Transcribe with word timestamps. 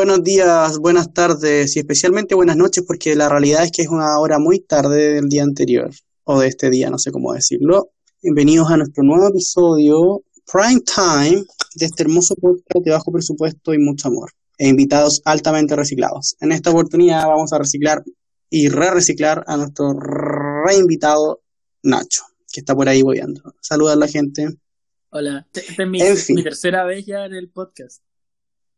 buenos 0.00 0.24
días, 0.24 0.78
buenas 0.78 1.12
tardes 1.12 1.76
y 1.76 1.80
especialmente 1.80 2.34
buenas 2.34 2.56
noches 2.56 2.82
porque 2.86 3.14
la 3.14 3.28
realidad 3.28 3.64
es 3.64 3.70
que 3.70 3.82
es 3.82 3.88
una 3.88 4.18
hora 4.18 4.38
muy 4.38 4.60
tarde 4.60 5.16
del 5.16 5.28
día 5.28 5.42
anterior 5.42 5.90
o 6.24 6.40
de 6.40 6.48
este 6.48 6.70
día, 6.70 6.88
no 6.88 6.96
sé 6.96 7.12
cómo 7.12 7.34
decirlo. 7.34 7.90
Bienvenidos 8.22 8.70
a 8.70 8.78
nuestro 8.78 9.04
nuevo 9.04 9.28
episodio 9.28 10.22
Prime 10.50 10.80
Time 10.80 11.44
de 11.74 11.84
este 11.84 12.04
hermoso 12.04 12.34
podcast 12.36 12.82
de 12.82 12.90
bajo 12.92 13.12
presupuesto 13.12 13.74
y 13.74 13.78
mucho 13.78 14.08
amor 14.08 14.30
e 14.56 14.68
invitados 14.68 15.20
altamente 15.26 15.76
reciclados. 15.76 16.34
En 16.40 16.52
esta 16.52 16.70
oportunidad 16.70 17.26
vamos 17.26 17.52
a 17.52 17.58
reciclar 17.58 18.02
y 18.48 18.70
re-reciclar 18.70 19.44
a 19.46 19.58
nuestro 19.58 19.92
reinvitado 20.66 21.42
Nacho, 21.82 22.22
que 22.50 22.60
está 22.60 22.74
por 22.74 22.88
ahí 22.88 23.02
boyando. 23.02 23.42
Saluda 23.60 23.92
a 23.92 23.96
la 23.96 24.08
gente. 24.08 24.48
Hola, 25.10 25.46
esta 25.52 25.82
es 25.82 25.88
mi, 25.90 26.00
En 26.00 26.16
fin. 26.16 26.36
mi 26.36 26.42
tercera 26.42 26.84
vez 26.84 27.04
ya 27.04 27.26
en 27.26 27.34
el 27.34 27.50
podcast. 27.50 28.00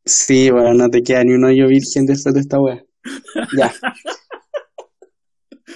Sí, 0.04 0.50
bueno, 0.50 0.74
no 0.74 0.90
te 0.90 1.02
queda 1.02 1.24
ni 1.24 1.32
un 1.32 1.44
hoyo 1.44 1.66
virgen 1.68 2.06
después 2.06 2.34
de 2.34 2.40
esta 2.40 2.60
wea. 2.60 2.84
Ya. 3.56 3.72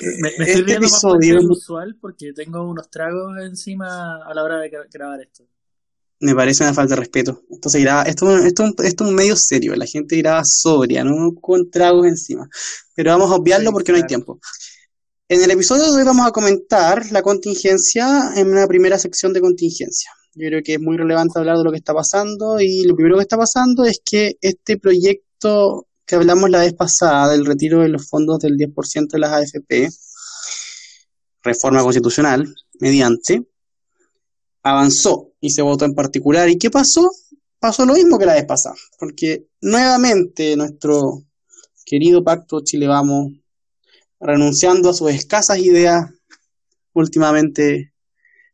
Me, 0.01 0.31
me 0.39 0.45
Este 0.45 0.53
estoy 0.53 0.63
más 0.65 0.77
episodio 0.77 1.41
lo 1.41 1.53
usual 1.53 1.97
porque 2.01 2.33
tengo 2.35 2.69
unos 2.69 2.91
tragos 2.91 3.33
encima 3.43 4.23
a 4.25 4.35
la 4.35 4.43
hora 4.45 4.59
de 4.61 4.71
gra- 4.71 4.87
grabar 4.93 5.21
esto. 5.23 5.45
me 6.21 6.35
parece 6.35 6.65
una 6.65 6.75
falta 6.75 6.95
de 6.95 7.01
respeto. 7.01 7.43
Esto 7.51 7.69
se 7.71 7.81
graba, 7.81 8.03
esto, 8.03 8.37
esto, 8.39 8.65
esto 8.83 9.05
es 9.05 9.11
un 9.11 9.15
medio 9.15 9.37
serio, 9.37 9.75
la 9.75 9.87
gente 9.87 10.17
graba 10.19 10.43
sobria, 10.45 11.03
no 11.05 11.35
con 11.41 11.71
tragos 11.71 12.07
encima. 12.07 12.49
Pero 12.95 13.11
vamos 13.13 13.31
a 13.31 13.37
obviarlo 13.37 13.73
porque 13.73 13.93
no 13.93 13.99
hay 13.99 14.05
tiempo. 14.07 14.39
En 15.29 15.43
el 15.43 15.51
episodio 15.51 15.85
de 15.93 15.99
hoy 15.99 16.05
vamos 16.05 16.27
a 16.27 16.31
comentar 16.33 17.11
la 17.13 17.23
contingencia 17.23 18.33
en 18.37 18.49
una 18.53 18.67
primera 18.67 18.99
sección 18.99 19.33
de 19.33 19.41
contingencia. 19.41 20.11
Yo 20.39 20.49
creo 20.49 20.63
que 20.63 20.75
es 20.75 20.81
muy 20.81 20.99
relevante 20.99 21.39
hablar 21.39 21.57
de 21.57 21.65
lo 21.65 21.71
que 21.71 21.79
está 21.79 21.95
pasando 21.95 22.61
y 22.61 22.85
lo 22.85 22.95
primero 22.95 23.17
que 23.17 23.23
está 23.23 23.39
pasando 23.39 23.85
es 23.85 24.03
que 24.05 24.37
este 24.43 24.77
proyecto 24.77 25.87
que 26.05 26.15
hablamos 26.15 26.51
la 26.51 26.59
vez 26.59 26.75
pasada 26.75 27.33
del 27.33 27.47
retiro 27.47 27.81
de 27.81 27.89
los 27.89 28.07
fondos 28.07 28.41
del 28.41 28.59
10% 28.59 29.09
de 29.13 29.19
las 29.19 29.33
AFP, 29.33 29.89
reforma 31.43 31.83
constitucional, 31.83 32.55
mediante, 32.81 33.47
avanzó 34.63 35.33
y 35.41 35.49
se 35.49 35.63
votó 35.63 35.87
en 35.87 35.95
particular. 35.95 36.51
¿Y 36.51 36.59
qué 36.59 36.69
pasó? 36.69 37.11
Pasó 37.59 37.87
lo 37.87 37.95
mismo 37.95 38.19
que 38.19 38.27
la 38.27 38.35
vez 38.35 38.45
pasada, 38.45 38.77
porque 38.99 39.47
nuevamente 39.63 40.55
nuestro 40.55 41.23
querido 41.87 42.23
pacto 42.23 42.61
Chile 42.63 42.87
Vamos, 42.87 43.33
renunciando 44.21 44.91
a 44.91 44.95
sus 44.95 45.11
escasas 45.13 45.61
ideas 45.61 46.11
últimamente 46.93 47.95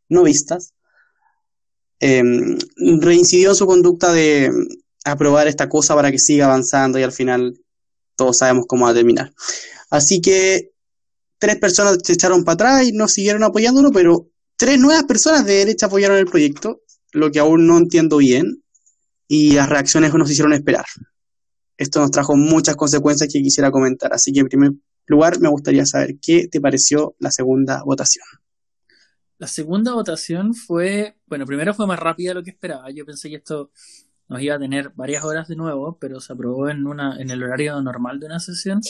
no 0.09 0.23
vistas, 0.23 0.72
eh, 2.05 2.21
reincidió 3.01 3.51
en 3.51 3.55
su 3.55 3.65
conducta 3.65 4.13
de 4.13 4.51
aprobar 5.05 5.47
esta 5.47 5.69
cosa 5.69 5.95
para 5.95 6.11
que 6.11 6.19
siga 6.19 6.47
avanzando 6.47 6.99
y 6.99 7.05
al 7.05 7.13
final 7.13 7.61
todos 8.17 8.39
sabemos 8.39 8.65
cómo 8.67 8.87
va 8.87 8.91
a 8.91 8.95
terminar. 8.95 9.33
Así 9.89 10.21
que 10.21 10.73
tres 11.39 11.59
personas 11.59 11.99
se 12.03 12.15
echaron 12.15 12.43
para 12.43 12.55
atrás 12.55 12.89
y 12.89 12.93
no 12.93 13.07
siguieron 13.07 13.45
apoyándolo, 13.45 13.93
pero 13.93 14.29
tres 14.57 14.81
nuevas 14.81 15.05
personas 15.05 15.47
de 15.47 15.55
derecha 15.55 15.87
apoyaron 15.87 16.19
el 16.19 16.27
proyecto, 16.27 16.81
lo 17.13 17.31
que 17.31 17.39
aún 17.39 17.69
no 17.69 17.79
entiendo 17.79 18.17
bien, 18.17 18.65
y 19.29 19.53
las 19.53 19.69
reacciones 19.69 20.13
nos 20.13 20.31
hicieron 20.31 20.55
esperar. 20.55 20.85
Esto 21.77 22.01
nos 22.01 22.11
trajo 22.11 22.37
muchas 22.37 22.75
consecuencias 22.75 23.31
que 23.33 23.41
quisiera 23.41 23.71
comentar, 23.71 24.13
así 24.13 24.33
que 24.33 24.41
en 24.41 24.49
primer 24.49 24.73
lugar 25.07 25.39
me 25.41 25.49
gustaría 25.49 25.87
saber 25.87 26.17
qué 26.21 26.49
te 26.49 26.61
pareció 26.61 27.15
la 27.21 27.31
segunda 27.31 27.83
votación. 27.85 28.25
La 29.43 29.49
segunda 29.49 29.93
votación 29.93 30.55
fue, 30.55 31.17
bueno, 31.27 31.47
primero 31.47 31.75
fue 31.75 31.85
más 31.85 31.99
rápida 31.99 32.29
de 32.29 32.35
lo 32.35 32.45
que 32.45 32.51
esperaba. 32.51 32.89
Yo 32.93 33.05
pensé 33.05 33.29
que 33.29 33.35
esto 33.35 33.73
nos 34.29 34.41
iba 34.41 34.55
a 34.55 34.59
tener 34.61 34.91
varias 34.91 35.25
horas 35.25 35.49
de 35.49 35.57
nuevo, 35.57 35.99
pero 36.01 36.21
se 36.21 36.33
aprobó 36.33 36.69
en 36.69 36.87
una, 36.87 37.21
en 37.21 37.29
el 37.29 37.43
horario 37.43 37.83
normal 37.83 38.21
de 38.21 38.27
una 38.27 38.39
sesión. 38.39 38.81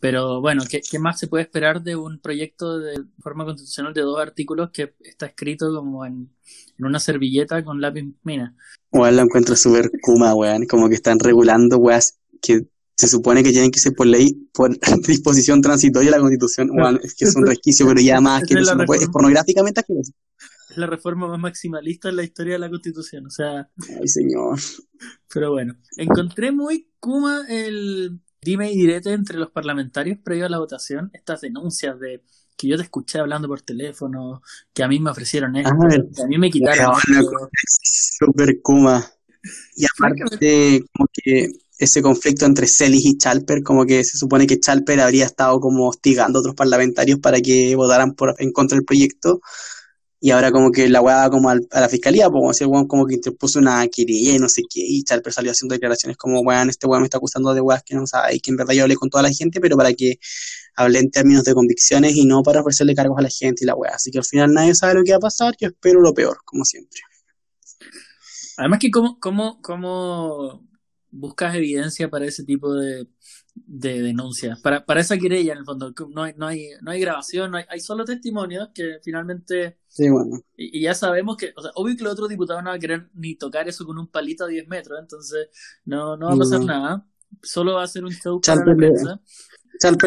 Pero 0.00 0.40
bueno, 0.40 0.62
¿qué, 0.70 0.98
más 0.98 1.18
se 1.18 1.28
puede 1.28 1.44
esperar 1.44 1.82
de 1.82 1.96
un 1.96 2.18
proyecto 2.18 2.78
de 2.78 3.04
forma 3.18 3.44
constitucional 3.44 3.92
de 3.92 4.00
dos 4.00 4.18
artículos 4.18 4.70
que 4.70 4.94
está 5.00 5.26
escrito 5.26 5.74
como 5.74 6.06
en, 6.06 6.30
en 6.78 6.86
una 6.86 6.98
servilleta 6.98 7.62
con 7.62 7.82
lápiz 7.82 8.06
mina? 8.22 8.56
Weón, 8.90 9.16
lo 9.16 9.22
encuentro 9.24 9.54
súper 9.54 9.90
kuma, 10.00 10.34
weón. 10.34 10.64
Como 10.64 10.88
que 10.88 10.94
están 10.94 11.18
regulando 11.18 11.76
weas 11.76 12.18
que 12.40 12.68
se 12.96 13.08
supone 13.08 13.42
que 13.42 13.50
tienen 13.50 13.70
que 13.70 13.80
ser 13.80 13.92
por 13.94 14.06
ley, 14.06 14.48
por 14.52 14.70
disposición 15.06 15.60
transitoria 15.60 16.10
de 16.10 16.16
la 16.16 16.20
constitución. 16.20 16.70
Es 17.02 17.14
que 17.14 17.24
es 17.24 17.34
un 17.36 17.46
resquicio, 17.46 17.86
pero 17.86 18.00
ya 18.00 18.20
más 18.20 18.42
que 18.48 18.54
es 18.54 18.74
no 18.76 18.84
puede- 18.84 19.02
es 19.04 19.08
pornográficamente 19.08 19.80
asqueroso. 19.80 20.12
Es 20.70 20.76
la 20.78 20.86
reforma 20.86 21.28
más 21.28 21.38
maximalista 21.38 22.08
en 22.08 22.16
la 22.16 22.24
historia 22.24 22.54
de 22.54 22.58
la 22.58 22.70
Constitución. 22.70 23.26
O 23.26 23.30
sea, 23.30 23.68
Ay, 24.00 24.08
señor. 24.08 24.58
Pero 25.32 25.52
bueno, 25.52 25.76
encontré 25.96 26.52
muy 26.52 26.88
kuma 26.98 27.44
el 27.48 28.18
dime 28.40 28.72
y 28.72 28.76
direte 28.76 29.12
entre 29.12 29.38
los 29.38 29.50
parlamentarios 29.50 30.18
previo 30.24 30.46
a 30.46 30.48
la 30.48 30.58
votación, 30.58 31.10
estas 31.12 31.42
denuncias 31.42 31.98
de 32.00 32.24
que 32.56 32.68
yo 32.68 32.76
te 32.76 32.82
escuché 32.82 33.18
hablando 33.18 33.46
por 33.48 33.60
teléfono, 33.62 34.42
que 34.72 34.82
a 34.82 34.88
mí 34.88 35.00
me 35.00 35.10
ofrecieron 35.10 35.54
esto, 35.56 35.70
Ah, 35.72 35.88
que 36.14 36.22
a 36.22 36.26
mí 36.26 36.38
me 36.38 36.50
quitaron 36.50 36.94
Súper 38.18 38.60
kuma. 38.62 39.04
Y 39.76 39.84
aparte, 39.84 40.84
como 40.92 41.08
que 41.12 41.48
ese 41.78 42.02
conflicto 42.02 42.46
entre 42.46 42.66
Celis 42.68 43.04
y 43.04 43.18
Chalper, 43.18 43.62
como 43.62 43.84
que 43.84 44.04
se 44.04 44.16
supone 44.16 44.46
que 44.46 44.60
Chalper 44.60 45.00
habría 45.00 45.24
estado 45.26 45.58
como 45.60 45.88
hostigando 45.88 46.38
a 46.38 46.40
otros 46.40 46.54
parlamentarios 46.54 47.18
para 47.18 47.40
que 47.40 47.74
votaran 47.74 48.14
por, 48.14 48.34
en 48.38 48.52
contra 48.52 48.76
del 48.76 48.84
proyecto. 48.84 49.40
Y 50.20 50.30
ahora 50.30 50.50
como 50.50 50.70
que 50.70 50.88
la 50.88 51.02
weá 51.02 51.28
como 51.28 51.50
a 51.50 51.56
la 51.56 51.88
fiscalía, 51.88 52.30
como 52.30 52.54
si 52.54 52.64
el 52.64 52.70
weón 52.70 52.86
como 52.86 53.04
que 53.04 53.16
interpuso 53.16 53.58
una 53.58 53.86
querella 53.88 54.32
y 54.32 54.38
no 54.38 54.48
sé 54.48 54.62
qué, 54.70 54.80
y 54.80 55.02
Chalper 55.02 55.32
salió 55.34 55.52
haciendo 55.52 55.74
declaraciones 55.74 56.16
como, 56.16 56.40
weón, 56.40 56.70
este 56.70 56.86
weón 56.86 57.02
me 57.02 57.08
está 57.08 57.18
acusando 57.18 57.52
de 57.52 57.60
weas 57.60 57.82
que 57.82 57.94
no 57.94 58.06
sabe, 58.06 58.36
y 58.36 58.40
que 58.40 58.50
en 58.50 58.56
verdad 58.56 58.72
yo 58.72 58.84
hablé 58.84 58.94
con 58.96 59.10
toda 59.10 59.22
la 59.22 59.30
gente, 59.30 59.60
pero 59.60 59.76
para 59.76 59.92
que 59.92 60.14
hable 60.76 61.00
en 61.00 61.10
términos 61.10 61.44
de 61.44 61.52
convicciones 61.52 62.16
y 62.16 62.24
no 62.24 62.42
para 62.42 62.62
ofrecerle 62.62 62.94
cargos 62.94 63.18
a 63.18 63.22
la 63.22 63.28
gente 63.28 63.64
y 63.64 63.66
la 63.66 63.74
weá. 63.74 63.96
Así 63.96 64.10
que 64.10 64.16
al 64.18 64.24
final 64.24 64.54
nadie 64.54 64.74
sabe 64.74 64.94
lo 64.94 65.02
que 65.04 65.10
va 65.10 65.18
a 65.18 65.20
pasar, 65.20 65.54
yo 65.60 65.68
espero 65.68 66.00
lo 66.00 66.14
peor, 66.14 66.38
como 66.46 66.64
siempre. 66.64 67.00
Además 68.56 68.78
que 68.78 68.90
cómo, 68.90 69.18
cómo, 69.20 69.60
cómo 69.60 70.62
buscas 71.16 71.54
evidencia 71.54 72.10
para 72.10 72.26
ese 72.26 72.44
tipo 72.44 72.74
de, 72.74 73.06
de 73.54 74.02
denuncias, 74.02 74.60
para, 74.60 74.84
para 74.84 75.00
esa 75.00 75.16
querella 75.16 75.52
en 75.52 75.58
el 75.58 75.64
fondo, 75.64 75.94
no 76.10 76.22
hay, 76.24 76.34
no 76.36 76.46
hay, 76.46 76.70
no 76.82 76.90
hay 76.90 77.00
grabación, 77.00 77.50
no 77.52 77.58
hay, 77.58 77.64
hay 77.68 77.80
solo 77.80 78.04
testimonios 78.04 78.70
que 78.74 78.98
finalmente 79.02 79.78
Sí, 79.88 80.08
bueno. 80.10 80.40
Y, 80.56 80.78
y 80.78 80.82
ya 80.82 80.94
sabemos 80.94 81.36
que, 81.36 81.52
o 81.56 81.62
sea, 81.62 81.70
obvio 81.76 81.96
que 81.96 82.02
los 82.02 82.14
otros 82.14 82.28
diputados 82.28 82.62
no 82.64 82.70
van 82.70 82.78
a 82.78 82.80
querer 82.80 83.10
ni 83.14 83.36
tocar 83.36 83.68
eso 83.68 83.84
con 83.86 83.96
un 83.98 84.08
palito 84.08 84.44
a 84.44 84.48
10 84.48 84.66
metros, 84.66 84.98
entonces 85.00 85.48
no, 85.84 86.16
no 86.16 86.26
va 86.26 86.34
a 86.34 86.38
pasar 86.38 86.60
No. 86.60 86.66
nada. 86.66 87.06
Solo 87.42 87.74
va 87.74 87.84
a 87.84 87.88
ser 87.88 88.04
un 88.04 88.12
show 88.12 88.40
para 88.40 88.64
la 88.64 88.76
prensa. 88.76 89.20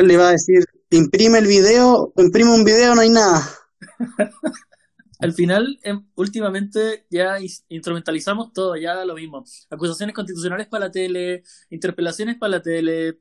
Le 0.02 0.18
va 0.18 0.30
a 0.30 0.32
decir, 0.32 0.64
imprime 0.90 1.40
el 1.40 1.48
video, 1.48 2.14
imprime 2.18 2.54
un 2.54 2.64
video, 2.64 2.96
no 2.96 3.02
hay 3.02 3.10
nada. 3.10 3.44
Al 5.20 5.34
final, 5.34 5.80
em, 5.84 6.06
últimamente 6.16 7.06
ya 7.10 7.38
instrumentalizamos 7.70 8.54
todo, 8.54 8.76
ya 8.76 9.04
lo 9.04 9.16
mismo. 9.16 9.44
Acusaciones 9.70 10.14
constitucionales 10.16 10.68
para 10.68 10.86
la 10.86 10.92
tele, 10.92 11.44
interpelaciones 11.70 12.38
para 12.38 12.52
la 12.52 12.62
tele, 12.62 13.20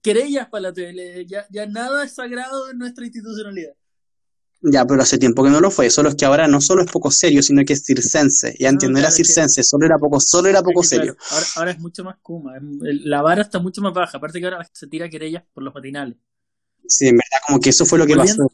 querellas 0.00 0.48
para 0.48 0.62
la 0.62 0.72
tele, 0.72 1.26
ya, 1.26 1.46
ya 1.50 1.66
nada 1.66 2.04
es 2.04 2.14
sagrado 2.14 2.70
en 2.70 2.78
nuestra 2.78 3.04
institucionalidad. 3.04 3.72
Ya, 4.62 4.84
pero 4.86 5.02
hace 5.02 5.18
tiempo 5.18 5.44
que 5.44 5.50
no 5.50 5.60
lo 5.60 5.70
fue, 5.70 5.90
solo 5.90 6.08
es 6.08 6.14
que 6.14 6.24
ahora 6.24 6.48
no 6.48 6.60
solo 6.60 6.82
es 6.82 6.90
poco 6.90 7.10
serio, 7.10 7.42
sino 7.42 7.62
que 7.64 7.74
es 7.74 7.84
circense. 7.84 8.54
Ya 8.58 8.68
No, 8.68 8.72
entiendo, 8.74 8.98
era 8.98 9.08
claro, 9.08 9.12
es 9.12 9.16
que- 9.18 9.24
circense, 9.24 9.62
solo 9.62 9.84
era 9.86 9.98
poco, 9.98 10.18
solo 10.18 10.48
era 10.48 10.62
poco 10.62 10.80
claro, 10.80 10.88
serio. 10.88 11.16
ahora, 11.30 11.46
ahora 11.56 11.70
es 11.72 11.78
mucho 11.78 12.02
más 12.02 12.16
kuma, 12.22 12.56
em, 12.56 12.78
la 13.04 13.20
vara 13.20 13.42
está 13.42 13.58
mucho 13.58 13.82
más 13.82 13.92
baja, 13.92 14.16
aparte 14.16 14.40
que 14.40 14.46
ahora 14.46 14.66
se 14.72 14.86
tira 14.86 15.08
querellas 15.10 15.44
por 15.52 15.62
los 15.62 15.74
matinales. 15.74 16.16
Sí, 16.88 17.08
en 17.08 17.16
verdad, 17.16 17.38
como 17.46 17.60
que 17.60 17.70
eso 17.70 17.84
fue 17.84 17.98
lo 17.98 18.06
que 18.06 18.16
pasó. 18.16 18.50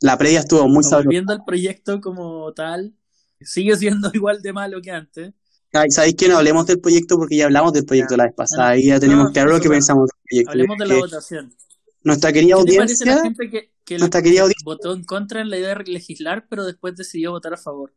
La 0.00 0.18
previa 0.18 0.40
estuvo 0.40 0.68
muy 0.68 0.82
sabrosa. 0.84 1.04
Volviendo 1.04 1.32
al 1.32 1.44
proyecto 1.44 2.00
como 2.00 2.52
tal, 2.52 2.94
sigue 3.40 3.76
siendo 3.76 4.10
igual 4.14 4.42
de 4.42 4.52
malo 4.52 4.80
que 4.82 4.90
antes. 4.90 5.32
Ay, 5.72 5.90
¿Sabéis 5.90 6.14
que 6.16 6.28
no 6.28 6.36
hablemos 6.38 6.66
del 6.66 6.80
proyecto? 6.80 7.16
Porque 7.16 7.36
ya 7.36 7.46
hablamos 7.46 7.72
del 7.72 7.84
proyecto 7.84 8.16
la 8.16 8.24
vez 8.24 8.34
pasada 8.34 8.76
y 8.76 8.86
ya 8.86 9.00
tenemos 9.00 9.26
No, 9.26 9.32
claro 9.32 9.50
lo 9.50 9.60
que 9.60 9.68
bueno. 9.68 9.78
pensamos 9.78 10.08
del 10.08 10.20
proyecto. 10.28 10.50
Hablemos 10.52 10.78
de 10.78 10.86
la 10.86 10.94
votación. 10.96 11.54
nuestra 12.02 12.32
querida 12.32 12.56
¿Qué 12.56 12.64
te 12.64 12.76
parece 12.76 13.04
la 13.06 13.14
audiencia, 13.14 13.22
gente 13.22 13.50
que, 13.50 13.72
que 13.84 13.98
nuestra 13.98 14.22
querida 14.22 14.42
audiencia, 14.42 14.62
votó 14.64 14.92
en 14.94 15.04
contra 15.04 15.40
en 15.40 15.50
la 15.50 15.58
idea 15.58 15.74
de 15.74 15.84
legislar, 15.92 16.46
pero 16.48 16.64
después 16.64 16.94
decidió 16.96 17.32
votar 17.32 17.54
a 17.54 17.56
favor? 17.56 17.92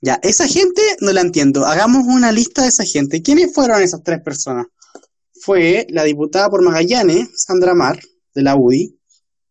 ya, 0.00 0.18
esa 0.22 0.46
gente 0.46 0.82
no 1.00 1.12
la 1.12 1.20
entiendo. 1.22 1.64
Hagamos 1.66 2.04
una 2.06 2.30
lista 2.32 2.62
de 2.62 2.68
esa 2.68 2.84
gente. 2.84 3.22
¿Quiénes 3.22 3.52
fueron 3.52 3.82
esas 3.82 4.02
tres 4.02 4.20
personas? 4.22 4.66
Fue 5.40 5.86
la 5.90 6.04
diputada 6.04 6.48
por 6.50 6.62
Magallanes, 6.62 7.30
Sandra 7.34 7.74
Mar, 7.74 7.98
de 8.34 8.42
la 8.42 8.56
UDI, 8.56 8.97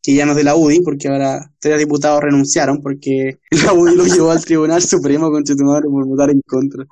que 0.07 0.15
ya 0.15 0.25
no 0.25 0.31
es 0.31 0.37
de 0.37 0.45
la 0.45 0.55
UDI, 0.55 0.79
porque 0.85 1.09
ahora 1.09 1.51
tres 1.59 1.77
diputados 1.79 2.21
renunciaron, 2.21 2.81
porque 2.81 3.39
la 3.65 3.73
UDI 3.73 3.93
lo 3.97 4.05
llevó 4.05 4.31
al 4.31 4.45
Tribunal 4.45 4.81
Supremo 4.81 5.29
con 5.29 5.43
Chetumare 5.43 5.89
por 5.89 6.07
votar 6.07 6.29
en 6.29 6.39
contra. 6.47 6.85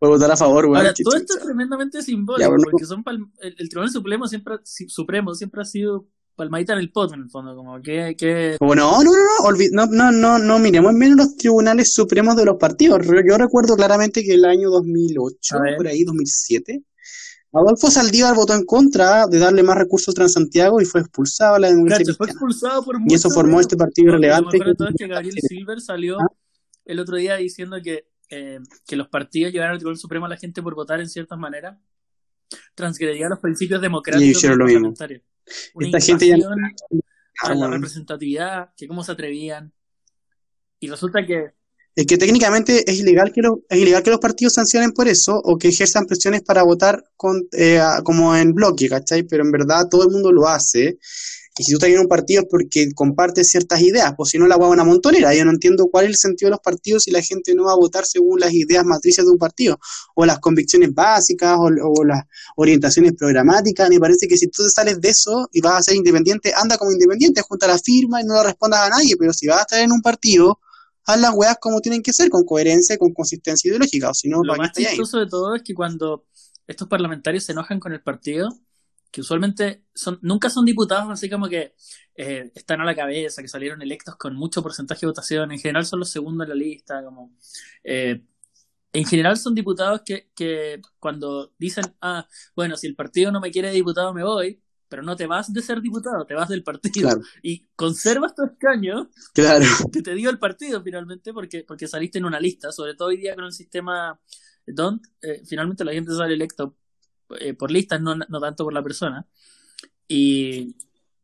Por 0.00 0.08
votar 0.08 0.32
a 0.32 0.36
favor, 0.36 0.64
weón. 0.64 0.78
Ahora, 0.78 0.92
todo 0.92 1.14
esto 1.16 1.38
es 1.38 1.44
tremendamente 1.44 2.02
simbólico, 2.02 2.40
Ya, 2.40 2.48
bueno. 2.48 2.64
porque 2.68 2.84
son 2.84 3.04
el, 3.42 3.54
el 3.58 3.68
Tribunal 3.68 3.92
Supremo 3.92 4.26
siempre, 4.26 4.56
Supremo 4.64 5.36
siempre 5.36 5.60
ha 5.62 5.64
sido 5.64 6.08
palmadita 6.34 6.72
en 6.72 6.80
el 6.80 6.90
pot, 6.90 7.12
en 7.14 7.20
el 7.20 7.30
fondo, 7.30 7.54
como 7.54 7.80
que, 7.80 8.16
que 8.18 8.56
Como 8.58 8.74
no, 8.74 9.04
no, 9.04 9.12
no, 9.12 9.52
no, 9.52 9.86
no, 9.86 9.86
no, 9.86 10.10
no, 10.12 10.38
no 10.40 10.58
miremos 10.58 10.92
menos 10.94 11.16
los 11.16 11.36
tribunales 11.36 11.92
supremos 11.92 12.34
de 12.34 12.44
los 12.44 12.56
partidos. 12.56 13.06
Yo 13.06 13.38
recuerdo 13.38 13.76
claramente 13.76 14.24
que 14.24 14.34
el 14.34 14.44
año 14.44 14.68
2008, 14.70 15.56
A 15.56 15.62
ver. 15.62 15.76
por 15.76 15.86
ahí, 15.86 16.02
2007, 16.02 16.82
Adolfo 17.52 17.90
Saldívar 17.90 18.34
votó 18.34 18.54
en 18.54 18.64
contra 18.64 19.26
de 19.26 19.38
darle 19.38 19.62
más 19.62 19.76
recursos 19.76 20.12
a 20.12 20.16
Transantiago 20.16 20.80
y 20.80 20.84
fue 20.84 21.00
expulsado 21.00 21.54
a 21.54 21.58
la 21.58 21.68
democracia 21.68 22.14
fue 22.14 22.26
expulsado 22.26 22.84
por 22.84 22.96
Y 23.06 23.14
eso 23.14 23.30
formó 23.30 23.60
este 23.60 23.76
partido 23.76 24.12
relevante. 24.12 24.58
Lo 24.58 24.66
mejor 24.66 24.88
es 24.90 24.94
que 24.96 25.06
Gabriel 25.06 25.34
Silver 25.40 25.80
salió 25.80 26.20
¿Ah? 26.20 26.26
el 26.84 27.00
otro 27.00 27.16
día 27.16 27.36
diciendo 27.36 27.78
que, 27.82 28.08
eh, 28.28 28.60
que 28.86 28.96
los 28.96 29.08
partidos 29.08 29.52
llevaron 29.52 29.72
al 29.72 29.78
Tribunal 29.78 29.98
Supremo 29.98 30.26
a 30.26 30.28
la 30.28 30.36
gente 30.36 30.62
por 30.62 30.74
votar 30.74 31.00
en 31.00 31.08
ciertas 31.08 31.38
maneras 31.38 31.78
transgredía 32.74 33.28
los 33.28 33.38
principios 33.40 33.80
democráticos 33.80 34.42
y 34.42 34.46
lo 34.48 34.64
mismo. 34.64 34.94
Esta 35.80 36.00
gente 36.00 36.28
ya 36.28 36.36
a 37.40 37.54
la 37.54 37.68
representatividad, 37.68 38.70
que 38.76 38.88
cómo 38.88 39.04
se 39.04 39.12
atrevían. 39.12 39.72
Y 40.80 40.88
resulta 40.88 41.24
que 41.24 41.54
es 41.98 42.06
que 42.06 42.16
técnicamente 42.16 42.88
es 42.88 43.00
ilegal 43.00 43.32
que, 43.32 43.42
los, 43.42 43.58
es 43.68 43.76
ilegal 43.76 44.04
que 44.04 44.10
los 44.10 44.20
partidos 44.20 44.52
sancionen 44.52 44.92
por 44.92 45.08
eso 45.08 45.32
o 45.42 45.58
que 45.58 45.66
ejerzan 45.66 46.06
presiones 46.06 46.42
para 46.42 46.62
votar 46.62 47.02
con, 47.16 47.48
eh, 47.50 47.80
como 48.04 48.36
en 48.36 48.52
bloque, 48.52 48.88
¿cachai? 48.88 49.24
Pero 49.24 49.42
en 49.42 49.50
verdad 49.50 49.88
todo 49.90 50.04
el 50.04 50.10
mundo 50.10 50.30
lo 50.30 50.46
hace. 50.46 51.00
Y 51.58 51.64
si 51.64 51.72
tú 51.72 51.78
estás 51.78 51.90
en 51.90 51.98
un 51.98 52.06
partido 52.06 52.42
es 52.42 52.46
porque 52.48 52.86
compartes 52.94 53.48
ciertas 53.48 53.80
ideas, 53.80 54.12
pues 54.16 54.30
si 54.30 54.38
no 54.38 54.46
la 54.46 54.56
hueá 54.56 54.68
una 54.68 54.84
montonera. 54.84 55.34
Yo 55.34 55.44
no 55.44 55.50
entiendo 55.50 55.88
cuál 55.90 56.04
es 56.04 56.10
el 56.10 56.16
sentido 56.18 56.46
de 56.46 56.50
los 56.52 56.60
partidos 56.60 57.02
si 57.02 57.10
la 57.10 57.20
gente 57.20 57.52
no 57.56 57.64
va 57.64 57.72
a 57.72 57.76
votar 57.76 58.04
según 58.06 58.38
las 58.38 58.52
ideas 58.52 58.84
matrices 58.84 59.24
de 59.24 59.32
un 59.32 59.38
partido, 59.38 59.80
o 60.14 60.24
las 60.24 60.38
convicciones 60.38 60.94
básicas, 60.94 61.56
o, 61.58 62.04
las 62.04 62.22
orientaciones 62.54 63.14
programáticas. 63.18 63.90
Me 63.90 63.98
parece 63.98 64.28
que 64.28 64.36
si 64.36 64.46
tú 64.46 64.62
te 64.62 64.70
sales 64.70 65.00
de 65.00 65.08
eso 65.08 65.48
y 65.50 65.60
vas 65.60 65.80
a 65.80 65.82
ser 65.82 65.96
independiente, 65.96 66.52
anda 66.54 66.78
como 66.78 66.92
independiente, 66.92 67.42
junta 67.42 67.66
la 67.66 67.78
firma 67.80 68.22
y 68.22 68.24
no 68.24 68.34
lo 68.34 68.44
respondas 68.44 68.82
a 68.82 68.88
nadie. 68.88 69.16
Pero 69.18 69.32
si 69.32 69.48
vas 69.48 69.58
a 69.58 69.62
estar 69.62 69.80
en 69.80 69.90
un 69.90 70.00
partido, 70.00 70.60
haz 71.08 71.20
las 71.20 71.32
weas 71.34 71.56
como 71.58 71.80
tienen 71.80 72.02
que 72.02 72.12
ser, 72.12 72.28
con 72.28 72.44
coherencia 72.44 72.94
y 72.94 72.98
con 72.98 73.14
consistencia 73.14 73.68
ideológica, 73.68 74.10
o 74.10 74.14
si 74.14 74.28
no, 74.28 74.42
Lo 74.44 74.56
más 74.56 74.72
chistoso 74.72 75.18
de 75.18 75.26
todo 75.26 75.54
es 75.54 75.62
que 75.62 75.74
cuando 75.74 76.26
estos 76.66 76.86
parlamentarios 76.86 77.44
se 77.44 77.52
enojan 77.52 77.80
con 77.80 77.94
el 77.94 78.02
partido, 78.02 78.50
que 79.10 79.22
usualmente 79.22 79.84
son, 79.94 80.18
nunca 80.20 80.50
son 80.50 80.66
diputados 80.66 81.10
así 81.10 81.30
como 81.30 81.48
que 81.48 81.74
eh, 82.14 82.52
están 82.54 82.82
a 82.82 82.84
la 82.84 82.94
cabeza, 82.94 83.40
que 83.40 83.48
salieron 83.48 83.80
electos 83.80 84.16
con 84.16 84.36
mucho 84.36 84.62
porcentaje 84.62 85.00
de 85.00 85.06
votación, 85.06 85.50
en 85.50 85.58
general 85.58 85.86
son 85.86 86.00
los 86.00 86.10
segundos 86.10 86.44
en 86.44 86.50
la 86.50 86.54
lista, 86.54 87.02
como 87.02 87.34
eh, 87.84 88.22
en 88.92 89.06
general 89.06 89.38
son 89.38 89.54
diputados 89.54 90.02
que, 90.04 90.28
que 90.34 90.82
cuando 90.98 91.54
dicen, 91.58 91.84
ah, 92.02 92.28
bueno, 92.54 92.76
si 92.76 92.86
el 92.86 92.94
partido 92.94 93.32
no 93.32 93.40
me 93.40 93.50
quiere 93.50 93.70
diputado 93.70 94.12
me 94.12 94.24
voy, 94.24 94.62
pero 94.88 95.02
no 95.02 95.16
te 95.16 95.26
vas 95.26 95.52
de 95.52 95.62
ser 95.62 95.80
diputado, 95.80 96.24
te 96.24 96.34
vas 96.34 96.48
del 96.48 96.62
partido 96.62 97.10
y 97.42 97.66
conservas 97.76 98.34
tu 98.34 98.44
escaño 98.44 99.10
claro. 99.34 99.64
que 99.92 100.02
te 100.02 100.14
dio 100.14 100.30
el 100.30 100.38
partido 100.38 100.82
finalmente 100.82 101.32
porque, 101.32 101.64
porque 101.64 101.86
saliste 101.86 102.18
en 102.18 102.24
una 102.24 102.40
lista, 102.40 102.72
sobre 102.72 102.94
todo 102.94 103.08
hoy 103.08 103.18
día 103.18 103.34
con 103.34 103.44
el 103.44 103.52
sistema 103.52 104.18
DONT, 104.66 105.06
eh, 105.22 105.42
finalmente 105.46 105.84
la 105.84 105.92
gente 105.92 106.12
sale 106.14 106.34
electo 106.34 106.76
eh, 107.38 107.54
por 107.54 107.70
listas, 107.70 108.00
no, 108.00 108.14
no 108.14 108.40
tanto 108.40 108.64
por 108.64 108.72
la 108.72 108.82
persona. 108.82 109.26
Y 110.06 110.74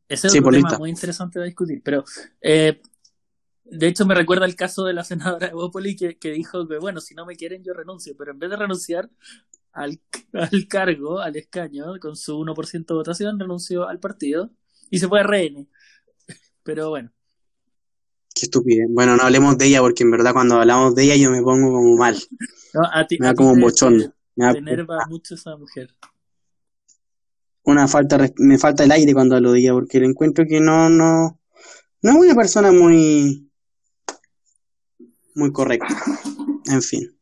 ese 0.08 0.26
es 0.26 0.34
un 0.34 0.50
tema 0.50 0.78
muy 0.78 0.90
interesante 0.90 1.38
de 1.38 1.46
discutir, 1.46 1.80
pero 1.82 2.04
eh, 2.40 2.82
de 3.64 3.86
hecho 3.86 4.04
me 4.04 4.14
recuerda 4.14 4.44
el 4.44 4.54
caso 4.54 4.84
de 4.84 4.92
la 4.92 5.04
senadora 5.04 5.46
Evópoli 5.48 5.96
que, 5.96 6.18
que 6.18 6.32
dijo 6.32 6.68
que 6.68 6.78
bueno, 6.78 7.00
si 7.00 7.14
no 7.14 7.24
me 7.24 7.36
quieren 7.36 7.64
yo 7.64 7.72
renuncio, 7.72 8.14
pero 8.16 8.32
en 8.32 8.38
vez 8.38 8.50
de 8.50 8.56
renunciar 8.56 9.08
al, 9.74 10.00
al 10.32 10.68
cargo, 10.68 11.20
al 11.20 11.36
escaño, 11.36 11.98
con 12.00 12.16
su 12.16 12.38
1% 12.38 12.86
de 12.86 12.94
votación, 12.94 13.38
renunció 13.38 13.88
al 13.88 14.00
partido 14.00 14.50
y 14.90 14.98
se 14.98 15.08
fue 15.08 15.20
a 15.20 15.24
RN. 15.24 15.68
Pero 16.62 16.90
bueno. 16.90 17.12
Qué 18.34 18.46
estúpido. 18.46 18.86
Bueno, 18.90 19.16
no 19.16 19.24
hablemos 19.24 19.58
de 19.58 19.66
ella 19.66 19.80
porque 19.80 20.02
en 20.02 20.10
verdad 20.10 20.32
cuando 20.32 20.56
hablamos 20.56 20.94
de 20.94 21.04
ella 21.04 21.16
yo 21.16 21.30
me 21.30 21.42
pongo 21.42 21.72
como 21.72 21.96
mal. 21.96 22.16
me 23.18 23.26
da 23.26 23.34
como 23.34 23.52
un 23.52 23.60
bochón. 23.60 24.14
Me, 24.36 24.50
enerva 24.50 25.04
mucho 25.08 25.34
esa 25.34 25.56
mujer. 25.56 25.94
Una 27.62 27.86
falta, 27.86 28.18
me 28.38 28.58
falta 28.58 28.84
el 28.84 28.92
aire 28.92 29.14
cuando 29.14 29.36
hablo 29.36 29.52
de 29.52 29.60
ella 29.60 29.72
porque 29.72 30.00
le 30.00 30.06
encuentro 30.06 30.44
que 30.46 30.60
no, 30.60 30.88
no, 30.90 31.40
no 32.02 32.10
es 32.10 32.16
una 32.16 32.34
persona 32.34 32.72
muy, 32.72 33.50
muy 35.34 35.52
correcta. 35.52 35.96
En 36.66 36.82
fin 36.82 37.14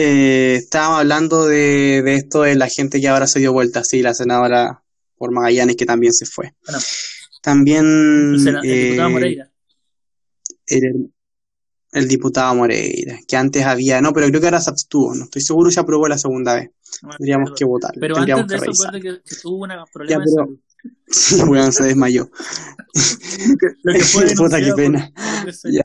eh, 0.00 0.54
estábamos 0.54 1.00
hablando 1.00 1.46
de, 1.46 2.02
de, 2.02 2.14
esto 2.14 2.42
de 2.42 2.54
la 2.54 2.68
gente 2.68 3.00
que 3.00 3.08
ahora 3.08 3.26
se 3.26 3.40
dio 3.40 3.52
vuelta, 3.52 3.82
sí, 3.82 4.00
la 4.00 4.14
senadora 4.14 4.84
por 5.16 5.32
Magallanes 5.32 5.74
que 5.74 5.86
también 5.86 6.12
se 6.12 6.24
fue. 6.24 6.54
también 7.42 7.84
el, 7.84 8.60
diputado 8.62 8.62
eh, 8.62 9.10
Moreira. 9.10 9.50
El, 11.90 12.06
diputado 12.06 12.54
Moreira, 12.54 13.18
que 13.26 13.36
antes 13.36 13.64
había, 13.64 14.00
no, 14.00 14.12
pero 14.12 14.28
creo 14.28 14.40
que 14.40 14.46
ahora 14.46 14.60
se 14.60 14.70
abstuvo, 14.70 15.16
no 15.16 15.24
estoy 15.24 15.42
seguro 15.42 15.68
si 15.72 15.80
aprobó 15.80 16.06
la 16.06 16.16
segunda 16.16 16.54
vez. 16.54 16.70
Tendríamos 17.18 17.50
que 17.56 17.64
votar. 17.64 17.90
Pero 17.98 18.14
Tendríamos 18.14 18.42
antes 18.42 18.60
de 18.60 18.70
eso, 18.70 18.88
que, 18.92 19.00
que, 19.00 19.36
tuvo 19.42 19.64
un 19.64 19.70
problema 19.92 20.24
Sí, 21.08 21.42
bueno, 21.44 21.72
se 21.72 21.82
desmayó. 21.82 22.30
Lo 23.82 23.92
que 23.94 24.00
fue 24.00 24.32
Puta, 24.36 24.60
qué 24.60 24.72
pena. 24.74 25.12
ya. 25.64 25.82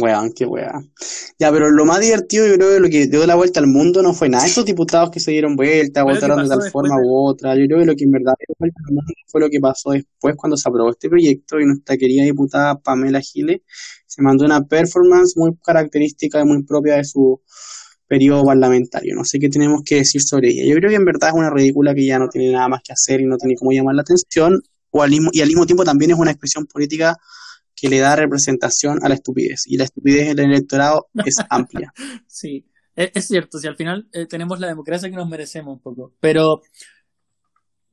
Weón, 0.00 0.32
qué 0.32 0.44
weón. 0.44 0.92
Ya, 1.38 1.52
pero 1.52 1.70
lo 1.70 1.84
más 1.84 2.00
divertido, 2.00 2.48
yo 2.48 2.54
creo 2.54 2.74
que 2.74 2.80
lo 2.80 2.88
que 2.88 3.06
dio 3.06 3.24
la 3.26 3.36
vuelta 3.36 3.60
al 3.60 3.68
mundo 3.68 4.02
no 4.02 4.12
fue 4.12 4.28
nada. 4.28 4.44
Estos 4.44 4.64
diputados 4.64 5.10
que 5.10 5.20
se 5.20 5.30
dieron 5.30 5.54
vuelta, 5.54 6.02
votaron 6.02 6.42
de 6.42 6.48
tal 6.48 6.68
forma 6.70 6.96
u 7.00 7.28
otra. 7.28 7.54
Yo 7.54 7.66
creo 7.66 7.78
que 7.78 7.86
lo 7.86 7.94
que 7.94 8.04
en 8.04 8.10
verdad 8.10 8.34
dio 8.38 8.54
vuelta 8.58 8.80
al 8.86 8.94
mundo 8.94 9.12
fue 9.28 9.40
lo 9.40 9.48
que 9.48 9.60
pasó 9.60 9.90
después 9.90 10.34
cuando 10.36 10.56
se 10.56 10.68
aprobó 10.68 10.90
este 10.90 11.08
proyecto 11.08 11.60
y 11.60 11.66
nuestra 11.66 11.96
querida 11.96 12.24
diputada 12.24 12.76
Pamela 12.80 13.20
Giles 13.20 13.60
se 14.06 14.22
mandó 14.22 14.44
una 14.44 14.62
performance 14.62 15.34
muy 15.36 15.52
característica 15.62 16.40
y 16.40 16.44
muy 16.44 16.64
propia 16.64 16.96
de 16.96 17.04
su 17.04 17.40
periodo 18.08 18.44
parlamentario. 18.44 19.14
No 19.14 19.24
sé 19.24 19.38
qué 19.38 19.48
tenemos 19.48 19.82
que 19.84 19.96
decir 19.96 20.22
sobre 20.22 20.48
ella. 20.50 20.64
Yo 20.66 20.74
creo 20.74 20.90
que 20.90 20.96
en 20.96 21.04
verdad 21.04 21.30
es 21.30 21.36
una 21.36 21.50
ridícula 21.50 21.94
que 21.94 22.04
ya 22.04 22.18
no 22.18 22.28
tiene 22.28 22.52
nada 22.52 22.68
más 22.68 22.80
que 22.82 22.92
hacer 22.92 23.20
y 23.20 23.26
no 23.26 23.36
tiene 23.36 23.54
cómo 23.56 23.70
llamar 23.70 23.94
la 23.94 24.02
atención. 24.02 24.60
O 24.90 25.02
al 25.02 25.10
mismo, 25.10 25.30
y 25.32 25.40
al 25.40 25.48
mismo 25.48 25.66
tiempo 25.66 25.84
también 25.84 26.12
es 26.12 26.18
una 26.18 26.30
expresión 26.30 26.66
política 26.66 27.16
que 27.74 27.88
le 27.88 27.98
da 27.98 28.16
representación 28.16 28.98
a 29.02 29.08
la 29.08 29.14
estupidez. 29.14 29.62
Y 29.66 29.76
la 29.76 29.84
estupidez 29.84 30.28
en 30.28 30.38
el 30.38 30.52
electorado 30.52 31.08
es 31.24 31.36
amplia. 31.50 31.92
Sí, 32.26 32.66
es, 32.96 33.26
cierto, 33.26 33.58
si 33.58 33.66
al 33.66 33.76
final 33.76 34.08
eh, 34.12 34.26
tenemos 34.26 34.60
la 34.60 34.68
democracia 34.68 35.10
que 35.10 35.16
nos 35.16 35.28
merecemos 35.28 35.74
un 35.74 35.82
poco. 35.82 36.14
Pero, 36.20 36.62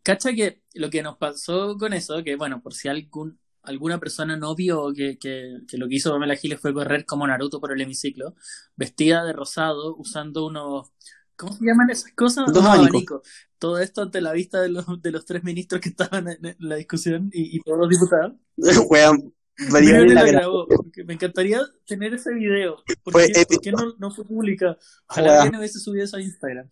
cacha 0.04 0.34
que 0.34 0.62
lo 0.76 0.90
que 0.90 1.02
nos 1.02 1.18
pasó 1.18 1.78
con 1.78 1.94
eso, 1.94 2.24
que 2.24 2.36
bueno, 2.36 2.62
por 2.62 2.74
si 2.74 2.88
algún, 2.88 3.40
alguna 3.64 4.00
persona 4.00 4.38
no 4.38 4.56
vio 4.56 4.94
que, 4.94 5.18
que, 5.18 5.60
lo 5.74 5.88
que 5.88 5.96
hizo 5.96 6.12
Pamela 6.12 6.36
Giles 6.36 6.60
fue 6.60 6.74
correr 6.74 7.06
como 7.06 7.26
Naruto 7.26 7.60
por 7.60 7.72
el 7.72 7.82
hemiciclo, 7.82 8.36
vestida 8.76 9.24
de 9.26 9.34
rosado, 9.34 9.96
usando 9.98 10.46
unos... 10.46 10.92
¿Cómo 11.36 11.54
se 11.54 11.66
llaman 11.66 11.90
esas 11.90 12.12
cosas? 12.12 12.54
Dos 12.54 12.64
abanicos. 12.64 13.28
Todo 13.58 13.80
esto 13.80 14.04
ante 14.04 14.22
la 14.22 14.32
vista 14.32 14.62
de 14.62 14.70
los, 14.70 14.86
de 15.02 15.12
los 15.12 15.26
tres 15.26 15.44
ministros 15.44 15.82
que 15.82 15.90
estaban 15.90 16.28
en, 16.28 16.56
la 16.60 16.76
discusión 16.76 17.32
y, 17.34 17.58
y 17.58 17.60
todos 17.62 17.80
los 17.80 17.90
diputados. 17.90 18.34
Me 19.70 21.14
encantaría 21.14 21.62
tener 21.86 22.14
ese 22.14 22.34
video. 22.34 22.78
¿Por, 23.04 23.14
qué, 23.62 23.72
no, 23.72 23.94
no, 24.00 24.12
fue 24.12 24.26
pública? 24.26 24.78
Ojalá 25.08 25.42
alguien 25.42 25.60
hubiese 25.60 25.80
subido 25.80 26.06
eso 26.06 26.18
a 26.18 26.22
Instagram. 26.22 26.68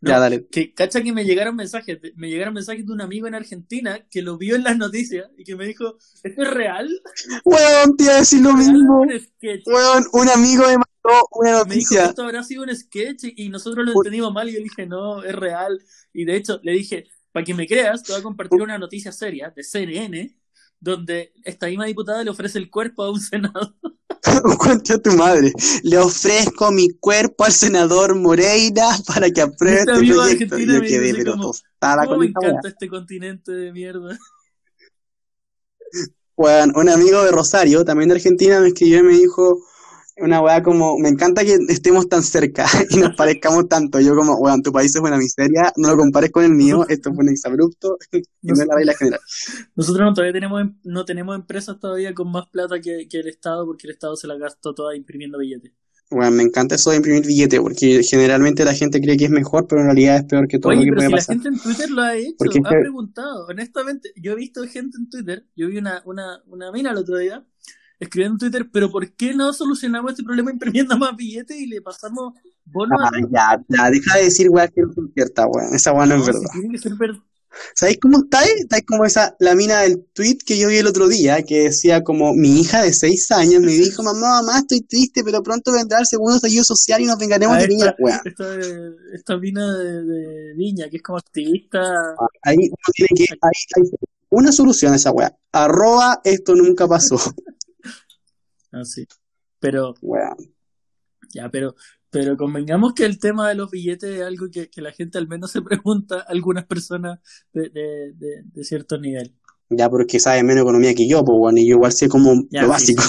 ya, 0.00 0.18
dale. 0.18 0.46
Que 0.48 0.74
cacha 0.74 1.02
que 1.02 1.12
me 1.12 1.24
llegaron 1.24 1.54
mensajes. 1.56 1.98
Me 2.16 2.28
llegaron 2.28 2.54
mensajes 2.54 2.86
de 2.86 2.92
un 2.92 3.00
amigo 3.00 3.26
en 3.26 3.34
Argentina 3.34 4.06
que 4.10 4.22
lo 4.22 4.38
vio 4.38 4.56
en 4.56 4.64
las 4.64 4.76
noticias 4.76 5.30
y 5.36 5.44
que 5.44 5.56
me 5.56 5.66
dijo: 5.66 5.96
¿Esto 6.22 6.42
es 6.42 6.50
real? 6.50 6.88
Weón, 7.44 7.96
te 7.96 8.04
iba 8.04 8.14
a 8.14 8.18
decir 8.18 8.42
lo 8.42 8.54
mismo. 8.54 9.06
Weón, 9.66 10.04
un 10.12 10.28
amigo 10.28 10.64
me 10.66 10.76
mandó 10.76 11.28
una 11.32 11.52
noticia. 11.52 11.66
Me 11.66 11.74
dijo: 11.76 12.10
Esto 12.10 12.22
habrá 12.24 12.42
sido 12.42 12.62
un 12.64 12.74
sketch 12.74 13.24
y 13.36 13.48
nosotros 13.48 13.86
lo 13.86 13.92
entendimos 13.92 14.32
mal. 14.32 14.48
Y 14.48 14.54
yo 14.54 14.58
dije: 14.58 14.86
No, 14.86 15.22
es 15.22 15.34
real. 15.34 15.80
Y 16.12 16.24
de 16.24 16.36
hecho, 16.36 16.60
le 16.62 16.72
dije: 16.72 17.04
Para 17.30 17.44
que 17.44 17.54
me 17.54 17.66
creas, 17.66 18.02
te 18.02 18.12
voy 18.12 18.20
a 18.20 18.24
compartir 18.24 18.62
una 18.62 18.78
noticia 18.78 19.12
seria 19.12 19.52
de 19.54 19.62
CNN 19.62 20.41
donde 20.82 21.32
esta 21.44 21.68
misma 21.68 21.86
diputada 21.86 22.24
le 22.24 22.30
ofrece 22.30 22.58
el 22.58 22.68
cuerpo 22.68 23.04
a 23.04 23.10
un 23.12 23.20
senador. 23.20 23.74
Cuenta 24.58 24.98
tu 24.98 25.12
madre. 25.12 25.52
Le 25.82 25.98
ofrezco 25.98 26.70
mi 26.70 26.90
cuerpo 26.90 27.44
al 27.44 27.52
senador 27.52 28.14
Moreira 28.14 28.88
para 29.06 29.30
que 29.30 29.42
apruebe 29.42 29.80
este, 29.80 29.92
proyecto. 29.92 30.58
Yo 30.58 30.80
quedé 30.80 31.14
pero 31.14 31.32
como, 31.32 31.52
¿cómo 31.80 32.18
me 32.18 32.26
encanta 32.26 32.68
este 32.68 32.88
continente 32.88 33.52
de 33.52 33.72
mierda. 33.72 34.18
Bueno, 36.36 36.72
un 36.76 36.88
amigo 36.88 37.22
de 37.24 37.30
Rosario, 37.30 37.84
también 37.84 38.08
de 38.08 38.16
Argentina, 38.16 38.60
me 38.60 38.68
escribió 38.68 39.00
y 39.00 39.02
me 39.02 39.12
dijo, 39.18 39.60
una 40.18 40.40
weá 40.40 40.62
como, 40.62 40.98
me 40.98 41.08
encanta 41.08 41.44
que 41.44 41.56
estemos 41.68 42.08
tan 42.08 42.22
cerca 42.22 42.66
y 42.90 42.96
nos 42.96 43.14
parezcamos 43.16 43.68
tanto. 43.68 44.00
Yo 44.00 44.14
como, 44.14 44.36
weón, 44.36 44.62
tu 44.62 44.72
país 44.72 44.94
es 44.94 45.00
una 45.00 45.16
miseria, 45.16 45.72
no 45.76 45.88
lo 45.88 45.96
compares 45.96 46.30
con 46.30 46.44
el 46.44 46.52
mío, 46.52 46.84
esto 46.88 47.12
fue 47.14 47.24
un 47.24 47.30
exabrupto 47.30 47.98
y 48.12 48.22
no 48.42 48.54
es 48.54 48.66
la 48.66 48.74
baila 48.74 48.94
general. 48.94 49.20
Nosotros 49.74 50.06
no, 50.06 50.14
todavía 50.14 50.32
tenemos, 50.32 50.60
em, 50.60 50.78
no 50.84 51.04
tenemos 51.04 51.36
empresas 51.36 51.78
todavía 51.80 52.14
con 52.14 52.30
más 52.30 52.48
plata 52.48 52.80
que, 52.80 53.06
que 53.08 53.20
el 53.20 53.28
Estado 53.28 53.66
porque 53.66 53.86
el 53.86 53.94
Estado 53.94 54.16
se 54.16 54.26
la 54.26 54.36
gastó 54.36 54.74
toda 54.74 54.96
imprimiendo 54.96 55.38
billetes. 55.38 55.72
Bueno, 56.12 56.30
me 56.32 56.42
encanta 56.42 56.74
eso 56.74 56.90
de 56.90 56.96
imprimir 56.96 57.24
billetes, 57.26 57.58
porque 57.60 58.02
generalmente 58.02 58.64
la 58.64 58.74
gente 58.74 59.00
cree 59.00 59.16
que 59.16 59.24
es 59.24 59.30
mejor, 59.30 59.66
pero 59.66 59.80
en 59.80 59.86
realidad 59.86 60.16
es 60.16 60.24
peor 60.24 60.46
que 60.46 60.58
todo 60.58 60.72
lo 60.72 60.80
que 60.80 60.86
pero 60.88 60.96
puede 60.96 61.08
si 61.08 61.14
pasar. 61.14 61.36
la 61.36 61.42
gente 61.42 61.48
en 61.48 61.62
Twitter 61.62 61.90
lo 61.90 62.02
ha 62.02 62.16
hecho, 62.16 62.36
ha 62.66 62.70
preguntado. 62.70 63.46
Honestamente, 63.46 64.12
yo 64.16 64.32
he 64.32 64.36
visto 64.36 64.62
gente 64.64 64.98
en 64.98 65.08
Twitter, 65.08 65.46
yo 65.56 65.68
vi 65.68 65.78
una, 65.78 66.02
una, 66.04 66.42
una 66.46 66.70
mina 66.70 66.90
el 66.90 66.98
otro 66.98 67.16
día, 67.16 67.46
escribiendo 68.02 68.34
en 68.34 68.38
Twitter, 68.38 68.68
pero 68.72 68.90
¿por 68.90 69.10
qué 69.12 69.34
no 69.34 69.52
solucionamos 69.52 70.12
este 70.12 70.24
problema 70.24 70.50
imprimiendo 70.50 70.98
más 70.98 71.16
billetes 71.16 71.56
y 71.56 71.66
le 71.66 71.80
pasamos 71.80 72.34
bonos 72.64 72.98
ah, 73.00 73.10
ya, 73.30 73.64
ya, 73.68 73.90
deja 73.90 74.18
de 74.18 74.24
decir 74.24 74.48
weá 74.50 74.68
que 74.68 74.82
no 74.82 74.90
es 74.90 75.14
cierta, 75.14 75.46
weón. 75.46 75.74
Esa 75.74 75.92
weá 75.92 76.06
no, 76.06 76.16
es 76.16 76.26
verdad. 76.26 76.50
tiene 76.52 76.70
que 76.70 76.78
ser 76.78 76.94
verdad. 76.94 77.20
¿Sabéis 77.74 77.98
cómo 78.00 78.18
estáis? 78.24 78.50
Estáis 78.60 78.84
como 78.86 79.04
esa, 79.04 79.36
la 79.38 79.54
mina 79.54 79.80
del 79.80 80.06
tweet 80.14 80.38
que 80.44 80.56
yo 80.58 80.68
vi 80.68 80.78
el 80.78 80.86
otro 80.86 81.06
día, 81.06 81.42
que 81.42 81.64
decía 81.64 82.02
como, 82.02 82.32
mi 82.32 82.60
hija 82.60 82.82
de 82.82 82.94
seis 82.94 83.30
años 83.30 83.60
me 83.60 83.72
dijo, 83.72 84.02
mamá, 84.02 84.40
mamá, 84.42 84.58
estoy 84.60 84.80
triste, 84.80 85.22
pero 85.22 85.42
pronto 85.42 85.70
vendrá 85.70 85.98
el 85.98 86.06
segundo 86.06 86.36
estallido 86.36 86.64
social 86.64 87.02
y 87.02 87.04
nos 87.04 87.18
vengaremos 87.18 87.58
de 87.58 87.68
niña 87.68 87.94
esta, 88.24 88.44
esta, 89.12 89.36
mina 89.36 89.70
de, 89.76 90.02
de, 90.02 90.54
niña, 90.56 90.88
que 90.88 90.96
es 90.96 91.02
como 91.02 91.18
activista. 91.18 91.80
Ahí 92.42 92.56
uno 92.56 92.92
tiene 92.94 93.08
que, 93.14 93.24
ahí, 93.42 93.52
hay 93.76 93.90
una 94.30 94.50
solución 94.50 94.94
a 94.94 94.96
esa 94.96 95.10
weá. 95.12 95.36
Arroba, 95.52 96.22
esto 96.24 96.54
nunca 96.54 96.88
pasó. 96.88 97.18
Ah, 98.72 98.84
sí. 98.84 99.06
Pero, 99.60 99.94
ya, 101.32 101.48
pero 101.50 101.74
pero 102.12 102.36
convengamos 102.36 102.92
que 102.92 103.06
el 103.06 103.18
tema 103.18 103.48
de 103.48 103.54
los 103.54 103.70
billetes 103.70 104.10
es 104.10 104.22
algo 104.22 104.46
que, 104.52 104.68
la 104.82 104.92
gente 104.92 105.16
al 105.16 105.26
menos 105.26 105.50
se 105.50 105.62
pregunta, 105.62 106.20
algunas 106.28 106.66
personas 106.66 107.20
de, 107.54 107.70
de, 107.70 108.64
cierto 108.64 108.98
nivel. 108.98 109.34
Ya, 109.70 109.88
porque 109.88 110.20
sabe 110.20 110.42
menos 110.42 110.62
economía 110.62 110.94
que 110.94 111.08
yo, 111.08 111.24
pues 111.24 111.38
bueno, 111.38 111.58
y 111.58 111.66
yo 111.66 111.76
igual 111.76 111.90
sé 111.90 112.10
como 112.10 112.34
lo 112.50 112.68
básico. 112.68 113.02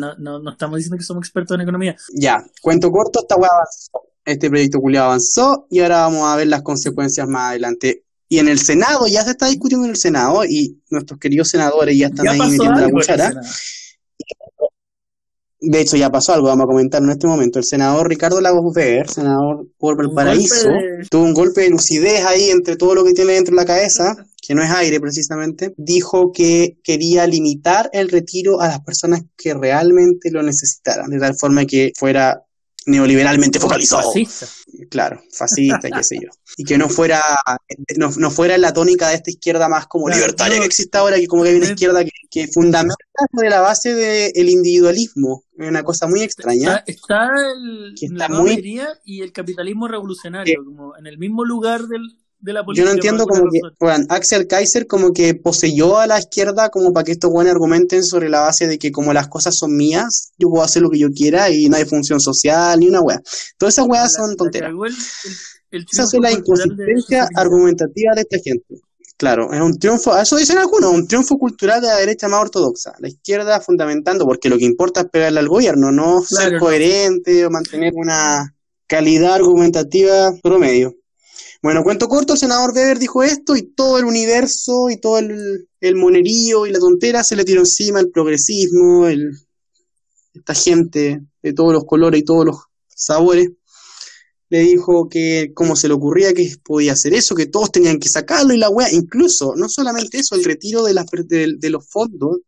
No, 0.00 0.14
no, 0.16 0.38
no, 0.38 0.50
estamos 0.50 0.78
diciendo 0.78 0.96
que 0.96 1.04
somos 1.04 1.26
expertos 1.26 1.54
en 1.56 1.60
economía. 1.60 1.94
Ya, 2.14 2.42
cuento 2.62 2.90
corto, 2.90 3.20
esta 3.20 3.36
weá 3.36 3.50
avanzó. 3.52 4.08
Este 4.24 4.48
proyecto 4.48 4.78
culiado 4.78 5.06
avanzó 5.08 5.66
y 5.68 5.80
ahora 5.80 6.02
vamos 6.02 6.22
a 6.22 6.36
ver 6.36 6.46
las 6.46 6.62
consecuencias 6.62 7.28
más 7.28 7.50
adelante. 7.50 8.06
Y 8.30 8.38
en 8.38 8.48
el 8.48 8.60
Senado, 8.60 9.06
ya 9.08 9.24
se 9.24 9.32
está 9.32 9.48
discutiendo 9.48 9.84
en 9.84 9.90
el 9.90 9.98
Senado 9.98 10.42
y 10.46 10.80
nuestros 10.88 11.20
queridos 11.20 11.50
senadores 11.50 11.98
ya 11.98 12.06
están 12.06 12.28
ahí 12.28 12.38
metiendo 12.40 12.80
la 12.80 12.90
cuchara. 12.90 13.42
De 15.64 15.80
hecho, 15.80 15.96
ya 15.96 16.10
pasó 16.10 16.32
algo, 16.32 16.48
vamos 16.48 16.64
a 16.64 16.66
comentar 16.66 17.00
en 17.02 17.10
este 17.10 17.28
momento. 17.28 17.60
El 17.60 17.64
senador 17.64 18.08
Ricardo 18.08 18.40
Lagos 18.40 18.74
Ver, 18.74 19.08
senador 19.08 19.68
por 19.78 19.96
Valparaíso, 19.96 20.68
tuvo 21.08 21.22
un 21.22 21.34
golpe 21.34 21.62
de 21.62 21.70
lucidez 21.70 22.24
ahí 22.24 22.50
entre 22.50 22.76
todo 22.76 22.96
lo 22.96 23.04
que 23.04 23.12
tiene 23.12 23.34
dentro 23.34 23.54
de 23.54 23.62
la 23.62 23.66
cabeza, 23.66 24.16
que 24.44 24.56
no 24.56 24.62
es 24.62 24.70
aire 24.70 24.98
precisamente. 25.00 25.72
Dijo 25.76 26.32
que 26.32 26.78
quería 26.82 27.28
limitar 27.28 27.88
el 27.92 28.08
retiro 28.08 28.60
a 28.60 28.66
las 28.66 28.80
personas 28.80 29.22
que 29.36 29.54
realmente 29.54 30.32
lo 30.32 30.42
necesitaran, 30.42 31.08
de 31.10 31.20
tal 31.20 31.34
forma 31.38 31.64
que 31.64 31.92
fuera 31.96 32.42
neoliberalmente 32.86 33.60
focalizado. 33.60 34.12
Fascista. 34.12 34.46
Claro, 34.90 35.22
fascista 35.32 35.88
y 35.88 35.90
qué 35.90 36.04
sé 36.04 36.16
yo. 36.22 36.28
Y 36.56 36.64
que 36.64 36.78
no 36.78 36.88
fuera, 36.88 37.22
no, 37.96 38.10
no, 38.16 38.30
fuera 38.30 38.58
la 38.58 38.72
tónica 38.72 39.08
de 39.08 39.16
esta 39.16 39.30
izquierda 39.30 39.68
más 39.68 39.86
como 39.86 40.08
libertaria 40.08 40.58
que 40.58 40.66
existe 40.66 40.98
ahora, 40.98 41.16
que 41.16 41.26
como 41.26 41.42
que 41.42 41.50
hay 41.50 41.56
una 41.56 41.66
izquierda 41.66 42.04
que, 42.04 42.10
que 42.30 42.48
fundamenta 42.48 42.96
de 43.32 43.50
la 43.50 43.60
base 43.60 43.94
del 43.94 44.48
individualismo. 44.50 45.44
Es 45.58 45.68
una 45.68 45.82
cosa 45.82 46.06
muy 46.06 46.22
extraña. 46.22 46.82
Está, 46.86 47.30
el, 47.54 47.94
la 48.16 48.28
muy... 48.28 48.80
y 49.04 49.20
el 49.22 49.32
capitalismo 49.32 49.88
revolucionario, 49.88 50.64
como 50.64 50.96
en 50.96 51.06
el 51.06 51.18
mismo 51.18 51.44
lugar 51.44 51.82
del, 51.82 52.18
yo 52.74 52.84
no 52.84 52.90
entiendo 52.90 53.26
como 53.26 53.42
que, 53.50 53.60
bueno, 53.78 54.04
Axel 54.08 54.46
Kaiser 54.46 54.86
como 54.86 55.12
que 55.12 55.34
poseyó 55.34 55.98
a 55.98 56.06
la 56.06 56.18
izquierda 56.18 56.70
como 56.70 56.92
para 56.92 57.04
que 57.04 57.12
estos 57.12 57.30
buenos 57.30 57.52
argumenten 57.52 58.04
sobre 58.04 58.28
la 58.28 58.40
base 58.40 58.66
de 58.66 58.78
que 58.78 58.90
como 58.90 59.12
las 59.12 59.28
cosas 59.28 59.56
son 59.56 59.76
mías, 59.76 60.32
yo 60.38 60.48
puedo 60.48 60.64
hacer 60.64 60.82
lo 60.82 60.90
que 60.90 60.98
yo 60.98 61.08
quiera 61.10 61.50
y 61.50 61.68
no 61.68 61.76
hay 61.76 61.84
función 61.84 62.20
social 62.20 62.80
ni 62.80 62.88
una 62.88 63.00
wea. 63.00 63.20
Todas 63.56 63.74
esas 63.74 63.86
weas 63.88 64.12
son 64.12 64.36
tonteras. 64.36 64.72
Esa 65.70 66.02
es 66.02 66.14
la 66.20 66.32
inconsistencia 66.32 67.28
argumentativa 67.34 68.14
de 68.14 68.22
esta 68.22 68.38
gente. 68.42 68.80
Claro, 69.16 69.52
es 69.52 69.60
un 69.60 69.78
triunfo, 69.78 70.16
eso 70.18 70.36
dicen 70.36 70.58
algunos, 70.58 70.92
un 70.92 71.06
triunfo 71.06 71.36
cultural 71.36 71.80
de 71.80 71.86
la 71.86 71.96
derecha 71.96 72.26
más 72.26 72.40
ortodoxa. 72.40 72.94
La 72.98 73.08
izquierda 73.08 73.60
fundamentando, 73.60 74.24
porque 74.24 74.48
lo 74.48 74.58
que 74.58 74.64
importa 74.64 75.02
es 75.02 75.06
pegarle 75.10 75.38
al 75.38 75.48
gobierno, 75.48 75.92
no 75.92 76.22
ser 76.22 76.58
coherente 76.58 77.46
o 77.46 77.50
mantener 77.50 77.92
una 77.94 78.52
calidad 78.88 79.34
argumentativa 79.34 80.32
promedio. 80.42 80.96
Bueno, 81.62 81.84
cuento 81.84 82.08
corto, 82.08 82.32
el 82.32 82.40
senador 82.40 82.72
Weber 82.74 82.98
dijo 82.98 83.22
esto 83.22 83.54
y 83.54 83.62
todo 83.62 83.96
el 83.98 84.04
universo 84.04 84.90
y 84.90 84.96
todo 85.00 85.18
el, 85.18 85.68
monerío 85.94 86.66
y 86.66 86.72
la 86.72 86.80
tontera 86.80 87.22
se 87.22 87.36
le 87.36 87.44
tiró 87.44 87.60
encima 87.60 88.00
el 88.00 88.10
progresismo, 88.10 89.06
el, 89.06 89.30
esta 90.34 90.54
gente 90.54 91.20
de 91.40 91.52
todos 91.52 91.72
los 91.72 91.84
colores 91.84 92.20
y 92.20 92.24
todos 92.24 92.46
los 92.46 92.56
sabores. 92.88 93.48
Le 94.48 94.58
dijo 94.60 95.08
que 95.08 95.52
cómo 95.54 95.76
se 95.76 95.86
le 95.86 95.94
ocurría 95.94 96.34
que 96.34 96.52
podía 96.64 96.94
hacer 96.94 97.14
eso, 97.14 97.36
que 97.36 97.46
todos 97.46 97.70
tenían 97.70 98.00
que 98.00 98.08
sacarlo 98.08 98.52
y 98.52 98.58
la 98.58 98.68
weá. 98.68 98.90
Incluso, 98.90 99.54
no 99.56 99.68
solamente 99.68 100.18
eso, 100.18 100.34
el 100.34 100.42
retiro 100.42 100.82
de, 100.82 101.54
de 101.58 101.70
los 101.70 101.88
fondos 101.88 102.40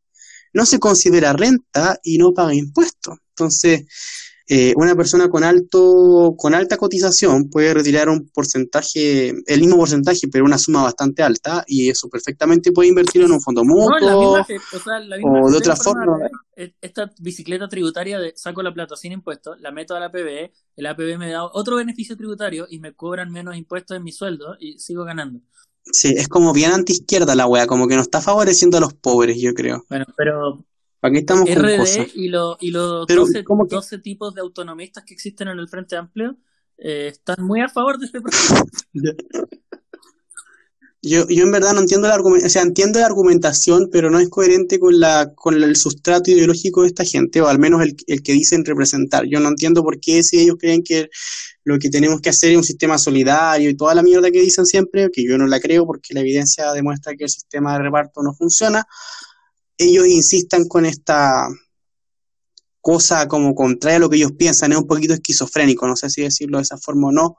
no 0.53 0.67
se 0.67 0.81
considera 0.81 1.33
renta 1.33 2.01
y 2.03 2.19
no 2.19 2.33
paga 2.35 2.53
impuestos. 2.53 3.19
Entonces, 3.31 3.85
eh, 4.47 4.75
una 4.77 4.95
persona 4.95 5.31
con 5.31 5.43
alto 5.43 6.35
con 6.37 6.55
alta 6.55 6.77
cotización 6.77 7.49
puede 7.49 7.73
retirar 7.73 8.11
un 8.11 8.29
porcentaje, 8.29 9.31
el 9.47 9.61
mismo 9.61 9.77
porcentaje, 9.79 10.29
pero 10.31 10.45
una 10.45 10.59
suma 10.59 10.83
bastante 10.83 11.23
alta, 11.23 11.65
y 11.67 11.89
eso 11.89 12.11
perfectamente 12.11 12.71
puede 12.71 12.91
invertirlo 12.91 13.27
en 13.27 13.33
un 13.33 13.41
fondo 13.41 13.65
mutuo 13.65 14.45
o, 15.23 15.51
de 15.51 15.57
otra 15.57 15.77
forma. 15.77 16.19
Esta 16.55 17.11
bicicleta 17.19 17.69
tributaria 17.69 18.19
de 18.19 18.35
saco 18.37 18.63
la 18.63 18.75
plata 18.75 18.97
sin 18.97 19.13
impuestos, 19.13 19.59
la 19.61 19.73
meto 19.73 19.97
a 19.97 20.01
la 20.01 20.07
APB, 20.07 20.51
el 20.77 20.87
APB 20.87 21.17
me 21.19 21.31
da 21.31 21.45
otro 21.45 21.77
beneficio 21.77 22.17
tributario 22.17 22.67
y 22.69 22.81
me 22.81 22.93
cobran 22.93 23.33
menos 23.33 23.57
impuestos 23.57 23.97
en 23.97 24.05
mi 24.05 24.13
sueldo 24.13 24.57
y 24.61 24.79
sigo 24.79 25.05
ganando. 25.05 25.41
Sí, 25.91 26.15
es 26.17 26.29
como 26.29 26.53
bien 26.53 26.73
anti-izquierda 26.73 27.35
la 27.35 27.47
wea, 27.47 27.67
como 27.67 27.89
que 27.89 27.97
no 27.97 28.03
está 28.03 28.21
favoreciendo 28.21 28.77
a 28.77 28.81
los 28.81 28.95
pobres, 28.95 29.41
yo 29.41 29.55
creo. 29.55 29.85
Bueno, 29.89 30.07
pero 30.17 30.65
Aquí 31.05 31.19
estamos 31.19 31.47
RD 31.51 32.13
y, 32.15 32.29
y 32.29 32.29
los 32.29 33.07
12, 33.07 33.99
tipos 33.99 34.35
de 34.35 34.41
autonomistas 34.41 35.05
que 35.05 35.13
existen 35.13 35.49
en 35.49 35.59
el 35.59 35.69
Frente 35.69 35.97
Amplio 35.97 36.39
eh, 36.79 37.09
están 37.09 37.45
muy 37.45 37.61
a 37.61 37.69
favor 37.69 37.99
de 37.99 38.07
este 38.07 38.23
proyecto. 38.23 38.65
yo, 41.03 41.29
yo 41.29 41.45
en 41.45 41.53
verdad 41.53 41.75
no 41.75 41.81
entiendo 41.81 42.09
la 42.09 42.17
o 42.17 42.49
sea, 42.49 42.63
entiendo 42.63 43.01
la 43.01 43.05
argumentación, 43.07 43.91
pero 43.93 44.11
no 44.11 44.19
es 44.19 44.31
coherente 44.31 44.79
con 44.79 44.99
la 44.99 45.35
con 45.35 45.63
el 45.63 45.77
sustrato 45.77 46.31
ideológico 46.31 46.81
de 46.81 46.89
esta 46.89 47.05
gente, 47.05 47.43
o 47.43 47.49
al 47.49 47.59
menos 47.59 47.83
el, 47.83 47.95
el 48.07 48.23
que 48.23 48.33
dicen 48.33 48.65
representar. 48.65 49.27
Yo 49.27 49.41
no 49.41 49.51
entiendo 49.51 49.83
por 49.83 50.01
qué 50.01 50.23
si 50.23 50.41
ellos 50.41 50.57
creen 50.59 50.83
que 50.83 51.11
lo 51.65 51.79
que 51.79 51.91
tenemos 51.91 52.23
que 52.23 52.31
hacer 52.31 52.53
es 52.53 52.57
un 52.57 52.65
sistema 52.65 52.97
solidario 52.97 53.69
y 53.69 53.77
toda 53.77 53.95
la 53.95 54.03
mierda 54.03 54.31
que 54.31 54.41
dicen 54.41 54.65
siempre, 54.65 55.11
que 55.13 55.23
yo 55.23 55.37
no 55.37 55.47
la 55.49 55.61
creo 55.61 55.85
porque 55.85 56.15
la 56.15 56.21
evidencia 56.21 56.73
demuestra 56.73 57.15
que 57.15 57.25
el 57.25 57.31
sistema 57.31 57.75
de 57.75 57.83
reparto 57.83 58.23
no 58.23 58.33
funciona, 58.33 58.87
ellos 59.79 60.07
insistan 60.07 60.67
con 60.69 60.87
esta 60.87 61.49
cosa 62.81 63.27
como 63.29 63.55
contraria 63.55 63.97
a 63.97 64.01
lo 64.01 64.11
que 64.11 64.17
ellos 64.17 64.33
piensan, 64.39 64.73
es 64.73 64.79
un 64.79 64.87
poquito 64.87 65.15
esquizofrénico, 65.15 65.87
no 65.87 65.97
sé 65.97 66.11
si 66.11 66.23
decirlo 66.23 66.59
de 66.59 66.65
esa 66.65 66.77
forma 66.77 67.09
o 67.09 67.13
no, 67.13 67.37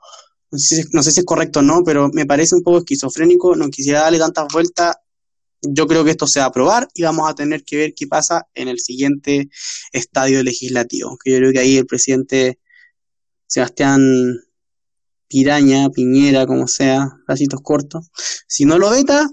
no 0.50 0.58
sé, 0.58 1.10
si, 1.12 1.20
es 1.20 1.24
correcto 1.24 1.60
o 1.60 1.62
no, 1.62 1.82
pero 1.84 2.08
me 2.12 2.26
parece 2.26 2.56
un 2.56 2.62
poco 2.62 2.78
esquizofrénico, 2.78 3.54
no 3.54 3.68
quisiera 3.68 4.00
darle 4.00 4.18
tantas 4.18 4.46
vueltas, 4.52 4.96
yo 5.62 5.86
creo 5.86 6.04
que 6.04 6.10
esto 6.10 6.26
se 6.26 6.40
va 6.40 6.46
a 6.46 6.48
aprobar 6.48 6.88
y 6.94 7.02
vamos 7.02 7.30
a 7.30 7.34
tener 7.34 7.64
que 7.64 7.76
ver 7.76 7.94
qué 7.94 8.06
pasa 8.06 8.46
en 8.54 8.68
el 8.68 8.80
siguiente 8.80 9.48
estadio 9.92 10.42
legislativo, 10.42 11.16
que 11.22 11.30
yo 11.30 11.38
creo 11.38 11.52
que 11.52 11.60
ahí 11.60 11.76
el 11.76 11.86
presidente 11.86 12.58
Sebastián 13.46 14.00
Piraña, 15.28 15.90
Piñera, 15.90 16.46
como 16.46 16.66
sea, 16.66 17.08
bracitos 17.26 17.60
cortos, 17.62 18.10
si 18.46 18.64
no 18.64 18.78
lo 18.78 18.90
veta, 18.90 19.28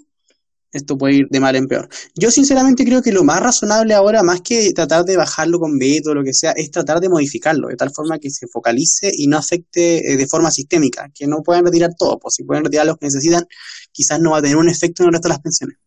esto 0.74 0.98
puede 0.98 1.15
ir 1.15 1.27
de 1.30 1.39
mal 1.39 1.56
en 1.56 1.68
peor. 1.68 1.88
Yo 2.15 2.32
sinceramente 2.32 2.84
creo 2.84 3.01
que 3.01 3.12
lo 3.12 3.24
más 3.24 3.39
razonable 3.39 3.94
ahora, 3.94 4.24
más 4.24 4.42
que 4.42 4.74
tratar 4.74 5.06
de 5.06 5.15
bajarlo 5.15 5.60
con 5.60 5.77
veto 5.77 6.12
o 6.12 6.15
lo 6.15 6.24
que 6.24 6.34
sea, 6.34 6.51
es 6.51 6.72
tratar 6.72 7.00
de 7.00 7.10
modificarlo 7.10 7.68
de 7.68 7.75
tal 7.75 7.92
forma 7.92 8.20
que 8.20 8.30
se 8.30 8.48
focalice 8.48 9.12
y 9.15 9.27
no 9.27 9.38
afecte 9.38 10.13
eh, 10.13 10.18
de 10.18 10.27
forma 10.27 10.51
sistémica, 10.51 11.10
que 11.13 11.27
no 11.27 11.44
puedan 11.44 11.65
retirar 11.65 11.92
todo, 11.98 12.20
pues 12.20 12.36
si 12.36 12.44
pueden 12.44 12.65
retirar 12.65 12.88
los 12.88 12.98
que 12.98 13.06
necesitan, 13.06 13.46
quizás 13.92 14.20
no 14.20 14.32
va 14.32 14.39
a 14.39 14.42
tener 14.42 14.58
un 14.58 14.70
efecto 14.70 15.03
en 15.03 15.08
el 15.08 15.13
resto 15.13 15.27
de 15.27 15.34
las 15.34 15.42
pensiones. 15.42 15.77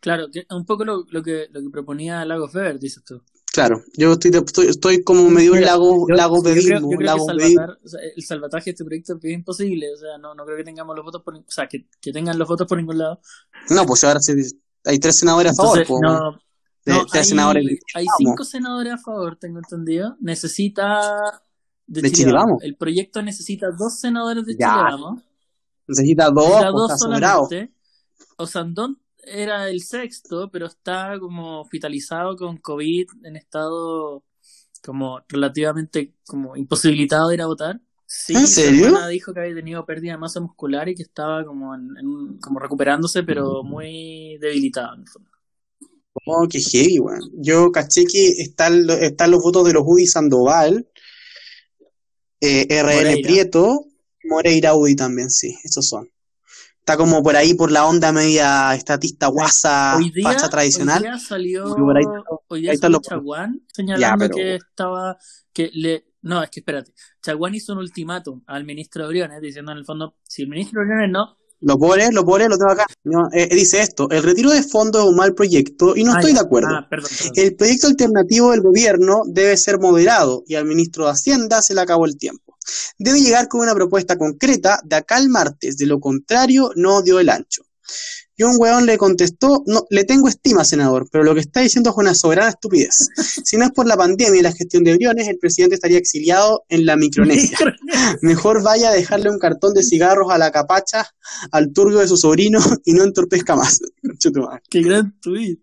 Claro, 0.00 0.26
un 0.50 0.66
poco 0.66 0.84
lo, 0.84 1.06
lo, 1.10 1.22
que, 1.22 1.46
lo 1.50 1.62
que 1.62 1.70
proponía 1.70 2.24
Lago 2.24 2.48
Feber, 2.48 2.78
dices 2.78 3.02
tú. 3.04 3.22
Claro, 3.54 3.84
yo 3.96 4.14
estoy, 4.14 4.32
estoy, 4.34 4.66
estoy 4.66 5.04
como 5.04 5.30
medio 5.30 5.52
un 5.52 5.60
lago, 5.60 6.06
lago 6.08 6.42
bedismo, 6.42 6.90
lago 6.98 7.24
el 7.30 8.24
salvataje 8.24 8.64
de 8.64 8.70
este 8.72 8.84
proyecto 8.84 9.16
es 9.22 9.32
imposible, 9.32 9.92
o 9.92 9.96
sea, 9.96 10.18
no, 10.18 10.34
no 10.34 10.44
creo 10.44 10.56
que 10.56 10.64
tengamos 10.64 10.96
los 10.96 11.04
votos 11.04 11.22
por, 11.22 11.36
o 11.36 11.44
sea, 11.46 11.68
que, 11.68 11.86
que 12.00 12.10
tengan 12.10 12.36
los 12.36 12.48
votos 12.48 12.66
por 12.66 12.78
ningún 12.78 12.98
lado. 12.98 13.20
No, 13.70 13.86
pues 13.86 14.02
ahora 14.02 14.18
hay 14.86 14.98
tres 14.98 15.18
senadores 15.20 15.52
a 15.52 15.54
favor, 15.54 15.86
pues, 15.86 16.00
no, 16.02 16.32
no, 16.86 17.06
hay, 17.12 17.24
senadores 17.24 17.78
hay 17.94 18.06
cinco 18.18 18.42
senadores 18.42 18.92
a 18.92 18.98
favor, 18.98 19.36
tengo 19.36 19.60
entendido. 19.60 20.16
Necesita 20.18 21.40
de, 21.86 22.02
de 22.02 22.10
Chile, 22.10 22.32
vamos. 22.32 22.60
El 22.60 22.74
proyecto 22.74 23.22
necesita 23.22 23.68
dos 23.70 24.00
senadores 24.00 24.44
de 24.46 24.54
Chile, 24.54 24.66
vamos. 24.66 25.22
Necesita 25.86 26.28
dos, 26.30 26.48
necesita 26.48 26.72
pues, 26.72 26.88
dos 26.88 26.98
solamente. 26.98 27.74
Osandón 28.36 28.98
era 29.26 29.68
el 29.68 29.80
sexto, 29.82 30.50
pero 30.50 30.66
está 30.66 31.18
como 31.18 31.60
hospitalizado 31.60 32.36
con 32.36 32.58
COVID 32.58 33.06
en 33.24 33.36
estado 33.36 34.24
como 34.84 35.20
relativamente 35.28 36.14
como 36.26 36.56
imposibilitado 36.56 37.28
de 37.28 37.34
ir 37.34 37.42
a 37.42 37.46
votar. 37.46 37.80
Sí, 38.06 38.34
¿En 38.34 38.46
serio? 38.46 39.08
dijo 39.08 39.32
que 39.32 39.40
había 39.40 39.54
tenido 39.54 39.84
pérdida 39.86 40.12
de 40.12 40.18
masa 40.18 40.40
muscular 40.40 40.88
y 40.88 40.94
que 40.94 41.02
estaba 41.02 41.44
como, 41.44 41.74
en, 41.74 42.38
como 42.38 42.60
recuperándose, 42.60 43.22
pero 43.22 43.62
muy 43.64 44.36
debilitado 44.38 44.94
en 44.94 45.00
el 45.00 45.08
fondo. 45.08 45.30
Oh, 46.26 46.46
qué 46.48 46.60
heavy, 46.60 46.98
weón. 47.00 47.30
Yo 47.34 47.72
caché 47.72 48.04
que 48.04 48.28
están, 48.38 48.88
están 49.00 49.30
los 49.30 49.42
votos 49.42 49.66
de 49.66 49.72
los 49.72 49.82
UDI 49.84 50.06
Sandoval, 50.06 50.86
eh, 52.40 52.66
RN 52.70 52.96
Moreira. 52.96 53.28
Prieto, 53.28 53.86
Moreira 54.24 54.74
UDI 54.76 54.94
también, 54.94 55.30
sí, 55.30 55.56
esos 55.64 55.88
son. 55.88 56.08
Está 56.86 56.98
como 56.98 57.22
por 57.22 57.34
ahí 57.34 57.54
por 57.54 57.72
la 57.72 57.86
onda 57.86 58.12
media 58.12 58.74
estatista 58.74 59.28
guasa, 59.28 59.96
Hoy 59.96 60.10
día, 60.10 60.22
facha 60.30 60.50
tradicional. 60.50 60.98
hoy 60.98 61.08
día 61.08 61.18
salió, 61.18 61.74
por 61.74 61.96
ahí 61.96 62.04
hoy 62.48 62.60
día 62.60 62.72
ahí 62.72 62.76
salió 62.76 63.00
Chaguán 63.00 63.54
Ya, 63.54 63.74
señalando 63.74 64.18
pero- 64.26 64.34
que 64.36 64.54
estaba, 64.56 65.16
que 65.54 65.70
le, 65.72 66.04
no, 66.20 66.42
es 66.42 66.50
que 66.50 66.60
espérate, 66.60 66.92
Chaguán 67.22 67.54
hizo 67.54 67.72
un 67.72 67.78
ultimátum 67.78 68.42
al 68.46 68.64
ministro 68.64 69.08
Briones 69.08 69.40
diciendo 69.40 69.72
en 69.72 69.78
el 69.78 69.86
fondo, 69.86 70.16
si 70.28 70.42
el 70.42 70.48
ministro 70.48 70.82
Briones 70.84 71.08
no, 71.10 71.38
Lo 71.60 71.78
pone, 71.78 72.12
lo 72.12 72.22
pone, 72.26 72.46
lo 72.50 72.58
tengo 72.58 72.72
acá. 72.72 72.84
No, 73.04 73.30
eh, 73.32 73.48
dice 73.50 73.80
esto, 73.80 74.10
el 74.10 74.22
retiro 74.22 74.50
de 74.50 74.62
fondos 74.62 75.04
es 75.04 75.08
un 75.08 75.16
mal 75.16 75.32
proyecto 75.32 75.96
y 75.96 76.04
no 76.04 76.12
Ah, 76.12 76.16
estoy 76.18 76.34
ya. 76.34 76.40
de 76.40 76.44
acuerdo. 76.46 76.68
Ah, 76.76 76.86
perdón, 76.90 77.08
perdón. 77.16 77.32
El 77.36 77.56
proyecto 77.56 77.86
alternativo 77.86 78.50
del 78.50 78.60
gobierno 78.60 79.22
debe 79.24 79.56
ser 79.56 79.80
moderado 79.80 80.42
y 80.46 80.56
al 80.56 80.66
ministro 80.66 81.06
de 81.06 81.12
Hacienda 81.12 81.62
se 81.62 81.72
le 81.74 81.80
acabó 81.80 82.04
el 82.04 82.18
tiempo. 82.18 82.43
Debe 82.98 83.20
llegar 83.20 83.48
con 83.48 83.60
una 83.60 83.74
propuesta 83.74 84.16
concreta 84.16 84.80
de 84.84 84.96
acá 84.96 85.16
al 85.16 85.28
martes, 85.28 85.76
de 85.76 85.86
lo 85.86 86.00
contrario 86.00 86.70
no 86.76 87.02
dio 87.02 87.20
el 87.20 87.28
ancho. 87.28 87.62
Y 88.36 88.42
un 88.42 88.56
weón 88.58 88.84
le 88.84 88.98
contestó, 88.98 89.62
no, 89.66 89.86
le 89.90 90.04
tengo 90.04 90.28
estima, 90.28 90.64
senador, 90.64 91.06
pero 91.10 91.22
lo 91.22 91.34
que 91.34 91.40
está 91.40 91.60
diciendo 91.60 91.90
es 91.90 91.96
una 91.96 92.14
soberana 92.14 92.50
estupidez. 92.50 93.08
Si 93.44 93.56
no 93.56 93.64
es 93.64 93.72
por 93.72 93.86
la 93.86 93.96
pandemia 93.96 94.40
y 94.40 94.42
la 94.42 94.52
gestión 94.52 94.84
de 94.84 94.94
Briones, 94.94 95.28
el 95.28 95.38
presidente 95.38 95.74
estaría 95.74 95.98
exiliado 95.98 96.64
en 96.68 96.86
la 96.86 96.96
Micronesia. 96.96 97.58
Mejor 98.22 98.62
vaya 98.62 98.88
a 98.88 98.92
dejarle 98.92 99.30
un 99.30 99.38
cartón 99.38 99.74
de 99.74 99.82
cigarros 99.82 100.30
a 100.30 100.38
la 100.38 100.50
capacha, 100.50 101.06
al 101.52 101.72
turbio 101.72 101.98
de 101.98 102.08
su 102.08 102.16
sobrino 102.16 102.58
y 102.84 102.92
no 102.92 103.04
entorpezca 103.04 103.54
más. 103.54 103.80
Qué 104.70 104.82
gran 104.82 105.18
tweet. 105.20 105.58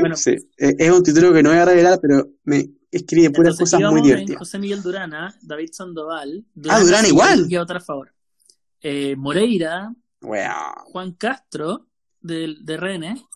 Bueno, 0.00 0.16
Sí, 0.16 0.30
eh, 0.58 0.74
es 0.78 0.90
un 0.90 1.02
título 1.02 1.32
que 1.32 1.42
no 1.42 1.50
voy 1.50 1.58
a 1.58 1.66
revelar, 1.66 1.98
pero 2.00 2.30
me 2.44 2.70
escribe 2.90 3.30
puras 3.30 3.54
entonces 3.54 3.78
cosas 3.78 3.92
muy 3.92 4.02
divertidas. 4.02 4.38
José 4.38 4.58
Miguel 4.58 4.82
Durana, 4.82 5.34
David 5.42 5.70
Sandoval, 5.72 6.44
Ah, 6.68 6.80
Durán 6.80 7.04
sí, 7.04 7.10
igual. 7.10 7.46
Y 7.50 7.56
otra 7.56 7.80
favor. 7.80 8.12
Eh, 8.80 9.16
Moreira, 9.16 9.92
Weón. 10.20 10.52
Juan 10.86 11.12
Castro, 11.12 11.86
del 12.20 12.64
de 12.64 12.76
René, 12.76 13.26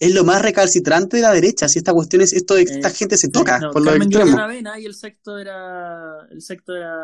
Es 0.00 0.14
lo 0.14 0.24
más 0.24 0.40
recalcitrante 0.40 1.18
de 1.18 1.22
la 1.22 1.32
derecha. 1.32 1.68
Si 1.68 1.78
esta 1.78 1.92
cuestión 1.92 2.22
es 2.22 2.32
esto 2.32 2.54
de 2.54 2.64
que 2.64 2.72
Eh, 2.72 2.76
esta 2.76 2.88
gente 2.90 3.18
se 3.18 3.28
toca 3.28 3.58
no, 3.58 3.70
por 3.70 3.82
los 3.82 3.90
Carmen 3.92 4.08
extremos. 4.08 4.34
Aravena 4.34 4.78
y 4.80 4.86
el 4.86 4.94
sexto 4.94 5.36
era 5.38 6.26
el 6.30 6.40
sexto 6.40 6.74
era 6.74 6.96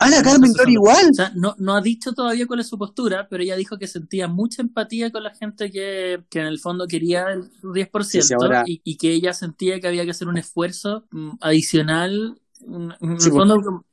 Ah, 0.00 0.08
la 0.08 0.22
Carmen 0.22 0.52
Gloria 0.54 0.72
igual. 0.72 1.08
O 1.10 1.14
sea, 1.14 1.30
no, 1.34 1.54
no 1.58 1.76
ha 1.76 1.82
dicho 1.82 2.12
todavía 2.14 2.46
cuál 2.46 2.60
es 2.60 2.68
su 2.68 2.78
postura, 2.78 3.28
pero 3.28 3.42
ella 3.42 3.54
dijo 3.54 3.76
que 3.78 3.86
sentía 3.86 4.28
mucha 4.28 4.62
empatía 4.62 5.12
con 5.12 5.24
la 5.24 5.34
gente 5.34 5.70
que, 5.70 6.24
que 6.30 6.40
en 6.40 6.46
el 6.46 6.58
fondo 6.58 6.86
quería 6.86 7.26
el 7.32 7.50
10% 7.74 8.22
Sí, 8.22 8.28
sí, 8.28 8.34
ahora- 8.34 8.62
y, 8.66 8.80
y 8.82 8.96
que 8.96 9.12
ella 9.12 9.34
sentía 9.34 9.78
que 9.78 9.86
había 9.88 10.04
que 10.06 10.12
hacer 10.12 10.26
un 10.28 10.38
esfuerzo 10.38 11.04
mm, 11.10 11.32
adicional. 11.42 12.40
mm, 12.66 12.90
En 13.00 13.10
el 13.12 13.20
Sí, 13.20 13.30
fondo, 13.30 13.54
porque 13.60 13.86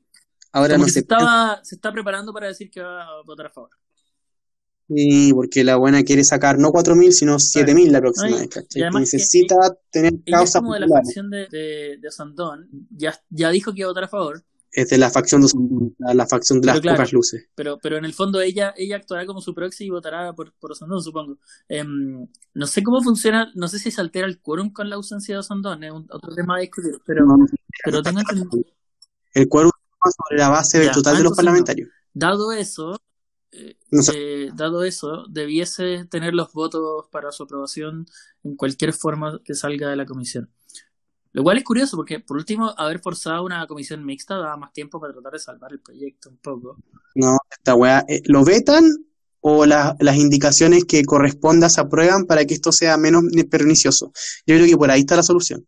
Ahora 0.53 0.75
como 0.75 0.83
no 0.83 0.85
que 0.85 0.91
se, 0.91 0.93
sé. 0.93 0.99
estaba, 1.01 1.59
se 1.63 1.75
está 1.75 1.91
preparando 1.91 2.31
para 2.31 2.47
decir 2.47 2.71
que 2.71 2.81
va 2.81 3.03
a 3.03 3.21
votar 3.25 3.47
a 3.47 3.49
favor. 3.49 3.69
Sí, 4.87 5.33
porque 5.33 5.63
la 5.63 5.77
buena 5.77 6.03
quiere 6.03 6.23
sacar 6.23 6.59
no 6.59 6.69
4.000, 6.71 7.11
sino 7.11 7.39
7.000 7.39 7.91
la 7.91 8.01
próxima 8.01 8.29
No, 8.29 8.37
vez, 8.37 8.49
además 8.53 8.67
que- 8.71 8.99
Necesita 8.99 9.55
tener 9.89 10.13
como 10.53 10.73
de 10.75 10.79
la 10.81 10.87
facción 10.87 11.29
de, 11.31 11.47
de, 11.49 11.97
de 11.99 12.11
Sandón, 12.11 12.69
ya, 12.91 13.19
ya 13.29 13.49
dijo 13.49 13.73
que 13.73 13.79
iba 13.79 13.87
a 13.87 13.91
votar 13.91 14.03
a 14.03 14.07
favor, 14.07 14.43
Es 14.71 14.89
de 14.89 14.97
la 14.99 15.09
facción 15.09 15.41
de, 15.41 15.47
la, 15.97 16.13
la 16.13 16.27
facción 16.27 16.61
de 16.61 16.67
las 16.67 16.81
claro. 16.81 16.97
pocas 16.97 17.13
luces. 17.13 17.47
pero, 17.55 17.79
pero 17.81 17.97
en 17.97 18.05
el 18.05 18.13
fondo 18.13 18.39
ella, 18.41 18.73
ella 18.77 18.97
actuará 18.97 19.25
como 19.25 19.41
su 19.41 19.55
proxy 19.55 19.85
y 19.85 19.89
votará 19.89 20.33
por, 20.33 20.53
por 20.59 20.73
Osandón, 20.73 21.01
supongo. 21.01 21.39
Em, 21.67 22.27
no 22.53 22.67
sé 22.67 22.83
cómo 22.83 23.01
funciona, 23.01 23.51
no 23.55 23.67
sé 23.67 23.79
si 23.79 23.89
se 23.89 24.01
altera 24.01 24.27
el 24.27 24.39
quórum 24.39 24.71
con 24.71 24.87
la 24.89 24.97
ausencia 24.97 25.33
de 25.33 25.39
Osandón, 25.39 25.83
es 25.83 25.91
un, 25.91 26.05
otro 26.11 26.35
tema 26.35 26.57
a 26.57 26.59
discutir, 26.59 26.91
pero, 27.05 27.25
pero 27.83 28.03
tengo 28.03 28.19
entendido. 28.19 28.49
El 29.33 29.47
quórum 29.49 29.71
sobre 30.03 30.37
la 30.39 30.49
base 30.49 30.77
del 30.77 30.87
Ya, 30.87 30.93
total 30.93 31.15
ah, 31.15 31.17
de 31.17 31.23
los 31.23 31.31
entonces 31.31 31.31
no. 31.31 31.35
parlamentarios. 31.35 31.89
Dado 32.13 32.51
eso, 32.51 32.99
eh, 34.13 34.49
dado 34.53 34.83
eso, 34.83 35.25
debiese 35.29 36.05
tener 36.05 36.33
los 36.33 36.51
votos 36.53 37.05
para 37.11 37.31
su 37.31 37.43
aprobación 37.43 38.05
en 38.43 38.55
cualquier 38.55 38.93
forma 38.93 39.41
que 39.43 39.53
salga 39.55 39.89
de 39.89 39.95
la 39.95 40.05
comisión. 40.05 40.49
Lo 41.31 41.43
cual 41.43 41.57
es 41.57 41.63
curioso 41.65 41.97
porque, 41.97 42.19
por 42.21 42.37
último, 42.37 42.73
haber 42.77 42.99
forzado 42.99 43.43
una 43.43 43.65
comisión 43.67 44.05
mixta 44.05 44.37
daba 44.37 44.55
más 44.55 44.71
tiempo 44.71 45.01
para 45.01 45.13
tratar 45.13 45.33
de 45.33 45.39
salvar 45.39 45.71
el 45.73 45.79
proyecto 45.81 46.29
un 46.29 46.37
poco. 46.37 46.77
No, 47.15 47.37
esta 47.51 47.75
weá, 47.75 48.05
eh, 48.07 48.21
¿lo 48.25 48.45
vetan 48.45 48.85
o 49.41 49.65
la- 49.65 49.95
las 49.99 50.15
indicaciones 50.15 50.85
que 50.85 51.03
correspondan 51.03 51.69
se 51.69 51.81
aprueban 51.81 52.25
para 52.25 52.45
que 52.45 52.53
esto 52.53 52.71
sea 52.71 52.97
menos 52.97 53.23
pernicioso? 53.49 54.13
Yo 54.47 54.55
creo 54.55 54.65
que 54.65 54.77
por 54.77 54.89
ahí 54.89 55.01
está 55.01 55.17
la 55.17 55.23
solución. 55.23 55.65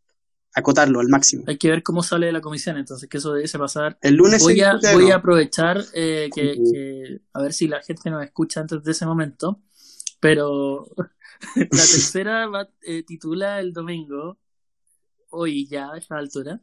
Acotarlo 0.58 1.00
al 1.00 1.08
máximo. 1.08 1.44
Hay 1.48 1.58
que 1.58 1.70
ver 1.70 1.84
cómo 1.84 2.02
sale 2.02 2.26
de 2.26 2.32
la 2.32 2.42
comisión, 2.42 2.78
entonces 2.78 3.08
que 3.08 3.18
eso 3.20 3.32
debiese 3.32 3.60
pasar. 3.60 3.98
El 4.02 4.16
lunes 4.16 4.42
Voy 4.42 4.60
a, 4.62 4.72
voy 4.94 5.12
a 5.12 5.16
aprovechar 5.18 5.84
eh, 5.94 6.30
que- 6.34 7.22
a 7.34 7.42
ver 7.44 7.54
si 7.54 7.68
la 7.68 7.82
gente 7.84 8.10
nos 8.10 8.24
escucha 8.24 8.62
antes 8.62 8.84
de 8.84 8.92
ese 8.92 9.06
momento, 9.06 9.62
pero 10.20 10.88
la 11.56 11.68
tercera 11.70 12.48
va- 12.48 12.70
eh, 12.82 13.04
titula 13.04 13.60
el 13.60 13.72
domingo, 13.72 14.40
hoy 15.30 15.68
ya 15.68 15.92
a 15.92 15.98
esta 16.00 16.18
altura, 16.18 16.60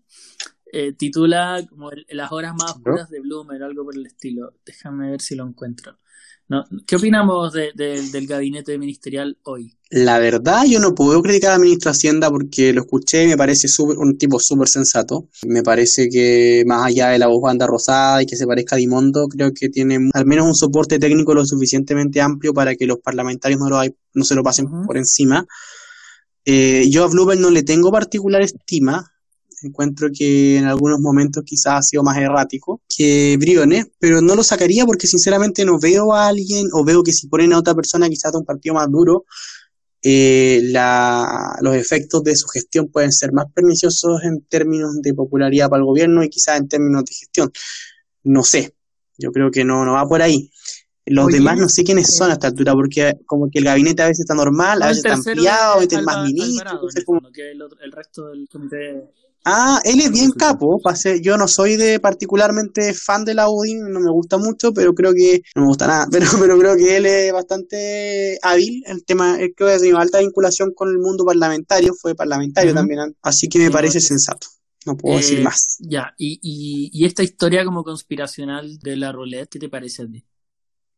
eh, 0.73 0.93
titula 0.95 1.65
como 1.69 1.93
el- 1.93 2.05
las 2.11 2.33
horas 2.33 2.53
más 2.55 2.73
oscuras 2.73 3.09
de 3.11 3.21
Bloomer, 3.21 3.63
algo 3.63 3.85
por 3.85 3.97
el 3.97 4.07
estilo. 4.07 4.55
Déjame 4.67 5.11
ver 5.13 5.21
si 5.21 5.37
lo 5.37 5.47
encuentro. 5.47 5.99
No, 6.47 6.63
¿Qué 6.87 6.97
opinamos 6.97 7.55
de- 7.55 7.71
de- 7.75 8.11
del 8.11 8.27
gabinete 8.27 8.77
ministerial 8.79 9.39
hoy? 9.45 9.73
La 9.89 10.19
verdad, 10.19 10.65
yo 10.69 10.79
no 10.79 10.95
puedo 10.95 11.23
criticar 11.23 11.53
al 11.53 11.61
ministro 11.61 11.91
de 11.91 11.97
Hacienda 11.97 12.29
porque 12.31 12.75
lo 12.75 12.83
escuché 12.83 13.25
y 13.25 13.29
me 13.29 13.37
parece 13.37 13.67
súper- 13.67 13.97
un 13.97 14.19
tipo 14.19 14.39
súper 14.39 14.69
sensato. 14.69 15.29
Me 15.47 15.63
parece 15.63 16.09
que 16.11 16.63
más 16.67 16.85
allá 16.85 17.09
de 17.09 17.19
la 17.19 17.29
voz 17.29 17.41
banda 17.41 17.67
rosada 17.67 18.23
y 18.23 18.27
que 18.27 18.37
se 18.37 18.47
parezca 18.47 18.77
a 18.77 18.79
Dimondo, 18.79 19.27
creo 19.29 19.53
que 19.59 19.71
tiene 19.71 20.11
al 20.13 20.27
menos 20.27 20.47
un 20.47 20.55
soporte 20.55 20.99
técnico 20.99 21.33
lo 21.33 21.47
suficientemente 21.47 22.21
amplio 22.21 22.53
para 22.53 22.75
que 22.75 22.87
los 22.87 22.99
parlamentarios 22.99 23.59
no, 23.61 23.71
lo 23.71 23.79
hay- 23.79 23.95
no 24.13 24.25
se 24.25 24.35
lo 24.35 24.43
pasen 24.43 24.67
por 24.87 24.99
encima. 24.99 25.47
Eh, 26.45 26.89
yo 26.91 27.05
a 27.05 27.09
Bluebell 27.09 27.41
no 27.41 27.49
le 27.51 27.63
tengo 27.63 27.91
particular 27.91 28.43
estima. 28.43 29.14
Encuentro 29.65 30.09
que 30.17 30.59
en 30.59 30.65
algunos 30.67 31.01
momentos 31.01 31.43
quizás 31.45 31.75
ha 31.79 31.83
sido 31.83 32.03
más 32.03 32.17
errático 32.19 32.83
que 32.89 33.37
Briones, 33.39 33.87
pero 33.99 34.21
no 34.21 34.35
lo 34.35 34.43
sacaría 34.43 34.85
porque 34.87 35.07
sinceramente 35.07 35.65
no 35.65 35.79
veo 35.79 36.13
a 36.15 36.29
alguien, 36.29 36.69
o 36.73 36.85
veo 36.85 37.03
que 37.03 37.13
si 37.13 37.29
ponen 37.29 37.53
a 37.53 37.59
otra 37.59 37.75
persona 37.75 38.09
quizás 38.09 38.33
de 38.33 38.39
un 38.39 38.45
partido 38.45 38.75
más 38.75 38.91
duro, 38.91 39.25
eh, 40.03 40.61
la- 40.65 41.57
los 41.63 41.75
efectos 41.77 42.23
de 42.23 42.37
su 42.37 42.47
gestión 42.49 42.89
pueden 42.89 43.11
ser 43.13 43.33
más 43.33 43.47
perniciosos 43.55 44.23
en 44.25 44.43
términos 44.43 45.01
de 45.01 45.15
popularidad 45.15 45.69
para 45.71 45.81
el 45.81 45.87
gobierno 45.87 46.23
y 46.23 46.29
quizás 46.29 46.59
en 46.59 46.69
términos 46.69 47.05
de 47.05 47.15
gestión. 47.15 47.51
No 48.25 48.43
sé, 48.43 48.75
yo 49.19 49.33
creo 49.33 49.51
que 49.51 49.65
no, 49.65 49.85
no 49.85 49.95
va 49.95 50.07
por 50.07 50.21
ahí. 50.21 50.51
Los 51.07 51.27
Oye, 51.27 51.37
demás 51.37 51.59
no 51.59 51.69
sé 51.69 51.85
quiénes 51.85 52.09
eh, 52.09 52.13
son 52.17 52.31
a 52.31 52.35
esta 52.35 52.47
altura, 52.49 52.73
porque 52.73 53.19
como 53.27 53.51
que 53.51 53.59
el 53.59 53.65
gabinete 53.67 54.03
a 54.03 54.07
veces 54.07 54.21
está 54.21 54.35
normal, 54.35 54.83
a 54.83 54.89
veces 54.89 55.05
está 55.05 55.15
ampliado, 55.15 55.75
a 55.75 55.83
es 55.83 55.89
veces 55.89 56.05
más 56.05 56.25
ministros, 56.25 56.73
entonces 56.73 57.01
el 57.01 57.05
como 57.05 57.21
fondo, 57.21 57.33
que 57.33 57.51
el, 57.51 57.63
otro- 57.63 57.79
el 57.81 57.93
resto 57.93 58.29
del 58.29 58.49
comité. 58.51 59.05
Ah, 59.47 59.79
él 59.85 60.01
es 60.01 60.11
bien 60.11 60.31
capo, 60.33 60.81
yo 61.21 61.37
no 61.37 61.47
soy 61.49 61.77
de 61.77 62.01
particularmente 62.01 62.95
fan 62.95 63.27
de 63.27 63.35
la 63.35 63.51
UDI, 63.51 63.75
no 63.75 64.01
me 64.01 64.11
gusta 64.11 64.39
mucho, 64.39 64.73
pero 64.73 64.95
creo 64.95 65.13
que, 65.13 65.43
no 65.55 65.63
me 65.63 65.69
gusta 65.69 65.87
nada, 65.87 66.07
pero, 66.11 66.27
pero 66.41 66.59
creo 66.59 66.77
que 66.77 66.97
él 66.97 67.05
es 67.05 67.31
bastante 67.33 68.39
hábil, 68.43 68.83
el 68.87 69.05
tema, 69.05 69.39
es 69.39 69.51
que 69.55 69.65
ha 69.65 69.79
tenido 69.79 69.99
alta 69.99 70.21
vinculación 70.21 70.73
con 70.75 70.89
el 70.89 70.99
mundo 70.99 71.27
parlamentario, 71.27 71.93
fue 71.95 72.15
parlamentario 72.15 72.73
también, 72.73 73.15
así 73.23 73.49
que 73.49 73.59
me 73.59 73.67
Sí, 73.67 73.73
parece 73.73 74.01
sensato, 74.01 74.47
no 74.87 74.97
puedo 74.97 75.19
decir 75.19 75.39
Eh, 75.39 75.45
más. 75.45 75.77
Ya, 75.81 76.15
y, 76.17 76.39
y, 76.43 76.91
y 76.93 77.05
esta 77.07 77.23
historia 77.23 77.65
como 77.65 77.85
conspiracional 77.85 78.79
de 78.79 78.97
la 78.97 79.13
roulette, 79.13 79.51
¿qué 79.51 79.59
te 79.59 79.69
parece 79.69 80.03
a 80.03 80.07
ti? 80.07 80.25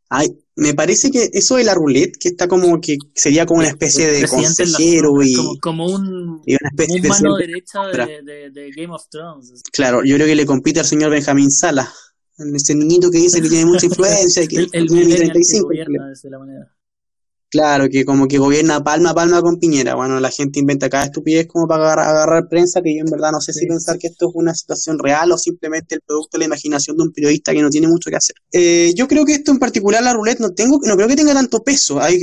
Ay, 0.08 0.28
me 0.54 0.72
parece 0.74 1.10
que 1.10 1.28
eso 1.32 1.56
de 1.56 1.64
la 1.64 1.74
roulette, 1.74 2.16
que 2.16 2.28
está 2.28 2.48
como 2.48 2.80
que 2.80 2.96
sería 3.14 3.44
como 3.44 3.60
una 3.60 3.68
especie 3.68 4.06
de 4.10 4.26
consejero 4.26 5.22
y, 5.22 5.34
como, 5.34 5.58
como 5.60 5.86
un, 5.86 6.42
y 6.46 6.52
una 6.52 6.68
especie 6.70 6.96
un 6.96 7.02
de 7.02 7.08
mano 7.08 7.36
derecha 7.36 7.86
de, 7.86 8.22
de, 8.22 8.50
de 8.50 8.70
Game 8.70 8.94
of 8.94 9.08
Thrones. 9.10 9.62
Claro, 9.72 10.02
yo 10.04 10.14
creo 10.16 10.26
que 10.26 10.34
le 10.34 10.46
compite 10.46 10.80
al 10.80 10.86
señor 10.86 11.10
Benjamín 11.10 11.50
Sala, 11.50 11.92
ese 12.38 12.74
niñito 12.74 13.10
que 13.10 13.18
dice 13.18 13.42
que 13.42 13.48
tiene 13.48 13.66
mucha 13.66 13.86
influencia 13.86 14.42
y 14.42 14.48
que 14.48 14.56
El, 14.56 14.68
el 14.72 14.86
tiene 14.86 15.08
que 15.08 15.16
35. 15.16 15.66
gobierna 15.66 16.08
desde 16.08 16.30
la 16.30 16.38
manera. 16.38 16.75
Claro, 17.48 17.88
que 17.88 18.04
como 18.04 18.26
que 18.26 18.38
gobierna 18.38 18.82
palma 18.82 19.10
a 19.10 19.14
palma 19.14 19.40
con 19.40 19.58
Piñera. 19.58 19.94
Bueno, 19.94 20.18
la 20.18 20.30
gente 20.30 20.58
inventa 20.58 20.90
cada 20.90 21.04
estupidez 21.04 21.46
como 21.46 21.68
para 21.68 21.84
agarrar, 21.84 22.08
agarrar 22.08 22.48
prensa, 22.48 22.82
que 22.82 22.92
yo 22.94 23.04
en 23.04 23.10
verdad 23.10 23.30
no 23.30 23.40
sé 23.40 23.52
si 23.52 23.66
pensar 23.66 23.98
que 23.98 24.08
esto 24.08 24.28
es 24.28 24.32
una 24.34 24.52
situación 24.52 24.98
real 24.98 25.30
o 25.30 25.38
simplemente 25.38 25.94
el 25.94 26.00
producto 26.00 26.36
de 26.36 26.40
la 26.40 26.44
imaginación 26.46 26.96
de 26.96 27.04
un 27.04 27.12
periodista 27.12 27.52
que 27.52 27.62
no 27.62 27.70
tiene 27.70 27.86
mucho 27.86 28.10
que 28.10 28.16
hacer. 28.16 28.34
Eh, 28.52 28.92
yo 28.96 29.06
creo 29.06 29.24
que 29.24 29.34
esto 29.34 29.52
en 29.52 29.58
particular, 29.58 30.02
la 30.02 30.12
roulette, 30.12 30.40
no 30.40 30.50
tengo, 30.50 30.80
no 30.82 30.96
creo 30.96 31.06
que 31.06 31.14
tenga 31.14 31.34
tanto 31.34 31.62
peso. 31.62 32.00
Hay, 32.00 32.18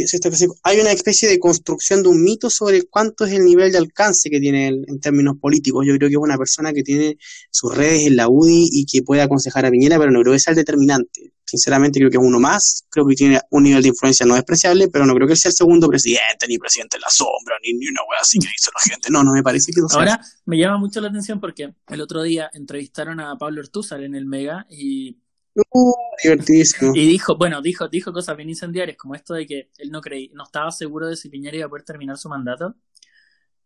hay 0.63 0.79
una 0.81 0.91
especie 0.91 1.29
de 1.29 1.39
construcción 1.39 2.03
de 2.03 2.09
un 2.09 2.21
mito 2.21 2.49
sobre 2.49 2.83
cuánto 2.83 3.25
es 3.25 3.31
el 3.31 3.45
nivel 3.45 3.71
de 3.71 3.77
alcance 3.77 4.29
que 4.29 4.41
tiene 4.41 4.67
él 4.67 4.83
en 4.88 4.99
términos 4.99 5.36
políticos. 5.39 5.86
Yo 5.88 5.95
creo 5.95 6.09
que 6.09 6.15
es 6.15 6.21
una 6.21 6.38
persona 6.38 6.73
que 6.73 6.83
tiene 6.83 7.17
sus 7.49 7.73
redes 7.73 8.07
en 8.07 8.17
la 8.17 8.27
UDI 8.27 8.67
y 8.71 8.86
que 8.86 9.01
puede 9.03 9.21
aconsejar 9.21 9.65
a 9.65 9.71
Piñera, 9.71 9.97
pero 9.97 10.12
no 10.12 10.21
creo 10.21 10.33
que 10.33 10.39
sea 10.39 10.51
el 10.51 10.57
determinante. 10.57 11.31
Sinceramente 11.45 11.99
creo 11.99 12.10
que 12.10 12.17
es 12.17 12.23
uno 12.23 12.39
más, 12.39 12.86
creo 12.89 13.06
que 13.06 13.15
tiene 13.15 13.39
un 13.51 13.63
nivel 13.63 13.82
de 13.82 13.89
influencia 13.89 14.25
no 14.25 14.36
despreciable, 14.36 14.88
pero 14.88 15.06
no 15.06 15.13
creo 15.13 15.27
que 15.27 15.36
sea 15.36 15.49
el 15.49 15.56
segundo 15.56 15.88
presidente, 15.88 16.47
ni 16.47 16.58
presidente 16.58 16.97
de 16.97 17.01
la 17.01 17.10
sombra, 17.10 17.56
ni, 17.62 17.71
una 17.73 18.01
wea 18.10 18.19
así 18.21 18.39
que 18.39 18.47
dice 18.47 18.71
la 18.73 18.91
gente. 18.91 19.10
No, 19.12 19.23
no 19.23 19.34
me 19.34 19.43
parece 19.43 19.71
que 19.71 19.82
sea. 19.88 19.99
Ahora 19.99 20.21
me 20.45 20.58
llama 20.58 20.77
mucho 20.77 21.01
la 21.01 21.10
atención 21.10 21.39
porque 21.39 21.73
el 21.88 22.01
otro 22.01 22.23
día 22.23 22.49
entrevistaron 22.53 23.19
a 23.19 23.38
Pablo 23.38 23.62
Ortúzar 23.62 24.01
en 24.01 24.15
el 24.15 24.25
Mega 24.25 24.65
y 24.69 25.17
Uh, 25.56 25.93
divertidísimo. 26.23 26.93
Y 26.95 27.06
dijo, 27.06 27.38
bueno, 27.38 27.62
dijo, 27.62 27.88
dijo 27.88 28.12
cosas 28.12 28.36
bien 28.36 28.49
incendiarias, 28.49 28.97
como 28.97 29.15
esto 29.15 29.36
de 29.36 29.45
que 29.45 29.69
él 29.77 29.91
no 29.91 30.01
creí, 30.01 30.29
no 30.34 30.45
estaba 30.45 30.71
seguro 30.71 31.08
de 31.08 31.15
si 31.15 31.29
Piñera 31.29 31.58
iba 31.58 31.65
a 31.67 31.69
poder 31.69 31.84
terminar 31.84 32.17
su 32.17 32.29
mandato. 32.29 32.75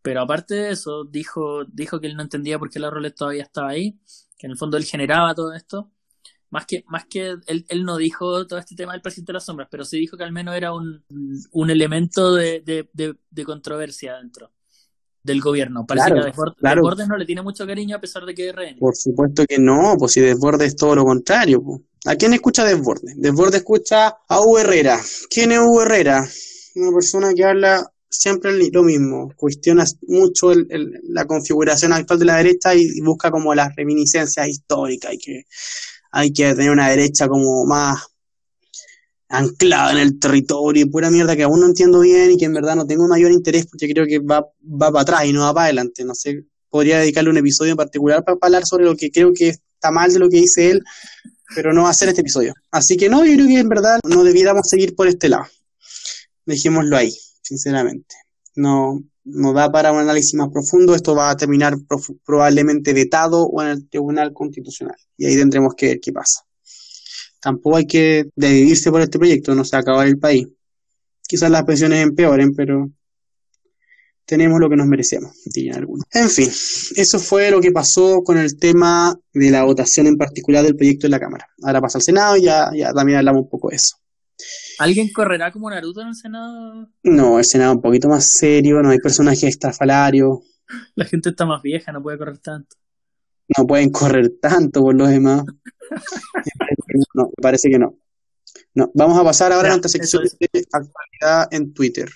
Pero 0.02 0.22
aparte 0.22 0.56
de 0.56 0.72
eso, 0.72 1.06
dijo, 1.06 1.66
dijo 1.66 2.00
que 2.00 2.08
él 2.08 2.16
no 2.16 2.24
entendía 2.24 2.60
por 2.60 2.70
qué 2.70 2.80
la 2.80 2.90
Rolex 2.90 3.16
todavía 3.16 3.44
estaba 3.44 3.70
ahí, 3.70 4.00
que 4.38 4.48
en 4.48 4.52
el 4.52 4.58
fondo 4.58 4.78
él 4.78 4.86
generaba 4.86 5.34
todo 5.34 5.54
esto. 5.54 5.92
Más 6.50 6.66
que, 6.66 6.84
más 6.88 7.06
que 7.06 7.36
él, 7.46 7.66
él 7.68 7.84
no 7.84 7.98
dijo 7.98 8.48
todo 8.48 8.60
este 8.60 8.76
tema 8.76 8.94
del 8.94 9.02
presidente 9.02 9.32
de 9.32 9.36
las 9.36 9.46
sombras, 9.46 9.68
pero 9.70 9.84
sí 9.84 10.00
dijo 10.00 10.16
que 10.18 10.24
al 10.24 10.32
menos 10.32 10.56
era 10.56 10.74
un, 10.74 11.04
un 11.52 11.70
elemento 11.70 12.34
de, 12.34 12.62
de, 12.62 12.88
de, 13.30 13.44
controversia 13.44 14.16
dentro 14.16 14.52
del 15.24 15.42
gobierno. 15.42 15.86
Parece 15.86 16.14
que 16.14 16.20
a 16.20 16.74
Desbordes, 16.74 17.08
no 17.08 17.18
le 17.18 17.26
tiene 17.26 17.42
mucho 17.42 17.68
cariño 17.68 17.98
a 17.98 18.00
pesar 18.00 18.24
de 18.24 18.34
que 18.34 18.50
es. 18.50 18.56
Por 18.80 18.96
supuesto 18.96 19.46
que 19.46 19.60
no, 19.60 19.96
pues 20.00 20.14
si 20.14 20.22
Desbordes 20.22 20.70
es 20.70 20.76
todo 20.78 20.96
lo 20.96 21.04
contrario. 21.04 21.62
Pues. 21.62 21.82
¿A 22.06 22.16
quién 22.16 22.34
escucha 22.34 22.64
Desbordes? 22.64 23.16
Desbordes 23.18 23.56
escucha 23.56 24.08
a 24.08 24.40
U 24.40 24.58
Herrera. 24.58 24.98
¿Quién 25.30 25.52
es 25.52 25.60
U 25.60 25.82
Herrera? 25.82 26.26
Una 26.76 26.92
persona 26.94 27.34
que 27.36 27.44
habla 27.44 27.92
siempre 28.10 28.52
lo 28.72 28.84
mismo, 28.84 29.32
cuestiona 29.36 29.84
mucho 30.08 30.52
la 31.04 31.26
configuración 31.26 31.94
actual 31.94 32.20
de 32.20 32.26
la 32.26 32.38
derecha 32.38 32.74
y, 32.76 33.02
busca 33.02 33.32
como 33.32 33.54
las 33.54 33.76
reminiscencias 33.76 34.48
históricas 34.48 35.14
y 35.14 35.18
que 35.18 35.44
hay 36.18 36.34
que 36.34 36.56
tener 36.56 36.72
una 36.72 36.90
derecha 36.90 37.28
como 37.28 37.64
más 37.66 38.08
anclada 39.30 39.92
en 39.92 40.00
el 40.00 40.18
territorio 40.18 40.84
y 40.84 40.90
pura 40.90 41.12
mierda 41.12 41.36
que 41.36 41.44
aún 41.44 41.60
no 41.60 41.68
entiendo 41.68 42.00
bien 42.00 42.32
y 42.32 42.38
que 42.38 42.46
en 42.46 42.54
verdad 42.54 42.76
no 42.76 42.88
tengo 42.88 43.08
mayor 43.08 43.32
interés 43.32 43.68
porque 43.68 43.88
creo 43.88 44.08
que 44.08 44.18
va, 44.18 44.40
va 44.64 44.92
para 44.92 45.02
atrás 45.02 45.26
y 45.26 45.34
no 45.34 45.42
va 45.42 45.54
para 45.54 45.66
adelante. 45.66 46.04
No 46.04 46.16
sé, 46.16 46.44
podría 46.72 46.98
dedicarle 46.98 47.30
un 47.30 47.38
episodio 47.38 47.74
en 47.74 47.78
particular 47.78 48.24
para 48.24 48.36
hablar 48.42 48.66
sobre 48.66 48.86
lo 48.86 48.96
que 48.96 49.12
creo 49.12 49.32
que 49.32 49.50
está 49.50 49.92
mal 49.92 50.12
de 50.12 50.18
lo 50.18 50.28
que 50.28 50.38
dice 50.38 50.72
él, 50.72 50.82
pero 51.54 51.72
no 51.72 51.84
va 51.84 51.92
a 51.92 51.94
ser 51.94 52.10
este 52.10 52.22
episodio. 52.22 52.56
Así 52.72 52.98
que 52.98 53.10
no, 53.10 53.24
yo 53.24 53.36
creo 53.36 53.48
que 53.48 53.60
en 53.60 53.70
verdad 53.70 54.00
no 54.04 54.24
debiéramos 54.24 54.68
seguir 54.68 54.96
por 54.96 55.08
este 55.08 55.30
lado. 55.30 55.46
Dejémoslo 56.48 56.98
ahí, 56.98 57.16
sinceramente. 57.44 58.16
No, 58.56 59.04
no 59.28 59.54
da 59.54 59.72
para 59.72 59.92
un 59.92 60.00
análisis 60.00 60.34
más 60.36 60.50
profundo, 60.50 60.96
esto 60.96 61.16
va 61.16 61.30
a 61.30 61.38
terminar 61.38 61.76
probablemente 62.26 62.94
vetado 62.94 63.46
o 63.46 63.62
en 63.62 63.70
el 63.70 63.90
Tribunal 63.90 64.34
Constitucional. 64.34 64.98
Y 65.18 65.26
ahí 65.26 65.36
tendremos 65.36 65.74
que 65.76 65.88
ver 65.88 66.00
qué 66.00 66.12
pasa 66.12 66.48
tampoco 67.40 67.78
hay 67.78 67.86
que 67.86 68.30
dividirse 68.36 68.92
por 68.92 69.02
este 69.02 69.18
proyecto, 69.18 69.56
no 69.56 69.63
se 69.63 69.76
va 69.76 69.82
acabar 69.82 70.08
el 70.08 70.20
país. 70.20 70.48
Quizás 71.28 71.52
las 71.52 71.63
pensiones 71.63 72.04
empeoren, 72.04 72.54
pero 72.54 72.90
tenemos 74.26 74.60
lo 74.60 74.70
que 74.70 74.76
nos 74.76 74.88
merecemos, 74.88 75.32
dirían 75.46 75.78
algunos. 75.78 76.06
En 76.12 76.30
fin, 76.30 76.50
eso 76.50 77.20
fue 77.20 77.50
lo 77.52 77.62
que 77.62 77.72
pasó 77.72 78.22
con 78.24 78.38
el 78.38 78.58
tema 78.58 79.18
de 79.34 79.52
la 79.52 79.63
votación 79.63 80.08
en 80.08 80.18
particular 80.18 80.63
del 80.63 80.76
proyecto 80.76 81.08
en 81.08 81.12
la 81.12 81.20
Cámara. 81.20 81.48
Ahora 81.63 81.82
pasa 81.82 81.98
al 81.98 82.04
Senado 82.04 82.38
y 82.38 82.44
ya, 82.44 82.70
ya 82.76 82.94
también 82.94 83.20
hablamos 83.20 83.44
un 83.44 83.50
poco 83.50 83.70
de 83.70 83.78
eso. 83.78 83.96
¿Alguien 84.80 85.12
correrá 85.12 85.52
como 85.52 85.70
Naruto 85.70 86.02
en 86.02 86.10
el 86.10 86.16
Senado? 86.16 86.90
No, 87.04 87.40
el 87.40 87.46
Senado 87.46 87.72
es 87.72 87.76
un 87.78 87.82
poquito 87.82 88.10
más 88.10 88.32
serio, 88.32 88.82
no 88.82 88.90
hay 88.90 89.00
personajes 89.00 89.44
estrafalarios. 89.44 90.40
La 90.96 91.06
gente 91.06 91.30
está 91.30 91.46
más 91.46 91.62
vieja, 91.62 91.92
no 91.92 92.02
puede 92.02 92.18
correr 92.18 92.38
tanto. 92.40 92.76
No 93.58 93.66
pueden 93.66 93.90
correr 93.92 94.34
tanto 94.42 94.82
por 94.82 94.96
los 94.96 95.10
demás. 95.10 95.44
no, 97.13 97.26
me 97.26 97.42
parece 97.42 97.70
que 97.70 97.80
no. 97.80 97.98
No, 98.74 98.92
vamos 98.94 99.18
a 99.18 99.24
pasar 99.24 99.52
ahora 99.52 99.70
a 99.70 99.72
nuestra 99.72 99.90
sección 99.90 100.24
de 100.24 100.66
actualidad 100.72 101.48
en 101.52 101.74
Twitter. 101.74 102.10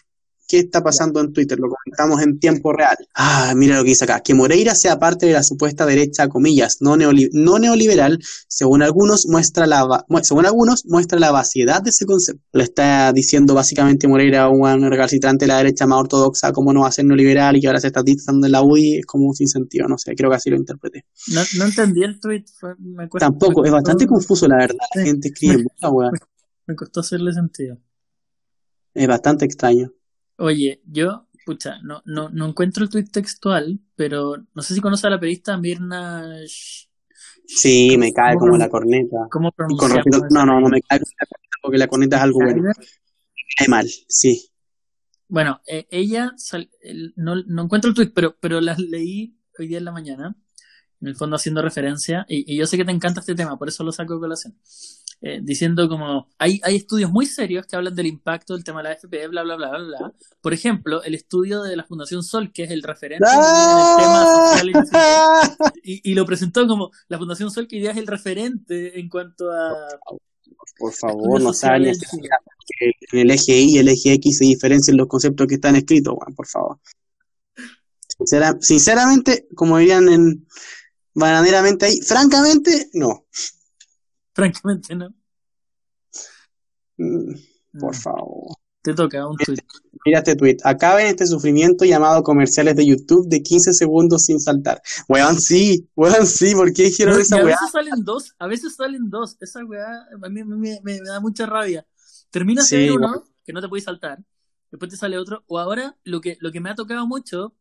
¿Qué 0.52 0.60
está 0.60 0.84
pasando 0.84 1.22
en 1.22 1.32
Twitter? 1.32 1.58
Lo 1.58 1.70
comentamos 1.70 2.22
en 2.22 2.38
tiempo 2.38 2.74
real. 2.74 2.98
Ah, 3.16 3.54
mira 3.56 3.78
lo 3.78 3.84
que 3.84 3.92
dice 3.92 4.04
acá. 4.04 4.20
Que 4.20 4.34
Moreira 4.34 4.76
sea 4.76 5.00
parte 5.00 5.26
de 5.26 5.32
la 5.32 5.44
supuesta 5.44 5.86
derecha, 5.86 6.28
comillas, 6.28 6.80
no, 6.82 6.98
no 6.98 7.58
neoliberal, 7.58 8.20
según 8.50 8.84
algunos, 8.84 9.28
muestra 9.30 9.66
la 9.66 9.88
según 10.24 10.46
algunos, 10.46 10.84
muestra 10.88 11.20
la 11.20 11.32
vaciedad 11.32 11.82
de 11.82 11.92
ese 11.92 12.06
concepto. 12.06 12.44
Le 12.52 12.64
está 12.64 13.14
diciendo 13.14 13.54
básicamente 13.54 14.10
Moreira 14.10 14.50
un 14.50 14.90
recalcitrante 14.90 15.46
de 15.46 15.48
la 15.48 15.58
derecha 15.60 15.88
más 15.88 16.00
ortodoxa, 16.00 16.52
cómo 16.52 16.74
no 16.74 16.82
va 16.82 16.90
a 16.90 16.92
ser 16.92 17.06
neoliberal 17.06 17.56
y 17.56 17.62
que 17.62 17.68
ahora 17.68 17.80
se 17.80 17.88
está 17.88 18.04
dictando 18.04 18.46
en 18.46 18.52
la 18.52 18.62
UI, 18.62 18.98
es 18.98 19.06
como 19.06 19.34
sin 19.34 19.48
sentido, 19.48 19.88
no 19.88 19.98
sé, 19.98 20.16
creo 20.16 20.30
que 20.30 20.36
así 20.36 20.50
lo 20.50 20.58
interpreté. 20.58 21.06
No, 21.34 21.44
no 21.60 21.64
entendí 21.64 22.04
el 22.04 22.20
tweet. 22.20 22.44
Tampoco, 23.18 23.64
es 23.64 23.72
bastante 23.72 24.06
confuso 24.06 24.50
la 24.50 24.58
verdad. 24.58 24.86
La 24.96 25.04
gente 25.06 25.30
escribe 25.30 25.64
mucha 25.64 25.88
Me 26.68 26.76
costó 26.76 27.00
hacerle 27.00 27.32
sentido. 27.32 27.78
Es 28.94 29.08
bastante 29.08 29.46
extraño. 29.46 29.94
Oye, 30.42 30.82
yo, 30.88 31.28
pucha, 31.46 31.78
no, 31.84 32.02
no, 32.06 32.30
no 32.30 32.48
encuentro 32.48 32.84
el 32.84 32.90
tweet 32.90 33.06
textual, 33.12 33.80
pero 33.96 34.38
no 34.56 34.62
sé 34.64 34.74
si 34.74 34.82
conoce 34.82 35.06
a 35.06 35.12
la 35.12 35.20
periodista 35.20 35.56
Mirna. 35.56 36.36
Sí, 37.46 37.96
me 37.96 38.12
cae 38.12 38.36
como 38.38 38.58
la 38.58 38.68
corneta. 38.68 39.18
¿Cómo 39.30 39.54
No, 40.32 40.46
no, 40.48 40.60
no 40.60 40.68
me 40.68 40.82
cae 40.82 41.00
porque 41.62 41.78
la 41.78 41.86
corneta 41.86 42.16
es 42.18 42.24
algo 42.24 42.40
bueno. 42.40 42.64
Me 42.64 42.74
cae 43.56 43.68
mal, 43.68 43.88
sí. 44.08 44.50
Bueno, 45.28 45.62
eh, 45.68 45.86
ella, 45.92 46.34
no, 47.16 47.36
no 47.36 47.62
encuentro 47.62 47.90
el 47.90 47.96
tweet, 47.96 48.12
pero, 48.16 48.36
pero 48.40 48.62
las 48.62 48.80
leí 48.80 49.38
hoy 49.60 49.68
día 49.68 49.78
en 49.78 49.86
la 49.86 49.92
mañana, 49.92 50.36
en 51.02 51.08
el 51.08 51.16
fondo 51.16 51.36
haciendo 51.36 51.62
referencia, 51.62 52.26
y, 52.28 52.52
y 52.52 52.58
yo 52.58 52.66
sé 52.66 52.78
que 52.78 52.86
te 52.86 52.92
encanta 52.92 53.20
este 53.20 53.36
tema, 53.36 53.60
por 53.60 53.68
eso 53.68 53.84
lo 53.84 53.92
saco 53.92 54.16
de 54.16 54.22
colación. 54.22 54.58
Eh, 55.24 55.40
diciendo 55.44 55.88
como 55.88 56.28
hay, 56.40 56.60
hay 56.64 56.76
estudios 56.78 57.12
muy 57.12 57.28
serios 57.28 57.68
que 57.68 57.76
hablan 57.76 57.94
del 57.94 58.08
impacto 58.08 58.56
del 58.56 58.64
tema 58.64 58.82
de 58.82 58.90
la 58.90 58.94
FP, 58.94 59.28
bla, 59.28 59.44
bla, 59.44 59.56
bla, 59.56 59.70
bla, 59.70 59.80
bla. 59.80 60.14
Por 60.42 60.52
ejemplo, 60.52 61.04
el 61.04 61.14
estudio 61.14 61.62
de 61.62 61.76
la 61.76 61.84
Fundación 61.84 62.24
Sol, 62.24 62.52
que 62.52 62.64
es 62.64 62.72
el 62.72 62.82
referente 62.82 63.28
¡Ah! 63.28 64.58
en 64.58 64.66
el 64.66 64.84
tema 64.84 65.06
social 65.06 65.74
y, 65.84 66.12
y, 66.12 66.16
lo 66.16 66.26
presentó 66.26 66.66
como 66.68 66.90
la 67.08 67.20
Fundación 67.20 67.52
Sol, 67.52 67.68
que 67.68 67.80
ya 67.80 67.92
es 67.92 67.98
el 67.98 68.08
referente 68.08 69.00
en 69.00 69.10
cuanto 69.10 69.52
a... 69.52 69.72
Por 70.80 70.92
favor, 70.92 71.40
no 71.40 71.54
saben 71.54 71.94
que 72.80 72.92
en 73.12 73.20
el 73.20 73.30
eje 73.30 73.60
Y 73.60 73.76
y 73.76 73.78
el 73.78 73.90
eje 73.90 74.14
X 74.14 74.40
se 74.40 74.46
diferencian 74.46 74.98
los 74.98 75.08
conceptos 75.08 75.46
que 75.46 75.56
están 75.56 75.76
escritos, 75.76 76.16
Juan, 76.16 76.34
por 76.34 76.48
favor. 76.48 76.80
sinceramente, 78.60 79.48
como 79.54 79.78
dirían 79.78 80.10
en 80.10 80.48
bananeramente 81.14 81.86
ahí, 81.86 82.02
francamente, 82.02 82.90
no. 82.94 83.28
Francamente, 84.34 84.96
no. 84.96 85.14
Mm, 86.98 87.34
por 87.80 87.96
favor. 87.96 88.56
Te 88.82 88.94
toca 88.96 89.28
un 89.28 89.38
tweet. 89.38 89.60
Mira 90.06 90.20
este 90.20 90.36
tweet. 90.36 90.58
Acaben 90.64 91.06
este 91.06 91.28
sufrimiento 91.28 91.86
llamado 91.86 92.24
comerciales 92.24 92.76
de 92.76 92.86
YouTube 92.86 93.28
de 93.28 93.44
15 93.44 93.74
segundos 93.74 94.24
sin 94.26 94.40
saltar. 94.40 94.82
Weón, 95.08 95.40
sí. 95.40 95.88
Weón, 95.96 96.26
sí. 96.26 96.56
¿Por 96.56 96.74
qué 96.74 96.84
dijeron 96.84 97.20
esa 97.20 97.36
weá? 97.36 97.56
A 97.56 97.62
veces 97.62 97.72
salen 97.72 98.04
dos. 98.04 98.36
A 98.40 98.48
veces 98.48 98.76
salen 98.76 99.10
dos. 99.10 99.38
Esa 99.40 99.64
weá 99.64 100.08
a 100.24 100.30
mí 100.30 100.44
me, 100.44 101.00
da 101.02 101.20
mucha 101.20 101.46
rabia. 101.46 101.86
Terminas 102.32 102.68
sí, 102.68 102.90
uno, 102.90 103.24
que 103.46 103.54
no 103.54 103.62
te 103.62 103.70
puedes 103.70 103.84
saltar. 103.84 104.24
Después 104.72 104.90
te 104.90 104.98
sale 104.98 105.18
otro. 105.20 105.44
O 105.48 105.60
ahora, 105.60 105.96
lo 106.04 106.20
que, 106.20 106.38
lo 106.40 106.52
que 106.52 106.60
me 106.60 106.72
ha 106.72 106.76
tocado 106.76 107.06
mucho, 107.06 107.54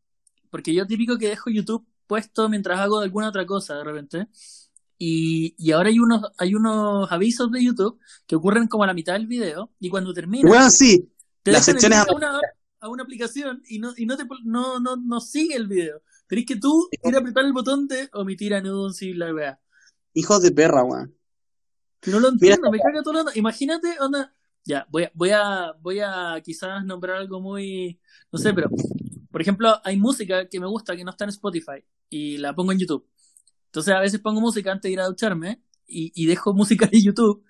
porque 0.48 0.72
yo 0.72 0.86
típico 0.86 1.18
que 1.18 1.28
dejo 1.28 1.50
YouTube 1.50 1.86
puesto 2.06 2.48
mientras 2.48 2.80
hago 2.80 3.00
alguna 3.00 3.28
otra 3.28 3.44
cosa 3.44 3.74
de 3.74 3.84
repente. 3.84 4.28
Y, 5.02 5.54
y, 5.56 5.72
ahora 5.72 5.88
hay 5.88 5.98
unos, 5.98 6.30
hay 6.36 6.54
unos 6.54 7.10
avisos 7.10 7.50
de 7.50 7.64
YouTube 7.64 7.98
que 8.26 8.36
ocurren 8.36 8.68
como 8.68 8.84
a 8.84 8.86
la 8.86 8.92
mitad 8.92 9.14
del 9.14 9.26
video 9.26 9.72
y 9.80 9.88
cuando 9.88 10.12
termina... 10.12 10.46
Bueno, 10.46 10.68
sí. 10.68 11.10
Te 11.42 11.52
Las 11.52 11.64
secciones 11.64 12.00
a 12.00 12.14
una, 12.14 12.38
a 12.80 12.88
una 12.90 13.02
aplicación 13.02 13.62
y 13.66 13.78
no, 13.78 13.94
y 13.96 14.04
no, 14.04 14.18
te, 14.18 14.24
no, 14.44 14.78
no, 14.78 14.96
no 14.96 15.20
sigue 15.20 15.56
el 15.56 15.68
video. 15.68 16.02
Tenés 16.26 16.44
que 16.44 16.56
tú 16.56 16.90
ir 17.02 17.16
a 17.16 17.18
apretar 17.18 17.46
el 17.46 17.54
botón 17.54 17.88
de 17.88 18.10
omitir 18.12 18.52
anuncios 18.52 19.10
y 19.10 19.14
la 19.14 19.32
weá. 19.32 19.58
Hijos 20.12 20.42
de 20.42 20.50
perra, 20.50 20.84
weón. 20.84 21.14
No 22.06 22.20
lo 22.20 22.28
entiendo, 22.28 22.70
me 22.70 22.78
caga 22.78 23.02
todo 23.02 23.24
lo 23.24 23.30
Imagínate, 23.34 23.96
onda. 24.00 24.34
Ya, 24.66 24.86
voy 24.90 25.04
a, 25.04 25.10
voy 25.14 25.30
a, 25.30 25.72
voy 25.80 26.00
a 26.00 26.40
quizás 26.44 26.84
nombrar 26.84 27.16
algo 27.16 27.40
muy. 27.40 27.98
No 28.30 28.38
sé, 28.38 28.52
pero. 28.52 28.68
Por 29.30 29.40
ejemplo, 29.40 29.80
hay 29.82 29.96
música 29.96 30.46
que 30.46 30.60
me 30.60 30.66
gusta 30.66 30.94
que 30.94 31.04
no 31.04 31.10
está 31.10 31.24
en 31.24 31.30
Spotify 31.30 31.84
y 32.10 32.36
la 32.36 32.54
pongo 32.54 32.72
en 32.72 32.78
YouTube. 32.80 33.06
Entonces 33.70 33.94
a 33.94 34.00
veces 34.00 34.20
pongo 34.20 34.40
música 34.40 34.72
antes 34.72 34.88
de 34.88 34.92
ir 34.92 35.00
a 35.00 35.06
ducharme 35.06 35.62
y, 35.86 36.12
y 36.14 36.26
dejo 36.26 36.52
música 36.54 36.86
de 36.86 37.00
YouTube 37.00 37.44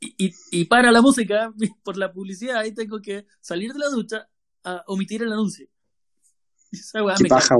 y, 0.00 0.32
y, 0.50 0.64
para 0.66 0.92
la 0.92 1.02
música 1.02 1.52
por 1.82 1.96
la 1.96 2.12
publicidad 2.12 2.64
y 2.64 2.72
tengo 2.72 3.00
que 3.00 3.26
salir 3.40 3.72
de 3.72 3.78
la 3.78 3.88
ducha 3.88 4.28
a 4.64 4.82
omitir 4.86 5.22
el 5.22 5.32
anuncio. 5.32 5.66
Esa 6.72 7.02
weá 7.02 7.16
me 7.20 7.28
paja. 7.28 7.56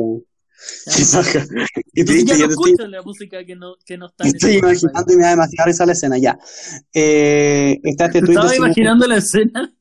Entonces 1.94 2.24
ya 2.24 2.38
no 2.38 2.46
escucho 2.46 2.86
la 2.86 3.02
música 3.02 3.44
que 3.44 3.56
no, 3.56 3.74
que 3.84 3.98
no 3.98 4.06
está 4.06 4.24
Estoy 4.24 4.58
imaginando 4.58 5.12
y 5.12 5.16
me 5.16 5.22
da 5.24 5.30
demasiado 5.30 5.68
esa 5.68 5.84
la 5.84 5.92
escena, 5.92 6.16
ya. 6.16 6.38
Eh, 6.92 7.80
está 7.82 8.06
este 8.06 8.18
¿Estaba 8.20 8.54
imaginando 8.54 9.06
la 9.08 9.16
escena? 9.16 9.74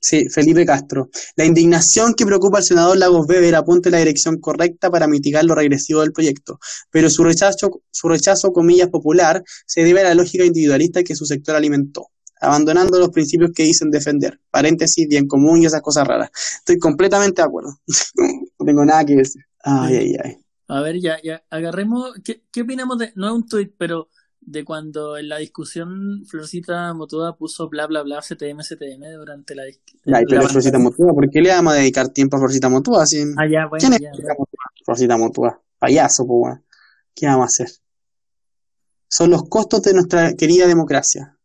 Sí, 0.00 0.28
Felipe 0.28 0.64
Castro. 0.64 1.10
La 1.34 1.44
indignación 1.44 2.14
que 2.14 2.24
preocupa 2.24 2.58
al 2.58 2.64
senador 2.64 2.96
Lagos 2.96 3.26
Weber 3.28 3.54
apunta 3.56 3.88
en 3.88 3.94
la 3.94 3.98
dirección 3.98 4.38
correcta 4.38 4.90
para 4.90 5.08
mitigar 5.08 5.44
lo 5.44 5.54
regresivo 5.54 6.00
del 6.02 6.12
proyecto, 6.12 6.60
pero 6.90 7.10
su 7.10 7.24
rechazo, 7.24 7.82
su 7.90 8.08
rechazo, 8.08 8.52
comillas, 8.52 8.88
popular, 8.88 9.42
se 9.66 9.82
debe 9.82 10.02
a 10.02 10.04
la 10.04 10.14
lógica 10.14 10.44
individualista 10.44 11.02
que 11.02 11.16
su 11.16 11.26
sector 11.26 11.56
alimentó, 11.56 12.08
abandonando 12.40 13.00
los 13.00 13.10
principios 13.10 13.50
que 13.52 13.64
dicen 13.64 13.90
defender. 13.90 14.38
Paréntesis, 14.50 15.08
bien 15.08 15.26
común 15.26 15.62
y 15.62 15.66
esas 15.66 15.82
cosas 15.82 16.06
raras. 16.06 16.30
Estoy 16.58 16.78
completamente 16.78 17.42
de 17.42 17.46
acuerdo. 17.48 17.70
no 18.58 18.64
tengo 18.64 18.84
nada 18.84 19.04
que 19.04 19.16
decir. 19.16 19.42
Ay, 19.64 19.96
ay, 19.96 20.16
ay. 20.22 20.36
A 20.68 20.80
ver, 20.82 21.00
ya, 21.00 21.18
ya, 21.22 21.42
agarremos. 21.50 22.12
¿Qué, 22.24 22.42
qué 22.52 22.62
opinamos 22.62 22.98
de.? 22.98 23.12
No 23.14 23.28
es 23.28 23.32
un 23.32 23.46
tuit, 23.46 23.72
pero 23.78 24.08
de 24.46 24.64
cuando 24.64 25.18
en 25.18 25.28
la 25.28 25.38
discusión 25.38 26.24
Florcita 26.24 26.94
Motuda 26.94 27.36
puso 27.36 27.68
bla 27.68 27.86
bla 27.88 28.02
bla 28.02 28.20
CTM 28.20 28.60
CTM 28.60 29.16
durante 29.16 29.56
la 29.56 29.64
discusión. 29.64 30.24
Pero 30.28 30.48
Florcita 30.48 30.78
Motuda, 30.78 31.12
¿por 31.12 31.28
qué 31.28 31.40
le 31.40 31.50
vamos 31.50 31.74
a 31.74 31.76
dedicar 31.76 32.08
tiempo 32.10 32.36
a 32.36 32.40
Florcita 32.40 32.68
Motuda? 32.68 33.02
Así... 33.02 33.22
Ah, 33.36 33.46
ya, 33.50 33.66
bueno, 33.66 33.80
¿Quién 33.80 33.92
es 33.94 34.00
ya. 34.00 34.10
Florcita 34.84 35.16
Motuda? 35.16 35.60
Payaso, 35.78 36.26
pues. 36.26 36.58
¿Qué 37.14 37.26
vamos 37.26 37.42
a 37.42 37.46
hacer? 37.46 37.68
Son 39.08 39.30
los 39.30 39.48
costos 39.48 39.82
de 39.82 39.94
nuestra 39.94 40.34
querida 40.34 40.66
democracia. 40.66 41.36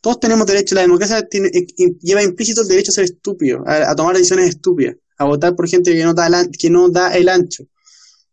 Todos 0.00 0.18
tenemos 0.18 0.46
derecho, 0.46 0.74
la 0.74 0.82
democracia 0.82 1.22
tiene, 1.28 1.48
eh, 1.48 1.66
lleva 2.00 2.22
implícito 2.22 2.62
el 2.62 2.68
derecho 2.68 2.90
a 2.90 2.94
ser 2.94 3.04
estúpido, 3.04 3.62
a, 3.66 3.90
a 3.90 3.94
tomar 3.94 4.14
decisiones 4.16 4.48
estúpidas, 4.48 4.96
a 5.16 5.24
votar 5.24 5.54
por 5.54 5.68
gente 5.68 5.92
que 5.92 6.04
no 6.04 6.12
da 6.12 6.26
el, 6.26 6.50
que 6.50 6.70
no 6.70 6.90
da 6.90 7.14
el 7.14 7.28
ancho. 7.28 7.64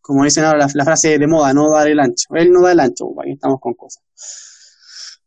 Como 0.01 0.23
dicen 0.23 0.43
ahora 0.43 0.59
la, 0.59 0.67
la 0.73 0.85
frase 0.85 1.17
de 1.17 1.27
moda, 1.27 1.53
no 1.53 1.71
dar 1.71 1.87
el 1.87 1.99
ancho. 1.99 2.27
Él 2.35 2.51
no 2.51 2.61
da 2.63 2.71
el 2.71 2.79
ancho, 2.79 3.05
ahí 3.23 3.33
estamos 3.33 3.59
con 3.59 3.73
cosas. 3.73 4.03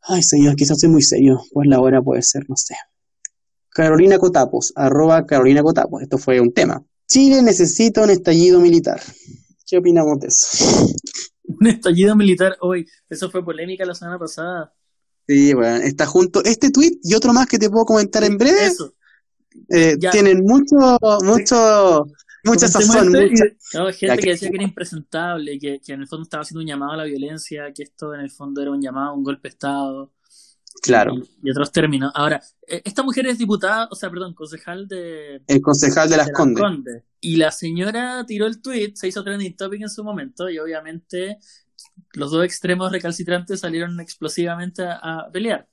Ay, 0.02 0.22
señor, 0.22 0.56
quizás 0.56 0.80
soy 0.80 0.88
muy 0.90 1.02
serio, 1.02 1.40
pues 1.52 1.68
la 1.68 1.80
hora 1.80 2.02
puede 2.02 2.22
ser, 2.22 2.42
no 2.48 2.56
sé. 2.56 2.74
Carolina 3.70 4.18
Cotapos, 4.18 4.72
arroba 4.74 5.24
Carolina 5.24 5.62
Cotapos, 5.62 6.02
esto 6.02 6.18
fue 6.18 6.40
un 6.40 6.52
tema. 6.52 6.84
Chile 7.08 7.42
necesita 7.42 8.02
un 8.02 8.10
estallido 8.10 8.60
militar. 8.60 9.00
¿Qué 9.66 9.78
opinamos 9.78 10.18
de 10.20 10.28
eso? 10.28 10.86
Un 11.44 11.66
estallido 11.66 12.16
militar 12.16 12.56
hoy. 12.60 12.86
Eso 13.10 13.28
fue 13.30 13.44
polémica 13.44 13.84
la 13.84 13.94
semana 13.94 14.18
pasada. 14.18 14.72
Sí, 15.26 15.52
bueno, 15.54 15.76
está 15.76 16.06
junto 16.06 16.42
este 16.44 16.70
tweet 16.70 16.98
y 17.02 17.14
otro 17.14 17.32
más 17.32 17.46
que 17.46 17.58
te 17.58 17.68
puedo 17.68 17.84
comentar 17.84 18.24
en 18.24 18.38
breve. 18.38 18.66
Eso. 18.66 18.94
eh, 19.68 19.96
tienen 20.10 20.40
mucho, 20.44 20.98
mucho, 21.22 22.06
mucha 22.44 22.66
Comentemos 22.68 22.86
sazón, 22.86 23.12
mucha- 23.12 23.44
no, 23.74 23.86
gente 23.92 24.06
Ya 24.06 24.16
que 24.16 24.30
decía 24.30 24.50
que 24.50 24.56
era 24.56 24.64
impresentable, 24.64 25.58
que, 25.58 25.80
que 25.80 25.92
en 25.92 26.00
el 26.02 26.08
fondo 26.08 26.24
estaba 26.24 26.42
haciendo 26.42 26.60
un 26.62 26.66
llamado 26.66 26.92
a 26.92 26.96
la 26.96 27.04
violencia, 27.04 27.72
que 27.74 27.82
esto 27.84 28.14
en 28.14 28.20
el 28.20 28.30
fondo 28.30 28.60
era 28.62 28.70
un 28.70 28.80
llamado 28.82 29.10
a 29.10 29.14
un 29.14 29.22
golpe 29.24 29.48
de 29.48 29.52
Estado. 29.52 30.12
Claro, 30.82 31.14
Y, 31.14 31.48
y 31.48 31.50
otros 31.50 31.70
términos. 31.70 32.10
Ahora, 32.14 32.42
eh, 32.66 32.80
esta 32.84 33.02
mujer 33.02 33.26
es 33.26 33.38
diputada, 33.38 33.88
o 33.90 33.94
sea, 33.94 34.08
perdón, 34.10 34.34
concejal 34.34 34.88
de, 34.88 35.42
el 35.46 35.60
concejal 35.60 36.08
de 36.08 36.16
las 36.16 36.26
de 36.28 36.32
Condes. 36.32 36.62
Condes. 36.62 37.02
Y 37.20 37.36
la 37.36 37.50
señora 37.52 38.24
tiró 38.26 38.46
el 38.46 38.60
tweet, 38.60 38.92
se 38.94 39.06
hizo 39.08 39.22
trending 39.22 39.54
topic 39.56 39.82
en 39.82 39.90
su 39.90 40.02
momento, 40.02 40.48
y 40.50 40.58
obviamente 40.58 41.38
los 42.14 42.30
dos 42.30 42.44
extremos 42.44 42.90
recalcitrantes 42.90 43.60
salieron 43.60 44.00
explosivamente 44.00 44.82
a, 44.84 44.96
a 44.98 45.30
pelear. 45.30 45.68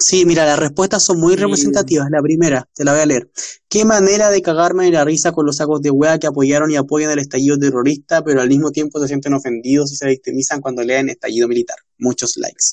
Sí, 0.00 0.24
mira, 0.24 0.46
las 0.46 0.58
respuestas 0.58 1.04
son 1.04 1.18
muy 1.18 1.34
Sí. 1.34 1.40
representativas. 1.40 2.06
La 2.10 2.22
primera, 2.22 2.68
te 2.72 2.84
la 2.84 2.92
voy 2.92 3.00
a 3.00 3.06
leer. 3.06 3.30
Qué 3.68 3.84
manera 3.84 4.30
de 4.30 4.40
cagarme 4.42 4.84
de 4.84 4.92
la 4.92 5.04
risa 5.04 5.32
con 5.32 5.44
los 5.44 5.56
sacos 5.56 5.82
de 5.82 5.90
hueá 5.90 6.18
que 6.18 6.28
apoyaron 6.28 6.70
y 6.70 6.76
apoyan 6.76 7.10
el 7.10 7.18
estallido 7.18 7.58
terrorista, 7.58 8.22
pero 8.22 8.40
al 8.40 8.48
mismo 8.48 8.70
tiempo 8.70 9.00
se 9.00 9.08
sienten 9.08 9.34
ofendidos 9.34 9.90
y 9.92 9.96
se 9.96 10.06
victimizan 10.06 10.60
cuando 10.60 10.82
leen 10.84 11.08
estallido 11.08 11.48
militar. 11.48 11.76
Muchos 11.98 12.36
likes. 12.36 12.64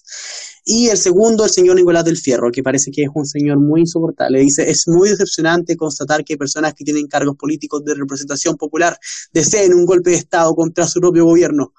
Y 0.66 0.90
el 0.90 0.98
segundo, 0.98 1.46
el 1.46 1.50
señor 1.50 1.76
Nicolás 1.78 2.06
del 2.06 2.18
Fierro, 2.18 2.52
que 2.52 2.62
parece 2.62 2.92
que 2.92 3.04
es 3.04 3.10
un 3.14 3.26
señor 3.26 3.60
muy 3.60 3.82
insoportable. 3.82 4.40
Dice, 4.40 4.70
es 4.70 4.84
muy 4.88 5.10
decepcionante 5.10 5.76
constatar 5.76 6.24
que 6.24 6.38
personas 6.38 6.76
que 6.76 6.84
tienen 6.84 7.08
cargos 7.08 7.36
políticos 7.36 7.84
de 7.84 7.96
representación 7.96 8.56
popular 8.56 8.98
deseen 9.34 9.74
un 9.74 9.86
golpe 9.86 10.12
de 10.12 10.18
Estado 10.18 10.54
contra 10.54 10.88
su 10.88 11.00
propio 11.00 11.26
gobierno. 11.26 11.74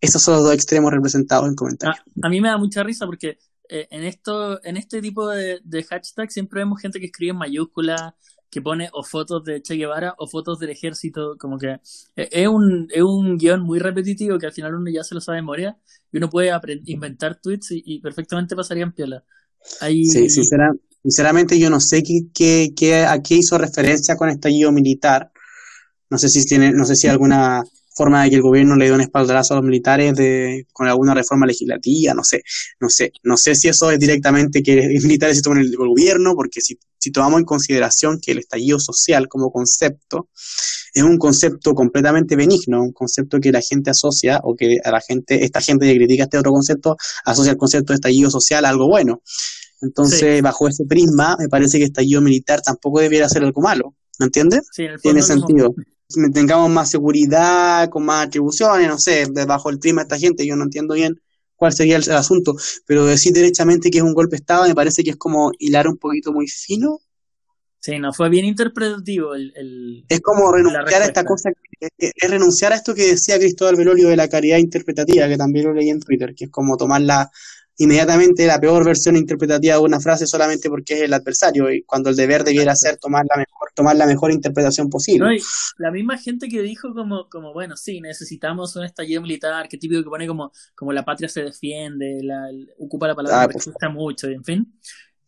Esos 0.00 0.20
son 0.20 0.34
los 0.34 0.44
dos 0.44 0.52
extremos 0.54 0.92
representados 0.92 1.48
en 1.48 1.54
comentarios. 1.54 1.98
A, 2.22 2.26
a 2.26 2.30
mí 2.30 2.40
me 2.42 2.48
da 2.48 2.58
mucha 2.58 2.82
risa 2.82 3.06
porque 3.06 3.38
eh, 3.68 3.86
en 3.90 4.04
esto, 4.04 4.62
en 4.64 4.76
este 4.76 5.00
tipo 5.02 5.28
de, 5.28 5.60
de 5.64 5.82
hashtag 5.84 6.30
siempre 6.30 6.60
vemos 6.60 6.80
gente 6.80 7.00
que 7.00 7.06
escribe 7.06 7.32
en 7.32 7.38
mayúsculas, 7.38 8.12
que 8.50 8.62
pone 8.62 8.88
o 8.92 9.02
fotos 9.02 9.44
de 9.44 9.60
Che 9.62 9.74
Guevara 9.76 10.14
o 10.18 10.26
fotos 10.28 10.58
del 10.58 10.70
ejército, 10.70 11.36
como 11.38 11.58
que 11.58 11.80
eh, 12.16 12.28
es 12.32 12.48
un, 12.48 12.88
es 12.90 13.02
un 13.02 13.36
guion 13.38 13.62
muy 13.62 13.78
repetitivo 13.78 14.38
que 14.38 14.46
al 14.46 14.52
final 14.52 14.74
uno 14.74 14.90
ya 14.90 15.04
se 15.04 15.14
lo 15.14 15.20
sabe 15.20 15.36
de 15.38 15.42
memoria 15.42 15.78
y 16.12 16.18
uno 16.18 16.30
puede 16.30 16.50
inventar 16.86 17.40
tweets 17.40 17.72
y, 17.72 17.82
y 17.84 18.00
perfectamente 18.00 18.56
pasarían 18.56 18.92
piola. 18.92 19.24
Hay, 19.80 20.04
Sí, 20.04 20.30
sincera- 20.30 20.72
sinceramente 21.02 21.58
yo 21.58 21.70
no 21.70 21.80
sé 21.80 22.02
qué, 22.02 22.20
qué, 22.34 22.68
qué- 22.76 23.04
a 23.04 23.20
qué 23.22 23.36
hizo 23.36 23.58
referencia 23.58 24.16
con 24.16 24.28
estallido 24.28 24.72
militar. 24.72 25.30
No 26.10 26.18
sé 26.18 26.28
si 26.28 26.44
tiene, 26.46 26.72
no 26.72 26.84
sé 26.86 26.96
si 26.96 27.08
alguna 27.08 27.62
forma 27.96 28.24
de 28.24 28.30
que 28.30 28.36
el 28.36 28.42
gobierno 28.42 28.76
le 28.76 28.86
dé 28.86 28.92
un 28.92 29.00
espaldarazo 29.00 29.54
a 29.54 29.56
los 29.56 29.64
militares 29.64 30.14
de, 30.14 30.66
con 30.72 30.86
alguna 30.86 31.14
reforma 31.14 31.46
legislativa, 31.46 32.12
no 32.14 32.22
sé, 32.22 32.42
no 32.78 32.88
sé, 32.90 33.12
no 33.22 33.36
sé 33.36 33.54
si 33.54 33.68
eso 33.68 33.90
es 33.90 33.98
directamente 33.98 34.62
que 34.62 34.76
los 34.76 35.04
militares 35.04 35.36
se 35.36 35.42
tomen 35.42 35.60
el, 35.60 35.68
el 35.68 35.76
gobierno, 35.76 36.34
porque 36.34 36.60
si, 36.60 36.78
si 36.98 37.10
tomamos 37.10 37.40
en 37.40 37.46
consideración 37.46 38.20
que 38.20 38.32
el 38.32 38.38
estallido 38.38 38.78
social 38.78 39.28
como 39.28 39.50
concepto 39.50 40.28
es 40.96 41.02
un 41.02 41.18
concepto 41.18 41.74
completamente 41.74 42.36
benigno, 42.36 42.82
un 42.82 42.92
concepto 42.92 43.38
que 43.38 43.52
la 43.52 43.60
gente 43.60 43.90
asocia, 43.90 44.40
o 44.42 44.56
que 44.56 44.78
a 44.82 44.90
la 44.90 45.00
gente, 45.00 45.44
esta 45.44 45.60
gente 45.60 45.86
que 45.86 45.94
critica 45.94 46.24
este 46.24 46.38
otro 46.38 46.52
concepto, 46.52 46.96
asocia 47.24 47.52
el 47.52 47.58
concepto 47.58 47.92
de 47.92 47.96
estallido 47.96 48.30
social 48.30 48.64
a 48.64 48.70
algo 48.70 48.88
bueno. 48.88 49.20
Entonces, 49.82 50.40
bajo 50.40 50.68
ese 50.68 50.84
prisma, 50.86 51.36
me 51.38 51.48
parece 51.48 51.76
que 51.76 51.84
estallido 51.84 52.22
militar 52.22 52.62
tampoco 52.62 53.00
debiera 53.00 53.28
ser 53.28 53.44
algo 53.44 53.60
malo. 53.60 53.94
¿Me 54.18 54.26
entiendes? 54.26 54.62
sí, 54.72 54.86
Tiene 55.02 55.20
sentido. 55.22 55.74
Tengamos 56.32 56.70
más 56.70 56.90
seguridad, 56.90 57.88
con 57.90 58.04
más 58.04 58.26
atribuciones, 58.26 58.88
no 58.88 58.98
sé, 58.98 59.26
bajo 59.46 59.70
el 59.70 59.78
prisma 59.78 60.02
de 60.02 60.04
esta 60.04 60.18
gente, 60.18 60.46
yo 60.46 60.56
no 60.56 60.64
entiendo 60.64 60.94
bien 60.94 61.20
cuál 61.56 61.72
sería 61.72 61.96
el, 61.96 62.04
el 62.04 62.16
asunto, 62.16 62.54
pero 62.86 63.04
decir 63.06 63.32
derechamente 63.32 63.90
que 63.90 63.98
es 63.98 64.04
un 64.04 64.14
golpe 64.14 64.36
de 64.36 64.40
Estado 64.40 64.68
me 64.68 64.74
parece 64.74 65.02
que 65.02 65.10
es 65.10 65.16
como 65.16 65.50
hilar 65.58 65.88
un 65.88 65.96
poquito 65.98 66.32
muy 66.32 66.46
fino. 66.48 66.98
Sí, 67.80 67.98
no, 67.98 68.12
fue 68.12 68.28
bien 68.28 68.44
interpretativo 68.46 69.34
el... 69.34 69.52
el- 69.56 70.04
Es 70.08 70.20
como 70.20 70.52
renunciar 70.52 71.02
a 71.02 71.06
esta 71.06 71.24
cosa, 71.24 71.50
es 71.88 72.30
renunciar 72.30 72.72
a 72.72 72.76
esto 72.76 72.94
que 72.94 73.08
decía 73.12 73.38
Cristóbal 73.38 73.76
Velolio 73.76 74.08
de 74.08 74.16
la 74.16 74.28
caridad 74.28 74.58
interpretativa, 74.58 75.28
que 75.28 75.36
también 75.36 75.66
lo 75.66 75.74
leí 75.74 75.90
en 75.90 76.00
Twitter, 76.00 76.34
que 76.34 76.44
es 76.46 76.50
como 76.50 76.76
tomarla 76.76 77.30
inmediatamente 77.78 78.46
la 78.46 78.60
peor 78.60 78.84
versión 78.84 79.16
interpretativa 79.16 79.74
de 79.74 79.80
una 79.80 80.00
frase 80.00 80.26
solamente 80.26 80.68
porque 80.68 80.94
es 80.94 81.00
el 81.02 81.14
adversario, 81.14 81.70
y 81.72 81.82
cuando 81.82 82.10
el 82.10 82.16
deber 82.16 82.44
debiera 82.44 82.74
ser 82.74 82.96
tomar 82.96 83.24
la 83.28 83.36
mejor, 83.36 83.70
tomar 83.74 83.96
la 83.96 84.06
mejor 84.06 84.32
interpretación 84.32 84.88
posible. 84.88 85.26
No, 85.26 85.32
y 85.32 85.40
la 85.78 85.90
misma 85.90 86.18
gente 86.18 86.48
que 86.48 86.62
dijo 86.62 86.94
como, 86.94 87.28
como 87.28 87.52
bueno, 87.52 87.76
sí, 87.76 88.00
necesitamos 88.00 88.74
un 88.76 88.84
estallido 88.84 89.20
militar, 89.22 89.68
que 89.68 89.78
típico 89.78 90.02
que 90.02 90.08
pone 90.10 90.26
como, 90.26 90.52
como 90.74 90.92
la 90.92 91.04
patria 91.04 91.28
se 91.28 91.42
defiende, 91.42 92.20
la, 92.22 92.48
ocupa 92.78 93.08
la 93.08 93.14
palabra 93.14 93.42
Ah, 93.42 93.46
que 93.46 93.52
pues. 93.54 93.66
gusta 93.66 93.88
mucho, 93.88 94.30
y 94.30 94.34
en 94.34 94.44
fin. 94.44 94.72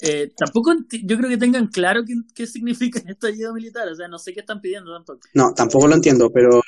Eh, 0.00 0.30
tampoco 0.36 0.72
yo 1.02 1.16
creo 1.16 1.28
que 1.28 1.38
tengan 1.38 1.66
claro 1.66 2.04
qué, 2.06 2.14
qué 2.32 2.46
significa 2.46 3.00
el 3.00 3.10
estallido 3.10 3.52
militar, 3.52 3.88
o 3.88 3.96
sea, 3.96 4.06
no 4.06 4.18
sé 4.18 4.32
qué 4.32 4.40
están 4.40 4.60
pidiendo 4.60 4.92
tampoco. 4.92 5.20
No, 5.34 5.52
tampoco 5.54 5.88
lo 5.88 5.96
entiendo, 5.96 6.30
pero, 6.32 6.60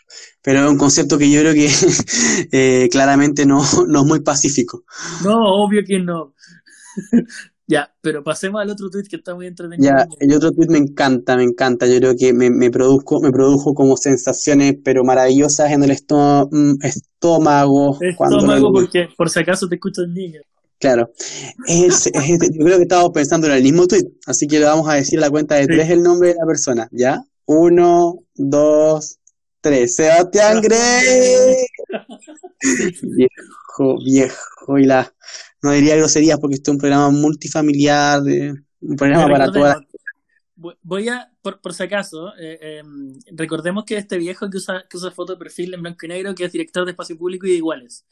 pero 0.42 0.64
es 0.64 0.70
un 0.70 0.78
concepto 0.78 1.16
que 1.16 1.30
yo 1.30 1.40
creo 1.40 1.54
que 1.54 1.68
eh, 2.52 2.88
claramente 2.90 3.46
no, 3.46 3.62
no 3.86 4.00
es 4.00 4.06
muy 4.06 4.20
pacífico. 4.20 4.84
No, 5.22 5.36
obvio 5.36 5.82
que 5.86 6.00
no. 6.00 6.34
ya, 7.68 7.94
pero 8.00 8.24
pasemos 8.24 8.60
al 8.60 8.70
otro 8.70 8.90
tweet 8.90 9.04
que 9.08 9.16
está 9.16 9.36
muy 9.36 9.46
entretenido. 9.46 9.88
Ya, 9.88 10.06
el 10.18 10.34
otro 10.34 10.50
tweet 10.50 10.68
me 10.68 10.78
encanta, 10.78 11.36
me 11.36 11.44
encanta. 11.44 11.86
Yo 11.86 11.98
creo 11.98 12.14
que 12.18 12.32
me, 12.32 12.50
me 12.50 12.68
produjo, 12.68 13.20
me 13.20 13.30
produjo 13.30 13.74
como 13.74 13.96
sensaciones, 13.96 14.74
pero 14.84 15.04
maravillosas 15.04 15.70
en 15.70 15.84
el 15.84 15.90
mm, 15.92 16.84
estómago. 16.84 17.96
cuando 18.16 18.38
Estómago, 18.38 18.72
porque 18.72 19.08
por 19.16 19.30
si 19.30 19.38
acaso 19.38 19.68
te 19.68 19.76
escuchan 19.76 20.12
niños. 20.12 20.42
Claro. 20.80 21.12
Es, 21.66 22.06
es- 22.14 22.50
yo 22.52 22.64
creo 22.64 22.76
que 22.78 22.82
estamos 22.82 23.10
pensando 23.12 23.46
en 23.46 23.52
el 23.52 23.62
mismo 23.62 23.86
tweet, 23.86 24.10
así 24.26 24.46
que 24.46 24.58
le 24.58 24.64
vamos 24.64 24.88
a 24.88 24.94
decir 24.94 25.18
a 25.18 25.22
la 25.22 25.30
cuenta 25.30 25.54
de 25.54 25.62
Sí. 25.62 25.68
tres 25.68 25.90
el 25.90 26.02
nombre 26.02 26.30
de 26.30 26.34
la 26.36 26.46
persona, 26.46 26.88
¿ya? 26.90 27.22
Uno, 27.44 28.24
dos, 28.34 29.18
tres. 29.60 29.94
Sebastián 29.94 30.60
Grey. 30.62 31.56
viejo, 33.02 33.96
viejo, 34.04 34.78
y 34.78 34.84
la, 34.84 35.12
no 35.62 35.72
diría 35.72 35.96
groserías 35.96 36.38
porque 36.38 36.54
este 36.56 36.70
es 36.70 36.74
un 36.74 36.78
programa 36.80 37.10
multifamiliar, 37.10 38.22
de, 38.22 38.54
un 38.80 38.96
programa 38.96 39.28
para 39.28 39.52
todas. 39.52 39.76
Voy 40.82 41.08
a, 41.08 41.29
por, 41.42 41.60
por 41.60 41.74
si 41.74 41.82
acaso, 41.82 42.28
eh, 42.38 42.58
eh, 42.60 42.82
recordemos 43.32 43.84
que 43.84 43.96
este 43.96 44.18
viejo 44.18 44.50
que 44.50 44.58
usa, 44.58 44.84
que 44.88 44.96
usa 44.96 45.10
foto 45.10 45.34
de 45.34 45.38
perfil 45.38 45.74
en 45.74 45.82
blanco 45.82 46.06
y 46.06 46.08
negro, 46.08 46.34
que 46.34 46.44
es 46.44 46.52
director 46.52 46.84
de 46.84 46.92
espacio 46.92 47.16
público 47.16 47.46
y 47.46 47.50
de 47.50 47.56
iguales. 47.56 48.04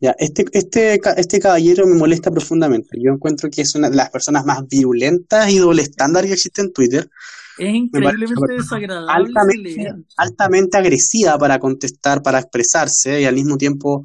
Ya, 0.00 0.14
este, 0.18 0.44
este, 0.52 1.00
este 1.16 1.40
caballero 1.40 1.86
me 1.86 1.96
molesta 1.96 2.30
profundamente. 2.30 2.98
Yo 3.02 3.12
encuentro 3.12 3.50
que 3.50 3.62
es 3.62 3.74
una 3.74 3.90
de 3.90 3.96
las 3.96 4.10
personas 4.10 4.44
más 4.44 4.66
virulentas 4.68 5.50
y 5.50 5.58
doble 5.58 5.82
estándar 5.82 6.24
que 6.24 6.34
existe 6.34 6.62
en 6.62 6.72
Twitter. 6.72 7.10
Es 7.58 7.74
increíblemente 7.74 8.54
desagradable 8.54 9.10
altamente, 9.12 9.94
altamente 10.16 10.78
agresiva 10.78 11.36
para 11.36 11.58
contestar, 11.58 12.22
para 12.22 12.38
expresarse 12.38 13.20
y 13.20 13.24
al 13.24 13.34
mismo 13.34 13.56
tiempo 13.56 14.04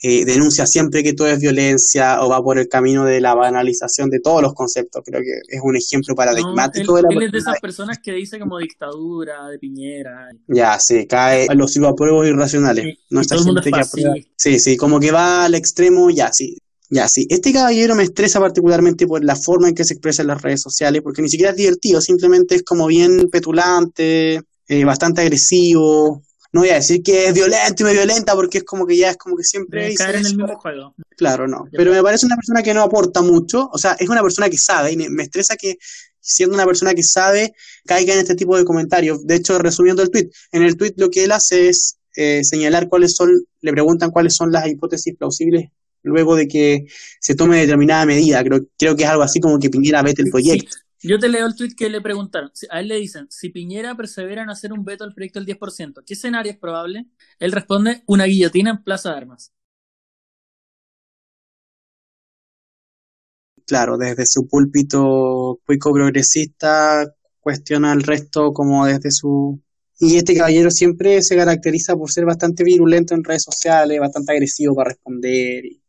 eh, 0.00 0.24
denuncia 0.24 0.64
siempre 0.66 1.02
que 1.02 1.12
todo 1.12 1.26
es 1.28 1.40
violencia 1.40 2.22
o 2.22 2.28
va 2.28 2.40
por 2.42 2.58
el 2.58 2.68
camino 2.68 3.04
de 3.04 3.20
la 3.20 3.34
banalización 3.34 4.10
de 4.10 4.20
todos 4.20 4.42
los 4.42 4.54
conceptos. 4.54 5.02
Creo 5.04 5.20
que 5.20 5.40
es 5.48 5.60
un 5.62 5.76
ejemplo 5.76 6.14
paradigmático 6.14 6.96
de 6.96 7.02
la 7.02 7.08
Él 7.10 7.22
es 7.24 7.32
de 7.32 7.38
esas 7.38 7.58
personas 7.60 7.98
que 7.98 8.12
dice 8.12 8.38
como 8.38 8.58
dictadura, 8.58 9.48
de 9.48 9.58
Piñera. 9.58 10.28
Ya, 10.46 10.78
sí, 10.78 11.06
cae 11.06 11.46
a 11.48 11.54
los 11.54 11.72
psicopruebos 11.72 12.28
irracionales. 12.28 12.84
Sí, 12.84 12.98
no 13.10 13.20
esta 13.20 13.38
gente 13.38 13.70
que 13.70 13.84
sí. 13.84 14.02
sí, 14.36 14.58
sí, 14.60 14.76
como 14.76 15.00
que 15.00 15.10
va 15.10 15.44
al 15.44 15.54
extremo, 15.54 16.10
ya, 16.10 16.32
sí. 16.32 16.56
Ya, 16.90 17.06
sí. 17.06 17.26
Este 17.28 17.52
caballero 17.52 17.94
me 17.94 18.04
estresa 18.04 18.40
particularmente 18.40 19.06
por 19.06 19.22
la 19.22 19.36
forma 19.36 19.68
en 19.68 19.74
que 19.74 19.84
se 19.84 19.94
expresa 19.94 20.22
en 20.22 20.28
las 20.28 20.40
redes 20.40 20.62
sociales, 20.62 21.02
porque 21.02 21.22
ni 21.22 21.28
siquiera 21.28 21.50
es 21.50 21.56
divertido, 21.56 22.00
simplemente 22.00 22.54
es 22.54 22.62
como 22.62 22.86
bien 22.86 23.28
petulante, 23.30 24.42
eh, 24.68 24.84
bastante 24.84 25.20
agresivo, 25.20 26.22
no 26.52 26.60
voy 26.60 26.70
a 26.70 26.76
decir 26.76 27.02
que 27.02 27.28
es 27.28 27.34
violento 27.34 27.82
y 27.82 27.84
me 27.84 27.92
violenta 27.92 28.34
porque 28.34 28.58
es 28.58 28.64
como 28.64 28.86
que 28.86 28.96
ya 28.96 29.10
es 29.10 29.16
como 29.16 29.36
que 29.36 29.44
siempre 29.44 29.94
caer 29.94 30.16
en 30.16 30.26
el 30.26 30.36
mismo 30.36 30.56
juego. 30.56 30.94
Claro, 31.16 31.46
no. 31.46 31.68
Pero 31.72 31.92
me 31.92 32.02
parece 32.02 32.26
una 32.26 32.36
persona 32.36 32.62
que 32.62 32.72
no 32.72 32.82
aporta 32.82 33.20
mucho, 33.20 33.68
o 33.72 33.78
sea, 33.78 33.92
es 33.98 34.08
una 34.08 34.22
persona 34.22 34.48
que 34.48 34.56
sabe 34.56 34.92
y 34.92 34.96
me 34.96 35.22
estresa 35.22 35.56
que 35.56 35.76
siendo 36.20 36.54
una 36.54 36.66
persona 36.66 36.94
que 36.94 37.02
sabe 37.02 37.54
caiga 37.86 38.14
en 38.14 38.20
este 38.20 38.34
tipo 38.34 38.56
de 38.56 38.64
comentarios. 38.64 39.26
De 39.26 39.36
hecho, 39.36 39.58
resumiendo 39.58 40.02
el 40.02 40.10
tweet, 40.10 40.30
en 40.52 40.62
el 40.62 40.76
tweet 40.76 40.94
lo 40.96 41.08
que 41.08 41.24
él 41.24 41.32
hace 41.32 41.68
es 41.68 41.98
eh, 42.16 42.44
señalar 42.44 42.88
cuáles 42.88 43.14
son, 43.14 43.30
le 43.60 43.72
preguntan 43.72 44.10
cuáles 44.10 44.34
son 44.34 44.52
las 44.52 44.66
hipótesis 44.68 45.14
plausibles 45.16 45.70
luego 46.02 46.36
de 46.36 46.46
que 46.48 46.86
se 47.20 47.34
tome 47.34 47.58
determinada 47.58 48.06
medida. 48.06 48.42
Creo, 48.44 48.60
creo 48.78 48.96
que 48.96 49.04
es 49.04 49.08
algo 49.08 49.22
así 49.22 49.40
como 49.40 49.58
que 49.58 49.70
Piñera 49.70 50.02
vete 50.02 50.22
el 50.22 50.30
proyecto. 50.30 50.76
Yo 51.02 51.18
te 51.18 51.28
leo 51.28 51.46
el 51.46 51.54
tweet 51.56 51.74
que 51.76 51.88
le 51.88 52.00
preguntaron. 52.00 52.50
A 52.70 52.80
él 52.80 52.88
le 52.88 52.96
dicen, 52.96 53.26
si 53.30 53.50
Piñera 53.50 53.96
persevera 53.96 54.42
en 54.42 54.50
hacer 54.50 54.72
un 54.72 54.84
veto 54.84 55.04
al 55.04 55.14
proyecto 55.14 55.38
del 55.40 55.46
10%, 55.46 56.02
¿qué 56.06 56.14
escenario 56.14 56.52
es 56.52 56.58
probable? 56.58 57.06
Él 57.38 57.52
responde, 57.52 58.02
una 58.06 58.24
guillotina 58.24 58.70
en 58.70 58.82
Plaza 58.82 59.10
de 59.10 59.16
Armas. 59.18 59.52
Claro, 63.66 63.98
desde 63.98 64.24
su 64.26 64.48
púlpito 64.48 65.60
cuico 65.66 65.92
progresista 65.92 67.04
cuestiona 67.40 67.92
al 67.92 68.02
resto 68.02 68.52
como 68.52 68.86
desde 68.86 69.10
su... 69.10 69.60
Y 70.00 70.16
este 70.16 70.36
caballero 70.36 70.70
siempre 70.70 71.22
se 71.22 71.36
caracteriza 71.36 71.96
por 71.96 72.10
ser 72.10 72.24
bastante 72.24 72.64
virulento 72.64 73.14
en 73.14 73.24
redes 73.24 73.42
sociales, 73.42 74.00
bastante 74.00 74.32
agresivo 74.32 74.74
para 74.74 74.90
responder. 74.90 75.64
Y 75.66 75.82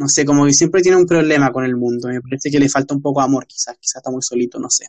no 0.00 0.08
sé, 0.08 0.24
como 0.24 0.46
que 0.46 0.54
siempre 0.54 0.80
tiene 0.80 0.96
un 0.96 1.04
problema 1.04 1.52
con 1.52 1.62
el 1.62 1.76
mundo. 1.76 2.08
Me 2.08 2.22
parece 2.22 2.50
que 2.50 2.58
le 2.58 2.70
falta 2.70 2.94
un 2.94 3.02
poco 3.02 3.20
de 3.20 3.26
amor, 3.26 3.46
quizás, 3.46 3.76
quizás 3.78 3.96
está 3.96 4.10
muy 4.10 4.22
solito, 4.22 4.58
no 4.58 4.70
sé. 4.70 4.86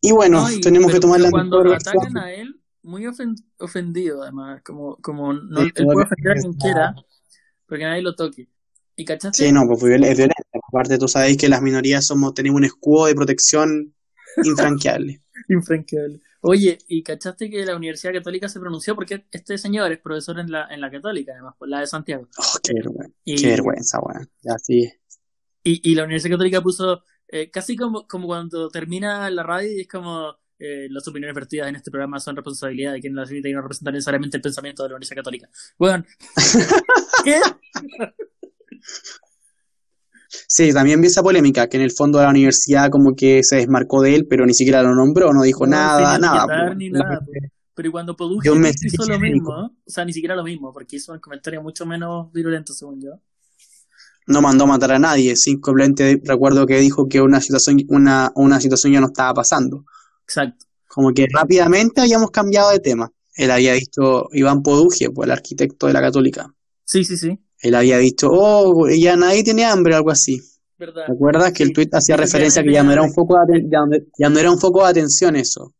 Y 0.00 0.12
bueno, 0.12 0.46
tenemos 0.62 0.92
que 0.92 1.00
tomar 1.00 1.20
la 1.20 1.32
Cuando 1.32 1.64
lo 1.64 1.74
atacan 1.74 2.16
a 2.16 2.32
él, 2.32 2.60
muy 2.82 3.06
ofendido 3.58 4.22
además, 4.22 4.62
como, 4.62 4.96
como 4.98 5.32
no, 5.32 5.62
él 5.62 5.72
puede 5.72 6.04
ofender 6.04 6.30
a 6.30 6.40
quien 6.40 6.52
quiera, 6.52 6.94
porque 7.66 7.84
nadie 7.84 8.02
lo 8.02 8.14
toque. 8.14 8.48
¿Y 8.94 9.04
cachaste? 9.04 9.44
Sí, 9.44 9.52
no, 9.52 9.66
pues 9.66 9.82
es 9.82 10.16
violento. 10.16 10.34
Aparte, 10.68 10.96
tú 10.96 11.08
sabéis 11.08 11.36
que 11.36 11.48
las 11.48 11.60
minorías 11.60 12.06
somos, 12.06 12.34
tenemos 12.34 12.58
un 12.58 12.66
escudo 12.66 13.06
de 13.06 13.16
protección 13.16 13.92
infranqueable. 14.44 15.22
infranqueable. 15.48 16.20
Oye, 16.40 16.78
¿y 16.86 17.02
cachaste 17.02 17.50
que 17.50 17.64
la 17.64 17.76
Universidad 17.76 18.12
Católica 18.12 18.48
se 18.48 18.60
pronunció? 18.60 18.94
Porque 18.94 19.26
este 19.30 19.58
señor 19.58 19.90
es 19.90 19.98
profesor 19.98 20.38
en 20.38 20.50
la, 20.50 20.68
en 20.70 20.80
la 20.80 20.90
Católica, 20.90 21.32
además, 21.32 21.54
por 21.58 21.68
la 21.68 21.80
de 21.80 21.86
Santiago. 21.86 22.28
Oh, 22.38 22.58
qué 22.62 22.74
vergüenza, 22.74 23.14
qué 23.24 23.46
vergüenza, 23.48 23.98
weón. 24.00 24.30
Ya 24.42 24.58
sí. 24.58 24.92
Y, 25.64 25.90
y 25.90 25.94
la 25.94 26.04
Universidad 26.04 26.34
Católica 26.34 26.60
puso, 26.60 27.02
eh, 27.26 27.50
casi 27.50 27.76
como, 27.76 28.06
como 28.06 28.26
cuando 28.26 28.68
termina 28.68 29.28
la 29.30 29.42
radio 29.42 29.76
y 29.76 29.80
es 29.80 29.88
como, 29.88 30.36
eh, 30.60 30.88
las 30.90 31.06
opiniones 31.06 31.34
vertidas 31.34 31.68
en 31.68 31.76
este 31.76 31.90
programa 31.90 32.18
son 32.18 32.34
responsabilidad 32.34 32.92
de 32.92 33.00
quien 33.00 33.14
las 33.14 33.30
emite 33.30 33.48
y 33.48 33.52
no 33.52 33.62
representan 33.62 33.94
necesariamente 33.94 34.36
el 34.38 34.42
pensamiento 34.42 34.82
de 34.82 34.88
la 34.88 34.96
Universidad 34.96 35.18
Católica. 35.18 35.48
Bueno, 35.78 36.04
¿qué? 37.24 37.40
Sí, 40.46 40.72
también 40.72 41.00
vi 41.00 41.08
esa 41.08 41.22
polémica, 41.22 41.68
que 41.68 41.76
en 41.76 41.82
el 41.82 41.92
fondo 41.92 42.20
la 42.20 42.30
universidad 42.30 42.90
como 42.90 43.14
que 43.14 43.42
se 43.42 43.56
desmarcó 43.56 44.02
de 44.02 44.14
él, 44.14 44.26
pero 44.28 44.46
ni 44.46 44.54
siquiera 44.54 44.82
lo 44.82 44.94
nombró, 44.94 45.32
no 45.32 45.42
dijo 45.42 45.66
nada, 45.66 46.18
nada. 46.18 46.46
Pero 47.74 47.92
cuando 47.92 48.16
Poduje 48.16 48.50
hizo 48.82 49.06
lo 49.06 49.20
mismo, 49.20 49.52
o 49.52 49.90
sea, 49.90 50.04
ni 50.04 50.12
siquiera 50.12 50.34
lo 50.34 50.42
mismo, 50.42 50.72
porque 50.72 50.96
hizo 50.96 51.12
un 51.12 51.20
comentario 51.20 51.62
mucho 51.62 51.86
menos 51.86 52.32
virulento, 52.32 52.72
según 52.72 53.00
yo. 53.00 53.10
No 54.26 54.42
mandó 54.42 54.64
a 54.64 54.66
matar 54.66 54.92
a 54.92 54.98
nadie, 54.98 55.36
simplemente 55.36 56.20
recuerdo 56.24 56.66
que 56.66 56.78
dijo 56.80 57.08
que 57.08 57.20
una 57.20 57.40
situación, 57.40 57.78
una, 57.88 58.32
una 58.34 58.60
situación 58.60 58.92
ya 58.92 59.00
no 59.00 59.06
estaba 59.06 59.32
pasando. 59.32 59.84
Exacto. 60.24 60.66
Como 60.88 61.12
que 61.12 61.26
rápidamente 61.32 62.00
habíamos 62.00 62.30
cambiado 62.30 62.70
de 62.70 62.80
tema. 62.80 63.10
Él 63.36 63.50
había 63.50 63.74
visto 63.74 64.28
Iván 64.32 64.62
Poduje, 64.62 65.10
pues 65.10 65.26
el 65.26 65.32
arquitecto 65.32 65.86
de 65.86 65.92
la 65.92 66.00
Católica. 66.00 66.52
Sí, 66.84 67.04
sí, 67.04 67.16
sí 67.16 67.38
él 67.60 67.74
había 67.74 67.98
dicho, 67.98 68.28
oh, 68.30 68.88
ya 68.88 69.16
nadie 69.16 69.42
tiene 69.42 69.64
hambre, 69.64 69.94
algo 69.94 70.10
así. 70.10 70.40
¿Verdad? 70.78 71.06
¿Recuerdas 71.08 71.52
que 71.52 71.64
el 71.64 71.72
tweet 71.72 71.88
hacía 71.92 72.16
referencia 72.16 72.62
a 72.62 72.64
que 72.64 72.72
ya 72.72 72.84
no 72.84 72.92
era 72.92 73.02
un 73.02 73.12
foco 73.12 73.34
de 73.48 73.64
ya, 73.68 74.28
no 74.28 74.38
era 74.38 74.50
un 74.50 74.60
foco 74.60 74.84
de 74.84 74.90
atención 74.90 75.34
eso? 75.34 75.74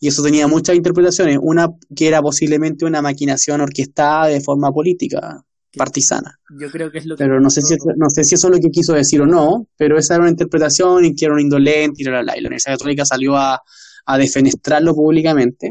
Y 0.00 0.08
eso 0.08 0.22
tenía 0.22 0.48
muchas 0.48 0.74
interpretaciones, 0.74 1.38
una 1.40 1.68
que 1.94 2.08
era 2.08 2.20
posiblemente 2.20 2.84
una 2.84 3.02
maquinación 3.02 3.60
orquestada 3.60 4.26
de 4.26 4.40
forma 4.40 4.72
política, 4.72 5.44
partisana. 5.76 6.40
Yo 6.58 6.70
creo 6.70 6.90
que 6.90 6.98
es 6.98 7.06
lo 7.06 7.16
que 7.16 7.22
Pero 7.22 7.40
no 7.40 7.50
sé 7.50 7.62
si 7.62 7.76
no 7.96 8.10
sé 8.10 8.24
si 8.24 8.34
eso 8.34 8.48
es 8.48 8.54
lo 8.54 8.60
que 8.60 8.70
quiso 8.70 8.94
decir 8.94 9.20
o 9.20 9.26
no, 9.26 9.68
pero 9.76 9.96
esa 9.96 10.14
era 10.14 10.22
una 10.22 10.30
interpretación 10.30 11.04
y 11.04 11.14
que 11.14 11.26
era 11.26 11.34
un 11.34 11.40
indolente 11.40 12.02
y 12.02 12.04
la, 12.04 12.22
la, 12.22 12.34
la 12.34 12.48
Universidad 12.48 12.74
Católica 12.74 13.04
salió 13.04 13.36
a, 13.36 13.60
a 14.06 14.18
defenestrarlo 14.18 14.92
públicamente. 14.94 15.70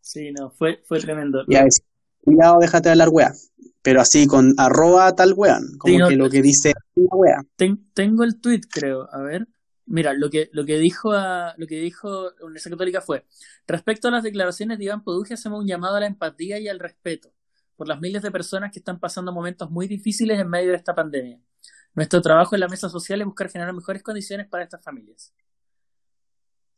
Sí, 0.00 0.30
no, 0.32 0.50
fue, 0.50 0.80
fue 0.86 1.00
tremendo. 1.00 1.40
Y 1.48 1.56
a 1.56 1.64
decir, 1.64 1.84
cuidado, 2.22 2.56
déjate 2.60 2.88
de 2.88 2.92
hablar 2.92 3.08
weá 3.10 3.32
pero 3.84 4.00
así 4.00 4.26
con 4.26 4.54
arroba 4.56 5.14
tal 5.14 5.34
weón, 5.36 5.76
como 5.76 6.08
que 6.08 6.16
lo 6.16 6.30
que 6.30 6.40
dice 6.40 6.72
la 6.94 7.44
tengo 7.92 8.24
el 8.24 8.40
tweet, 8.40 8.62
creo, 8.70 9.06
a 9.12 9.20
ver. 9.20 9.46
Mira, 9.84 10.14
lo 10.14 10.30
que, 10.30 10.48
lo 10.52 10.64
que 10.64 10.78
dijo 10.78 11.12
a, 11.12 11.52
lo 11.58 11.66
que 11.66 11.78
dijo 11.80 12.30
la 12.38 12.46
Universidad 12.46 12.72
Católica 12.76 13.02
fue, 13.02 13.26
respecto 13.66 14.08
a 14.08 14.10
las 14.10 14.22
declaraciones 14.22 14.78
de 14.78 14.84
Iván 14.84 15.04
Poduje, 15.04 15.34
hacemos 15.34 15.60
un 15.60 15.66
llamado 15.66 15.96
a 15.96 16.00
la 16.00 16.06
empatía 16.06 16.58
y 16.58 16.68
al 16.68 16.78
respeto 16.78 17.34
por 17.76 17.86
las 17.86 18.00
miles 18.00 18.22
de 18.22 18.30
personas 18.30 18.72
que 18.72 18.78
están 18.78 18.98
pasando 18.98 19.32
momentos 19.32 19.70
muy 19.70 19.86
difíciles 19.86 20.40
en 20.40 20.48
medio 20.48 20.70
de 20.70 20.76
esta 20.76 20.94
pandemia. 20.94 21.38
Nuestro 21.94 22.22
trabajo 22.22 22.56
en 22.56 22.60
la 22.60 22.68
mesa 22.68 22.88
social 22.88 23.20
es 23.20 23.26
buscar 23.26 23.50
generar 23.50 23.74
mejores 23.74 24.02
condiciones 24.02 24.48
para 24.48 24.64
estas 24.64 24.82
familias. 24.82 25.34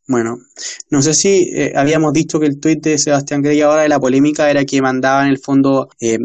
Bueno, 0.09 0.39
no 0.91 1.03
sé 1.03 1.15
si 1.15 1.53
eh, 1.55 1.73
habíamos 1.77 2.13
dicho 2.13 2.41
que 2.41 2.47
el 2.47 2.59
tuit 2.59 2.83
de 2.83 2.99
Sebastián 2.99 3.43
Grey 3.43 3.61
ahora 3.61 3.83
de 3.83 3.89
la 3.89 4.01
polémica 4.01 4.51
era 4.51 4.65
que 4.65 4.83
mandaba 4.83 5.23
en 5.23 5.31
el 5.31 5.39
fondo 5.39 5.89
eh, 6.01 6.19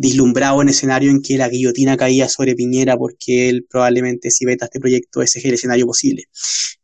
dislumbrado 0.00 0.62
en 0.62 0.70
escenario 0.70 1.10
en 1.10 1.20
que 1.20 1.36
la 1.36 1.50
guillotina 1.50 1.94
caía 1.94 2.26
sobre 2.26 2.54
Piñera 2.54 2.96
porque 2.96 3.50
él 3.50 3.66
probablemente 3.68 4.30
si 4.30 4.46
veta 4.46 4.64
este 4.64 4.80
proyecto 4.80 5.20
ese 5.20 5.40
es 5.40 5.44
el 5.44 5.54
escenario 5.54 5.86
posible. 5.86 6.24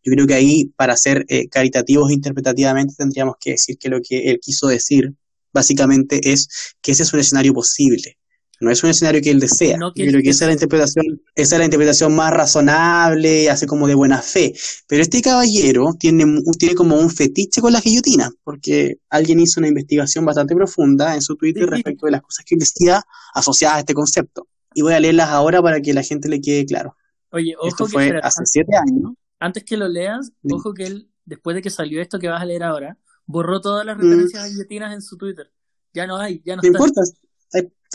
Yo 0.02 0.12
creo 0.12 0.26
que 0.26 0.34
ahí 0.34 0.66
para 0.76 0.94
ser 0.98 1.24
eh, 1.28 1.48
caritativos 1.48 2.12
interpretativamente 2.12 2.94
tendríamos 2.94 3.36
que 3.40 3.52
decir 3.52 3.78
que 3.78 3.88
lo 3.88 4.00
que 4.06 4.30
él 4.30 4.38
quiso 4.38 4.66
decir 4.66 5.14
básicamente 5.50 6.30
es 6.30 6.48
que 6.82 6.92
ese 6.92 7.04
es 7.04 7.12
un 7.14 7.20
escenario 7.20 7.54
posible. 7.54 8.18
No 8.60 8.70
es 8.70 8.82
un 8.82 8.90
escenario 8.90 9.20
que 9.20 9.30
él 9.30 9.40
desea. 9.40 9.76
Yo 9.78 9.92
creo 9.92 10.22
que 10.22 10.30
esa 10.30 10.44
es 10.44 10.48
la 10.48 10.52
interpretación, 10.52 11.22
esa 11.34 11.54
es 11.56 11.58
la 11.58 11.64
interpretación 11.64 12.14
más 12.14 12.32
razonable, 12.32 13.50
hace 13.50 13.66
como 13.66 13.86
de 13.86 13.94
buena 13.94 14.22
fe. 14.22 14.54
Pero 14.86 15.02
este 15.02 15.20
caballero 15.20 15.94
tiene, 15.98 16.24
tiene 16.58 16.74
como 16.74 16.96
un 16.98 17.10
fetiche 17.10 17.60
con 17.60 17.72
la 17.72 17.80
guillotina, 17.80 18.30
porque 18.44 18.98
alguien 19.10 19.40
hizo 19.40 19.60
una 19.60 19.68
investigación 19.68 20.24
bastante 20.24 20.54
profunda 20.54 21.14
en 21.14 21.22
su 21.22 21.36
Twitter 21.36 21.68
respecto 21.68 22.06
de 22.06 22.12
las 22.12 22.22
cosas 22.22 22.44
que 22.46 22.54
él 22.54 22.60
decía 22.60 23.04
asociadas 23.34 23.76
a 23.76 23.80
este 23.80 23.94
concepto. 23.94 24.48
Y 24.74 24.82
voy 24.82 24.94
a 24.94 25.00
leerlas 25.00 25.28
ahora 25.30 25.60
para 25.62 25.80
que 25.80 25.92
la 25.92 26.02
gente 26.02 26.28
le 26.28 26.40
quede 26.40 26.64
claro. 26.64 26.96
Oye, 27.30 27.54
ojo 27.58 27.68
Esto 27.68 27.86
que 27.86 27.92
fue 27.92 28.20
hace 28.22 28.42
siete 28.46 28.76
años. 28.76 29.12
Antes 29.38 29.64
que 29.64 29.76
lo 29.76 29.88
leas, 29.88 30.32
ojo 30.50 30.72
que 30.72 30.84
él, 30.84 31.10
después 31.24 31.54
de 31.54 31.62
que 31.62 31.70
salió 31.70 32.00
esto 32.00 32.18
que 32.18 32.28
vas 32.28 32.40
a 32.40 32.46
leer 32.46 32.62
ahora, 32.62 32.98
borró 33.26 33.60
todas 33.60 33.84
las 33.84 33.98
referencias 33.98 34.42
a 34.42 34.48
guillotinas 34.48 34.94
en 34.94 35.02
su 35.02 35.18
Twitter. 35.18 35.52
Ya 35.92 36.06
no 36.06 36.16
hay, 36.16 36.42
ya 36.44 36.56
no, 36.56 36.62
no 36.62 36.68
importa, 36.68 37.02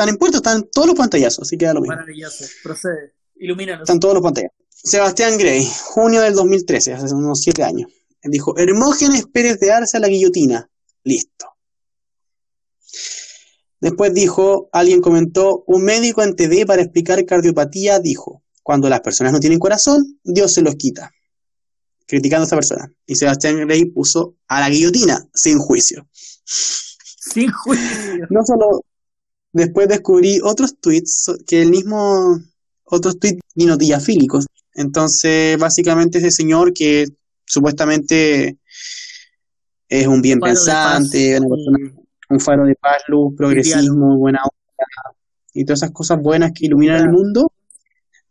están 0.01 0.09
en 0.09 0.17
puerto, 0.17 0.37
están 0.37 0.69
todos 0.71 0.87
los 0.87 0.95
pantallazos, 0.97 1.43
así 1.43 1.57
que 1.57 1.65
da 1.65 1.73
lo 1.73 1.81
mismo. 1.81 1.95
Maravilloso, 1.95 2.45
procede, 2.63 3.13
ilumínanos. 3.35 3.83
Están 3.83 3.99
todos 3.99 4.15
los 4.15 4.23
pantallazos. 4.23 4.57
Sebastián 4.69 5.37
Grey, 5.37 5.67
junio 5.83 6.21
del 6.21 6.33
2013, 6.33 6.93
hace 6.93 7.13
unos 7.13 7.39
siete 7.41 7.63
años. 7.63 7.91
Dijo, 8.23 8.57
Hermógenes 8.57 9.25
Pérez 9.27 9.59
de 9.59 9.71
Arce 9.71 9.97
a 9.97 9.99
la 9.99 10.07
guillotina. 10.07 10.69
Listo. 11.03 11.47
Después 13.79 14.13
dijo, 14.13 14.69
alguien 14.71 15.01
comentó, 15.01 15.63
un 15.67 15.83
médico 15.83 16.21
en 16.23 16.35
TV 16.35 16.65
para 16.65 16.81
explicar 16.81 17.23
cardiopatía 17.25 17.99
dijo, 17.99 18.43
cuando 18.63 18.89
las 18.89 19.01
personas 19.01 19.33
no 19.33 19.39
tienen 19.39 19.59
corazón, 19.59 20.19
Dios 20.23 20.53
se 20.53 20.61
los 20.61 20.75
quita. 20.75 21.11
Criticando 22.07 22.43
a 22.43 22.47
esa 22.47 22.55
persona. 22.55 22.93
Y 23.05 23.15
Sebastián 23.15 23.57
Grey 23.67 23.85
puso 23.85 24.35
a 24.47 24.59
la 24.59 24.69
guillotina, 24.69 25.27
sin 25.33 25.57
juicio. 25.57 26.07
Sin 26.43 27.51
juicio. 27.51 28.27
No 28.29 28.41
solo, 28.45 28.83
Después 29.53 29.87
descubrí 29.87 30.39
otros 30.41 30.77
tweets 30.79 31.31
que 31.45 31.61
el 31.61 31.69
mismo, 31.69 32.39
otros 32.85 33.19
tweets 33.19 33.41
dinotillafílicos. 33.53 34.45
Entonces, 34.73 35.57
básicamente 35.57 36.19
ese 36.19 36.31
señor 36.31 36.73
que 36.73 37.07
supuestamente 37.45 38.57
es 39.89 40.07
un 40.07 40.21
bien 40.21 40.39
pensante, 40.39 41.37
un 42.29 42.39
faro 42.39 42.63
de 42.63 42.75
paz, 42.75 43.03
luz, 43.07 43.35
progresismo, 43.35 44.17
buena 44.17 44.39
onda, 44.43 45.17
y 45.53 45.65
todas 45.65 45.79
esas 45.79 45.91
cosas 45.91 46.21
buenas 46.21 46.53
que 46.53 46.67
iluminan 46.67 47.01
el 47.01 47.09
mundo, 47.09 47.51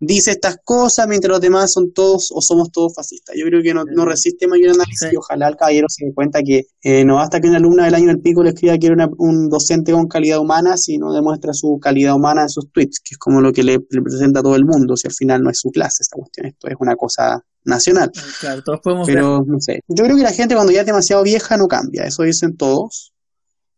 dice 0.01 0.31
estas 0.31 0.57
cosas 0.65 1.07
mientras 1.07 1.31
los 1.31 1.41
demás 1.41 1.73
son 1.73 1.93
todos 1.93 2.31
o 2.35 2.41
somos 2.41 2.73
todos 2.73 2.95
fascistas. 2.97 3.37
Yo 3.39 3.45
creo 3.47 3.63
que 3.63 3.75
no, 3.75 3.85
no 3.85 4.07
resiste 4.07 4.49
mayor 4.49 4.71
análisis 4.71 5.13
y 5.13 5.17
ojalá 5.17 5.49
el 5.49 5.57
caballero 5.57 5.87
se 5.89 6.07
dé 6.07 6.15
cuenta 6.15 6.41
que 6.43 6.63
eh, 6.83 7.05
no 7.05 7.17
basta 7.17 7.39
que 7.39 7.49
una 7.49 7.59
alumna 7.59 7.85
del 7.85 7.95
año 7.95 8.07
del 8.07 8.21
pico 8.21 8.43
le 8.43 8.51
escriba 8.51 8.79
que 8.79 8.87
era 8.87 9.09
un 9.19 9.49
docente 9.51 9.93
con 9.93 10.09
calidad 10.09 10.41
humana, 10.41 10.77
sino 10.79 11.13
demuestra 11.13 11.53
su 11.53 11.79
calidad 11.81 12.15
humana 12.15 12.43
en 12.43 12.49
sus 12.49 12.73
tweets, 12.73 13.01
que 13.05 13.13
es 13.13 13.19
como 13.19 13.43
lo 13.43 13.53
que 13.53 13.63
le, 13.63 13.79
presenta 13.79 14.41
a 14.41 14.43
todo 14.43 14.57
el 14.57 14.65
mundo, 14.65 14.97
si 14.97 15.07
al 15.07 15.15
final 15.15 15.43
no 15.43 15.51
es 15.51 15.59
su 15.61 15.71
clase 15.71 16.03
esta 16.03 16.17
cuestión, 16.17 16.47
esto 16.47 16.69
es 16.69 16.75
una 16.81 16.97
cosa 16.97 17.45
nacional. 17.65 18.11
Claro, 18.41 18.63
todos 18.65 18.81
podemos 18.83 19.07
Pero 19.07 19.41
no 19.47 19.61
sé, 19.61 19.81
yo 19.87 20.05
creo 20.05 20.17
que 20.17 20.23
la 20.23 20.33
gente 20.33 20.55
cuando 20.55 20.73
ya 20.73 20.81
es 20.81 20.87
demasiado 20.87 21.23
vieja 21.23 21.59
no 21.59 21.67
cambia, 21.67 22.05
eso 22.05 22.23
dicen 22.23 22.57
todos. 22.57 23.13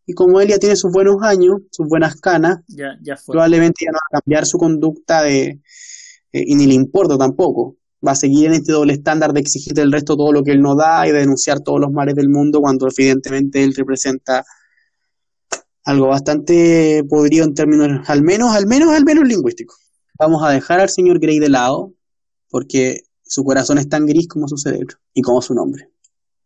Y 0.04 0.14
como 0.14 0.40
él 0.40 0.48
ya 0.48 0.58
tiene 0.58 0.74
sus 0.74 0.90
buenos 0.92 1.16
años, 1.22 1.60
sus 1.70 1.86
buenas 1.88 2.16
canas, 2.16 2.58
ya, 2.66 2.98
ya 3.02 3.14
probablemente 3.24 3.84
ya 3.84 3.92
no 3.92 3.98
va 3.98 4.18
a 4.18 4.20
cambiar 4.20 4.46
su 4.46 4.58
conducta 4.58 5.22
de, 5.22 5.60
eh, 6.32 6.44
y 6.46 6.54
ni 6.54 6.66
le 6.66 6.74
importa 6.74 7.16
tampoco. 7.18 7.76
Va 8.06 8.12
a 8.12 8.16
seguir 8.16 8.46
en 8.46 8.54
este 8.54 8.72
doble 8.72 8.94
estándar 8.94 9.32
de 9.32 9.40
exigir 9.40 9.74
del 9.74 9.92
resto 9.92 10.16
todo 10.16 10.32
lo 10.32 10.42
que 10.42 10.50
él 10.52 10.60
no 10.60 10.74
da 10.74 11.06
y 11.06 11.12
de 11.12 11.20
denunciar 11.20 11.60
todos 11.60 11.80
los 11.80 11.92
males 11.92 12.14
del 12.16 12.28
mundo 12.28 12.60
cuando 12.60 12.88
evidentemente 12.88 13.62
él 13.62 13.74
representa 13.74 14.44
algo 15.84 16.08
bastante 16.08 17.04
podrido 17.08 17.44
en 17.44 17.54
términos, 17.54 18.08
al 18.08 18.22
menos, 18.22 18.54
al 18.54 18.66
menos, 18.66 18.92
al 18.94 19.04
menos 19.04 19.26
lingüísticos. 19.26 19.76
Vamos 20.18 20.42
a 20.44 20.50
dejar 20.50 20.80
al 20.80 20.88
señor 20.88 21.20
Grey 21.20 21.38
de 21.38 21.48
lado 21.48 21.92
porque 22.50 23.02
su 23.22 23.44
corazón 23.44 23.78
es 23.78 23.88
tan 23.88 24.06
gris 24.06 24.28
como 24.28 24.48
su 24.48 24.56
cerebro 24.56 24.96
y 25.14 25.22
como 25.22 25.40
su 25.40 25.54
nombre. 25.54 25.91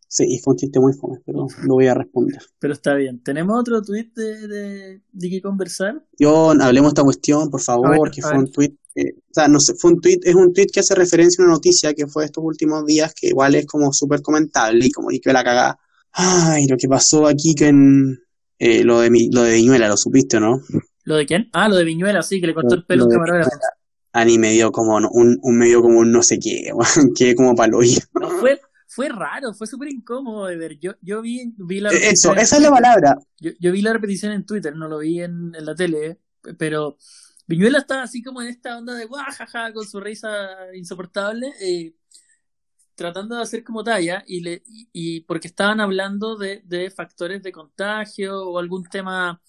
Sí, 0.09 0.41
fue 0.43 0.53
un 0.53 0.59
chiste 0.59 0.81
muy 0.81 0.93
fome, 0.93 1.19
pero 1.27 1.47
no 1.67 1.75
voy 1.75 1.87
a 1.89 1.95
responder. 1.95 2.41
Pero 2.59 2.73
está 2.73 2.95
bien. 2.95 3.23
¿Tenemos 3.23 3.59
otro 3.59 3.83
tweet 3.83 4.13
de, 4.15 4.49
de, 4.49 5.03
de 5.13 5.31
qué 5.31 5.43
conversar? 5.43 6.05
Yo, 6.19 6.51
hablemos 6.51 6.91
de 6.91 6.95
esta 6.95 7.03
cuestión, 7.03 7.51
por 7.51 7.61
favor, 7.61 8.11
que 8.11 8.23
fue 8.23 8.39
un 8.39 8.51
tweet 8.51 8.77
o 8.97 9.35
sea, 9.35 9.49
no 9.49 9.61
sé, 9.61 9.75
fue 9.79 9.93
un 9.93 10.01
tweet, 10.01 10.21
es 10.23 10.35
un 10.35 10.53
tweet 10.53 10.69
que 10.73 10.81
hace 10.81 10.95
referencia 10.95 11.43
a 11.43 11.47
una 11.47 11.55
noticia 11.55 11.93
que 11.93 12.07
fue 12.07 12.25
estos 12.25 12.43
últimos 12.43 12.85
días, 12.87 13.13
que 13.15 13.29
igual 13.29 13.55
es 13.55 13.67
como 13.67 13.93
súper 13.93 14.23
comentable 14.23 14.87
y 14.87 14.91
como 14.91 15.09
que 15.09 15.33
la 15.33 15.45
cagada. 15.45 15.79
Ay, 16.13 16.67
lo 16.67 16.77
que 16.79 16.89
pasó 16.89 17.27
aquí 17.27 17.55
con 17.55 18.19
eh, 18.59 18.85
lo 18.85 19.01
de 19.01 19.11
lo 19.31 19.43
de 19.43 19.55
Viñuela, 19.55 19.89
¿lo 19.89 19.97
supiste 19.97 20.41
no? 20.41 20.63
¿Lo 21.05 21.17
de 21.17 21.27
quién? 21.27 21.51
Ah, 21.53 21.69
lo 21.69 21.77
de 21.77 21.85
Viñuela, 21.85 22.23
sí, 22.23 22.41
que 22.41 22.47
le 22.47 22.55
cortó 22.55 22.75
el 22.75 22.87
pelo 22.87 23.05
al 23.05 23.11
camarógrafo. 23.11 23.51
A 24.13 24.25
mí 24.25 24.39
me 24.39 24.53
dio 24.53 24.73
como 24.73 24.97
un, 24.97 25.39
un 25.43 25.59
medio 25.59 25.83
como 25.83 25.99
un 25.99 26.11
no 26.11 26.23
sé 26.23 26.39
qué, 26.39 26.73
que 27.17 27.35
como 27.35 27.55
palo 27.55 27.81
no, 28.19 28.31
fue, 28.31 28.59
fue 28.87 29.09
raro, 29.09 29.53
fue 29.53 29.67
súper 29.67 29.91
incómodo 29.91 30.47
de 30.47 30.57
ver. 30.57 30.79
Yo, 30.79 30.95
yo 31.01 31.23
vi, 31.23 31.53
vi 31.57 31.81
la 31.81 31.91
eh, 31.91 32.11
Eso, 32.11 32.35
esa 32.35 32.57
es 32.57 32.63
la 32.63 32.71
palabra. 32.71 33.19
Yo, 33.39 33.51
yo, 33.59 33.73
vi 33.73 33.83
la 33.83 33.93
repetición 33.93 34.33
en 34.33 34.47
Twitter, 34.47 34.75
no 34.75 34.89
lo 34.89 34.99
vi 34.99 35.21
en, 35.21 35.55
en 35.55 35.65
la 35.65 35.75
tele, 35.75 36.21
pero 36.59 36.97
Viñuela 37.47 37.79
estaba 37.79 38.03
así 38.03 38.23
como 38.23 38.43
en 38.43 38.49
esta 38.49 38.77
onda 38.77 38.95
de 38.95 39.07
guajaja 39.07 39.73
con 39.73 39.87
su 39.87 40.01
risa 40.01 40.29
insoportable, 40.75 41.53
eh, 41.61 41.95
tratando 42.95 43.37
de 43.37 43.43
hacer 43.43 43.63
como 43.63 43.85
talla, 43.85 44.25
y, 44.27 44.41
le, 44.41 44.63
y, 44.67 45.21
porque 45.23 45.49
estaban 45.49 45.81
hablando 45.81 46.37
de, 46.37 46.63
de, 46.65 46.91
factores 46.91 47.43
de 47.43 47.53
contagio 47.53 48.43
o 48.49 48.59
algún 48.59 48.85
tema 48.85 49.41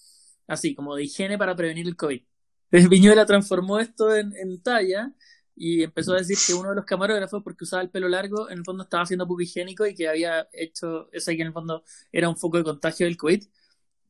así, 0.46 0.74
como 0.74 0.94
de 0.94 1.04
higiene 1.04 1.38
para 1.38 1.56
prevenir 1.56 1.86
el 1.88 1.96
COVID. 1.96 2.22
Entonces 2.70 2.90
Viñuela 2.90 3.26
transformó 3.26 3.78
esto 3.80 4.14
en, 4.14 4.32
en 4.36 4.62
talla 4.62 5.12
y 5.58 5.82
empezó 5.82 6.14
a 6.14 6.18
decir 6.18 6.38
que 6.46 6.54
uno 6.54 6.70
de 6.70 6.76
los 6.76 6.84
camarógrafos, 6.84 7.42
porque 7.42 7.64
usaba 7.64 7.82
el 7.82 7.90
pelo 7.90 8.08
largo, 8.08 8.48
en 8.48 8.58
el 8.58 8.64
fondo 8.64 8.84
estaba 8.84 9.02
haciendo 9.02 9.26
poco 9.26 9.42
higiénico 9.42 9.86
y 9.86 9.94
que 9.94 10.08
había 10.08 10.48
hecho 10.52 11.08
eso 11.12 11.30
que 11.32 11.40
en 11.40 11.48
el 11.48 11.52
fondo 11.52 11.82
era 12.12 12.28
un 12.28 12.36
foco 12.36 12.58
de 12.58 12.64
contagio 12.64 13.06
del 13.06 13.16
COVID. 13.16 13.44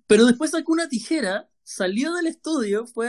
Pero 0.07 0.26
después 0.26 0.51
sacó 0.51 0.72
una 0.72 0.88
tijera 0.88 1.49
salió 1.68 2.14
del 2.14 2.26
estudio, 2.26 2.86
fue 2.86 3.09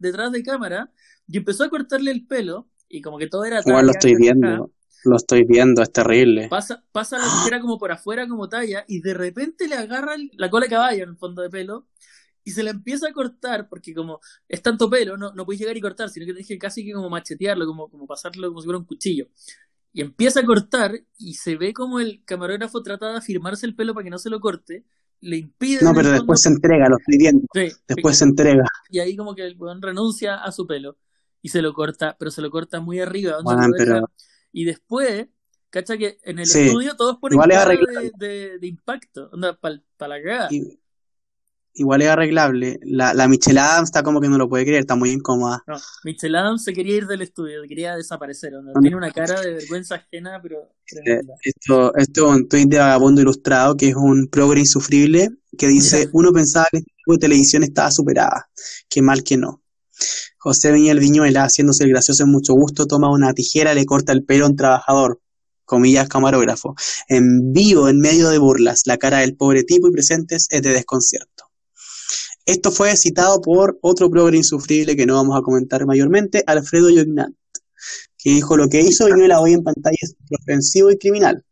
detrás 0.00 0.32
de 0.32 0.42
cámara 0.42 0.90
y 1.28 1.38
empezó 1.38 1.62
a 1.62 1.70
cortarle 1.70 2.10
el 2.10 2.26
pelo 2.26 2.68
y 2.88 3.02
como 3.02 3.18
que 3.18 3.28
todo 3.28 3.44
era... 3.44 3.60
Igual 3.64 3.86
lo 3.86 3.92
estoy 3.92 4.16
viendo, 4.16 4.72
lo 5.04 5.16
estoy 5.16 5.44
viendo, 5.44 5.80
es 5.80 5.92
terrible. 5.92 6.48
Pasa, 6.48 6.82
pasa 6.90 7.18
la 7.18 7.24
tijera 7.38 7.60
como 7.60 7.78
por 7.78 7.92
afuera 7.92 8.26
como 8.26 8.48
talla 8.48 8.84
y 8.88 9.00
de 9.00 9.14
repente 9.14 9.68
le 9.68 9.76
agarra 9.76 10.16
la 10.32 10.50
cola 10.50 10.66
de 10.66 10.70
caballo 10.70 11.04
en 11.04 11.10
el 11.10 11.16
fondo 11.16 11.40
de 11.40 11.50
pelo 11.50 11.86
y 12.50 12.52
se 12.52 12.64
la 12.64 12.70
empieza 12.70 13.08
a 13.08 13.12
cortar 13.12 13.68
porque 13.68 13.94
como 13.94 14.20
es 14.48 14.60
tanto 14.60 14.90
pelo, 14.90 15.16
no, 15.16 15.32
no 15.32 15.46
puedes 15.46 15.60
llegar 15.60 15.76
y 15.76 15.80
cortar, 15.80 16.10
sino 16.10 16.26
que 16.26 16.32
tienes 16.32 16.48
que 16.48 16.58
casi 16.58 16.84
que 16.84 16.92
como 16.92 17.08
machetearlo, 17.08 17.64
como, 17.64 17.88
como 17.88 18.06
pasarlo 18.08 18.48
como 18.48 18.60
si 18.60 18.64
fuera 18.64 18.78
un 18.78 18.84
cuchillo. 18.84 19.28
Y 19.92 20.00
empieza 20.00 20.40
a 20.40 20.44
cortar 20.44 21.00
y 21.16 21.34
se 21.34 21.56
ve 21.56 21.72
como 21.72 22.00
el 22.00 22.24
camarógrafo 22.24 22.82
trata 22.82 23.12
de 23.12 23.18
afirmarse 23.18 23.66
el 23.66 23.76
pelo 23.76 23.94
para 23.94 24.04
que 24.04 24.10
no 24.10 24.18
se 24.18 24.30
lo 24.30 24.40
corte 24.40 24.84
le 25.20 25.36
impide. 25.36 25.84
No, 25.84 25.92
pero 25.94 26.10
después 26.10 26.40
se 26.40 26.48
entrega, 26.48 26.88
lo 26.88 26.96
estoy 26.96 27.18
viendo. 27.18 27.46
después 27.86 28.18
se 28.18 28.24
entrega. 28.24 28.64
Y 28.90 28.98
ahí 28.98 29.16
como 29.16 29.34
que 29.34 29.46
el 29.46 29.56
weón 29.56 29.80
renuncia 29.80 30.36
a 30.36 30.50
su 30.50 30.66
pelo 30.66 30.96
y 31.42 31.50
se 31.50 31.62
lo 31.62 31.72
corta, 31.72 32.16
pero 32.18 32.30
se 32.30 32.42
lo 32.42 32.50
corta 32.50 32.80
muy 32.80 33.00
arriba. 33.00 33.38
Y 34.52 34.64
después, 34.64 35.28
cacha 35.68 35.96
que 35.96 36.18
en 36.24 36.40
el 36.40 36.44
estudio 36.44 36.96
todos 36.96 37.18
ponen 37.18 37.38
cara 37.38 37.74
de, 38.18 38.58
de, 38.58 38.66
impacto, 38.66 39.30
para 39.60 40.16
la 40.16 40.22
cagada 40.22 40.48
igual 41.74 42.02
es 42.02 42.08
arreglable. 42.08 42.78
La, 42.82 43.14
la 43.14 43.28
Michelle 43.28 43.60
Adams 43.60 43.88
está 43.88 44.02
como 44.02 44.20
que 44.20 44.28
no 44.28 44.38
lo 44.38 44.48
puede 44.48 44.64
creer, 44.64 44.80
está 44.80 44.96
muy 44.96 45.10
incómoda. 45.10 45.62
No, 45.66 45.76
Michelle 46.04 46.38
Adams 46.38 46.64
se 46.64 46.72
quería 46.72 46.96
ir 46.96 47.06
del 47.06 47.22
estudio, 47.22 47.62
quería 47.68 47.96
desaparecer. 47.96 48.52
Tiene 48.80 48.96
una 48.96 49.10
cara 49.10 49.40
de 49.40 49.54
vergüenza 49.54 49.96
ajena, 49.96 50.40
pero. 50.42 50.68
esto, 51.42 51.94
esto 51.96 52.26
es 52.26 52.36
un 52.36 52.48
tweet 52.48 52.66
de 52.66 52.78
Vagabundo 52.78 53.20
Ilustrado, 53.20 53.76
que 53.76 53.88
es 53.88 53.96
un 53.96 54.28
progre 54.30 54.60
insufrible, 54.60 55.28
que 55.56 55.68
dice: 55.68 56.08
Uno 56.12 56.32
pensaba 56.32 56.66
que 56.70 56.78
este 56.78 56.92
tipo 56.96 57.12
de 57.12 57.18
televisión 57.18 57.62
estaba 57.62 57.90
superada. 57.90 58.50
Qué 58.88 59.02
mal 59.02 59.22
que 59.22 59.36
no. 59.36 59.62
José 60.38 60.72
Viñel 60.72 61.00
Viñuela, 61.00 61.44
haciéndose 61.44 61.84
el 61.84 61.90
gracioso 61.90 62.24
en 62.24 62.30
mucho 62.30 62.54
gusto, 62.54 62.86
toma 62.86 63.12
una 63.12 63.34
tijera, 63.34 63.74
le 63.74 63.84
corta 63.84 64.12
el 64.12 64.24
pelo 64.24 64.46
a 64.46 64.48
un 64.48 64.56
trabajador 64.56 65.20
comillas 65.70 66.08
camarógrafo, 66.08 66.74
en 67.08 67.52
vivo, 67.52 67.88
en 67.88 68.00
medio 68.00 68.28
de 68.28 68.38
burlas, 68.38 68.82
la 68.86 68.98
cara 68.98 69.18
del 69.18 69.36
pobre 69.36 69.62
tipo 69.62 69.86
y 69.88 69.92
presentes 69.92 70.48
es 70.50 70.62
de 70.62 70.70
desconcierto. 70.70 71.29
Esto 72.50 72.72
fue 72.72 72.96
citado 72.96 73.40
por 73.40 73.78
otro 73.80 74.10
progre 74.10 74.36
insufrible 74.36 74.96
que 74.96 75.06
no 75.06 75.14
vamos 75.14 75.38
a 75.38 75.40
comentar 75.40 75.86
mayormente, 75.86 76.42
Alfredo 76.44 76.88
Jognat, 76.88 77.30
que 78.18 78.30
dijo 78.30 78.56
lo 78.56 78.68
que 78.68 78.80
hizo 78.80 79.06
Viñuela 79.06 79.40
hoy 79.40 79.52
en 79.52 79.62
pantalla 79.62 79.96
es 80.00 80.16
ofensivo 80.42 80.90
y 80.90 80.98
criminal. 80.98 81.44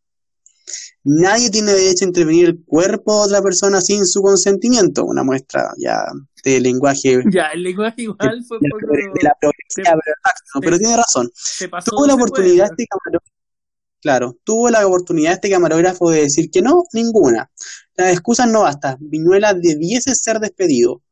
Nadie 1.05 1.51
tiene 1.51 1.73
derecho 1.73 2.05
a 2.05 2.09
intervenir 2.09 2.47
el 2.47 2.65
cuerpo 2.65 3.15
de 3.15 3.27
otra 3.27 3.43
persona 3.43 3.81
sin 3.81 4.05
su 4.05 4.21
consentimiento. 4.23 5.05
Una 5.05 5.23
muestra 5.23 5.71
ya 5.79 6.03
de 6.43 6.61
lenguaje. 6.61 7.23
Ya, 7.33 7.47
el 7.55 7.63
lenguaje 7.63 8.03
igual 8.03 8.45
fue 8.49 8.59
por 8.59 8.81
de 8.91 9.23
la 9.23 9.37
pero, 9.41 9.53
pero, 10.61 10.79
tiene 10.79 10.97
razón. 10.97 11.31
Tuvo 11.85 12.07
la 12.07 12.15
oportunidad 12.15 12.71
este 12.73 12.87
camarógrafo. 12.87 13.38
Claro, 14.01 14.37
tuvo 14.45 14.71
la 14.71 14.87
oportunidad 14.87 15.33
este 15.33 15.51
camarógrafo 15.51 16.11
de 16.11 16.23
decir 16.23 16.51
que 16.51 16.63
no, 16.63 16.85
ninguna. 16.93 17.51
Las 17.97 18.13
excusas 18.13 18.49
no 18.49 18.63
bastan. 18.63 18.97
Viñuela 19.01 19.55
debiese 19.55 20.15
ser 20.15 20.39
despedido. 20.39 21.03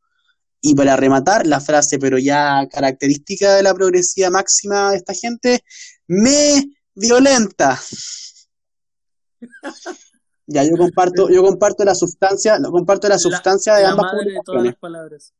Y 0.61 0.73
para 0.73 0.95
rematar, 0.95 1.45
la 1.45 1.59
frase, 1.59 1.99
pero 1.99 2.17
ya 2.17 2.65
característica 2.71 3.55
de 3.55 3.63
la 3.63 3.73
progresiva 3.73 4.29
máxima 4.29 4.91
de 4.91 4.97
esta 4.97 5.13
gente, 5.13 5.63
me 6.07 6.63
violenta. 6.95 7.79
ya, 10.47 10.63
yo 10.63 10.77
comparto, 10.77 11.29
yo 11.29 11.43
comparto 11.43 11.83
la 11.83 11.93
sustancia, 11.93 12.57
no 12.57 12.71
comparto 12.71 13.09
la 13.09 13.19
sustancia 13.19 13.75
de 13.75 13.85
ambas 13.85 14.13
palabras. 14.79 15.33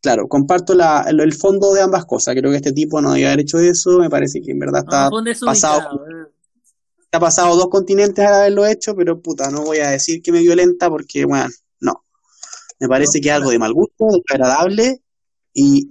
Claro, 0.00 0.28
comparto 0.28 0.74
la, 0.74 1.06
el, 1.08 1.32
fondo 1.32 1.72
de 1.72 1.80
ambas 1.80 2.04
cosas. 2.04 2.34
Creo 2.34 2.50
que 2.50 2.58
este 2.58 2.72
tipo 2.72 3.00
no 3.00 3.12
debía 3.12 3.28
haber 3.28 3.40
hecho 3.40 3.58
eso. 3.58 3.98
Me 3.98 4.10
parece 4.10 4.40
que 4.40 4.52
en 4.52 4.58
verdad 4.58 4.82
está 4.84 5.10
pasado. 5.44 6.04
Eh 6.06 6.33
ha 7.16 7.20
pasado 7.20 7.56
dos 7.56 7.68
continentes 7.68 8.24
al 8.24 8.34
haberlo 8.34 8.66
hecho, 8.66 8.94
pero 8.96 9.20
puta, 9.20 9.50
no 9.50 9.62
voy 9.62 9.78
a 9.78 9.90
decir 9.90 10.22
que 10.22 10.32
me 10.32 10.40
violenta 10.40 10.88
porque, 10.88 11.24
bueno, 11.24 11.48
no. 11.80 12.04
Me 12.80 12.88
parece 12.88 13.20
que 13.20 13.28
es 13.28 13.34
algo 13.34 13.50
de 13.50 13.58
mal 13.58 13.72
gusto, 13.72 14.06
desagradable 14.10 15.02
y 15.52 15.88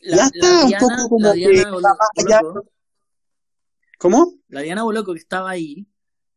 ya 0.00 0.26
está 0.26 0.64
un 0.64 0.72
poco 0.72 1.08
como 1.08 1.32
que 1.32 1.64
¿Cómo? 3.98 4.34
La 4.48 4.60
Diana 4.60 4.82
Boloco 4.82 5.14
que 5.14 5.20
estaba 5.20 5.50
ahí, 5.50 5.86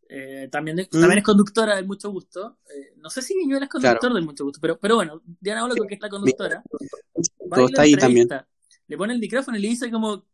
eh, 0.10 0.48
también, 0.52 0.78
mm. 0.78 1.00
también 1.00 1.18
es 1.18 1.24
conductora 1.24 1.76
del 1.76 1.86
Mucho 1.86 2.10
Gusto. 2.12 2.60
Eh, 2.66 2.94
no 2.98 3.10
sé 3.10 3.22
si 3.22 3.36
Viñuela 3.36 3.66
es 3.66 3.72
conductor 3.72 4.14
del 4.14 4.24
Mucho 4.24 4.46
Gusto, 4.46 4.60
pero, 4.62 4.80
pero 4.80 4.96
bueno, 4.96 5.22
Diana 5.26 5.64
Boloco 5.64 5.86
que 5.86 5.96
es 5.96 6.02
la 6.02 6.10
conductora, 6.10 6.64
Todo 7.54 7.66
está 7.66 7.82
ahí 7.82 7.96
también. 7.96 8.30
Le 8.88 8.98
pone 8.98 9.14
el 9.14 9.20
micrófono 9.20 9.58
y 9.58 9.62
le 9.62 9.68
dice 9.68 9.92
como, 9.92 10.26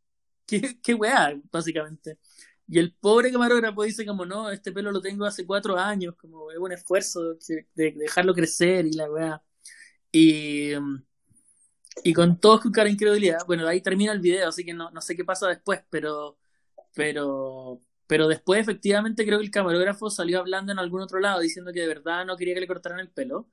qué, 0.46 0.80
qué 0.82 0.94
weá, 0.94 1.34
básicamente. 1.52 2.20
Y 2.68 2.80
el 2.80 2.94
pobre 2.94 3.32
camarógrafo 3.32 3.84
dice 3.84 4.06
como, 4.06 4.26
no, 4.26 4.50
este 4.50 4.72
pelo 4.72 4.92
lo 4.92 5.02
tengo 5.02 5.26
hace 5.26 5.46
cuatro 5.46 5.78
años, 5.78 6.16
como 6.16 6.50
es 6.52 6.58
un 6.58 6.72
esfuerzo 6.72 7.36
de, 7.76 7.92
dejarlo 7.96 8.34
crecer 8.34 8.86
y 8.86 8.94
la 8.94 9.12
weá. 9.12 9.44
Y, 10.12 10.72
y 12.04 12.14
con 12.14 12.40
todo 12.40 12.62
su 12.62 12.72
cara 12.72 12.90
incredulidad, 12.90 13.40
bueno, 13.46 13.68
ahí 13.68 13.82
termina 13.82 14.14
el 14.14 14.20
video, 14.20 14.48
así 14.48 14.64
que 14.64 14.74
no, 14.74 14.90
no 14.92 15.02
sé 15.02 15.16
qué 15.16 15.26
pasa 15.26 15.48
después, 15.48 15.82
pero, 15.90 16.38
pero, 16.96 17.82
pero 18.08 18.28
después 18.28 18.62
efectivamente 18.62 19.26
creo 19.26 19.40
que 19.40 19.46
el 19.46 19.52
camarógrafo 19.52 20.10
salió 20.10 20.40
hablando 20.40 20.72
en 20.72 20.80
algún 20.80 21.02
otro 21.02 21.20
lado 21.20 21.42
diciendo 21.42 21.74
que 21.74 21.82
de 21.82 21.88
verdad 21.88 22.26
no 22.26 22.38
quería 22.38 22.54
que 22.54 22.62
le 22.62 22.68
cortaran 22.68 23.00
el 23.00 23.10
pelo. 23.10 23.50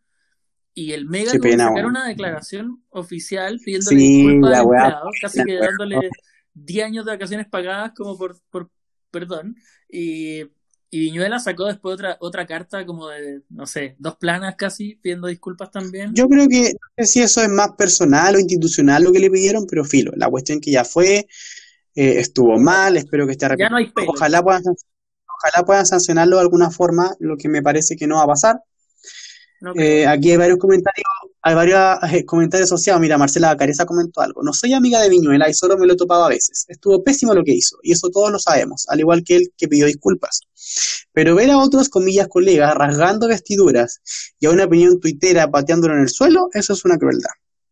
y 0.72 0.92
el 0.92 1.06
Mega 1.06 1.32
tuvo 1.32 1.42
que 1.42 1.56
sacar 1.56 1.86
una 1.86 2.06
declaración 2.06 2.84
oficial 2.90 3.58
pidiéndole 3.64 3.96
disculpas 3.96 4.58
al 4.58 4.64
empleado, 4.64 5.10
casi 5.20 5.44
que 5.44 5.56
dándole 5.56 6.10
10 6.54 6.86
años 6.86 7.04
de 7.04 7.12
vacaciones 7.12 7.48
pagadas 7.48 7.92
como 7.96 8.16
por, 8.16 8.40
por 8.50 8.70
perdón. 9.10 9.56
Y, 9.88 10.40
y 10.90 10.98
Viñuela 10.98 11.38
sacó 11.38 11.66
después 11.66 11.94
otra, 11.94 12.16
otra 12.20 12.46
carta 12.46 12.84
como 12.84 13.08
de, 13.08 13.42
no 13.48 13.66
sé, 13.66 13.96
dos 13.98 14.16
planas 14.16 14.56
casi, 14.56 14.96
pidiendo 14.96 15.28
disculpas 15.28 15.70
también. 15.70 16.12
Yo 16.14 16.28
creo 16.28 16.48
que, 16.48 16.72
no 16.72 17.04
sé 17.04 17.06
si 17.06 17.22
eso 17.22 17.42
es 17.42 17.48
más 17.48 17.70
personal 17.78 18.34
o 18.34 18.38
institucional 18.40 19.04
lo 19.04 19.12
que 19.12 19.20
le 19.20 19.30
pidieron, 19.30 19.66
pero 19.68 19.84
filo, 19.84 20.12
la 20.16 20.28
cuestión 20.28 20.60
que 20.60 20.72
ya 20.72 20.84
fue, 20.84 21.26
eh, 21.94 22.18
estuvo 22.18 22.58
mal, 22.58 22.96
espero 22.96 23.26
que 23.26 23.32
esté 23.32 23.46
arrepentido. 23.46 23.92
Ojalá 24.08 24.42
puedan, 24.42 24.62
ojalá 24.64 25.64
puedan 25.64 25.86
sancionarlo 25.86 26.36
de 26.36 26.42
alguna 26.42 26.70
forma, 26.70 27.14
lo 27.20 27.36
que 27.36 27.48
me 27.48 27.62
parece 27.62 27.96
que 27.96 28.06
no 28.06 28.16
va 28.16 28.24
a 28.24 28.28
pasar. 28.28 28.62
Eh, 29.74 30.06
aquí 30.06 30.30
hay 30.30 30.36
varios 30.38 30.58
comentarios, 30.58 31.04
hay 31.42 31.54
varios 31.54 31.78
eh, 32.12 32.24
comentarios 32.24 32.68
asociados. 32.68 33.00
Mira, 33.00 33.18
Marcela 33.18 33.56
Careza 33.56 33.84
comentó 33.84 34.22
algo. 34.22 34.42
No 34.42 34.52
soy 34.52 34.72
amiga 34.72 35.00
de 35.00 35.10
Viñuela 35.10 35.48
y 35.48 35.54
solo 35.54 35.76
me 35.76 35.86
lo 35.86 35.92
he 35.92 35.96
topado 35.96 36.24
a 36.24 36.28
veces. 36.28 36.64
Estuvo 36.68 37.02
pésimo 37.04 37.34
lo 37.34 37.44
que 37.44 37.52
hizo, 37.52 37.76
y 37.82 37.92
eso 37.92 38.08
todos 38.10 38.30
lo 38.30 38.38
sabemos, 38.38 38.86
al 38.88 39.00
igual 39.00 39.22
que 39.22 39.36
él 39.36 39.52
que 39.56 39.68
pidió 39.68 39.86
disculpas. 39.86 40.40
Pero 41.12 41.34
ver 41.34 41.50
a 41.50 41.58
otros, 41.58 41.88
comillas, 41.88 42.28
colegas 42.28 42.74
rasgando 42.74 43.28
vestiduras 43.28 44.00
y 44.38 44.46
a 44.46 44.50
una 44.50 44.64
opinión 44.64 44.98
tuitera 44.98 45.50
pateándolo 45.50 45.94
en 45.94 46.02
el 46.02 46.08
suelo, 46.08 46.48
eso 46.52 46.72
es 46.72 46.84
una 46.84 46.96
crueldad. 46.96 47.30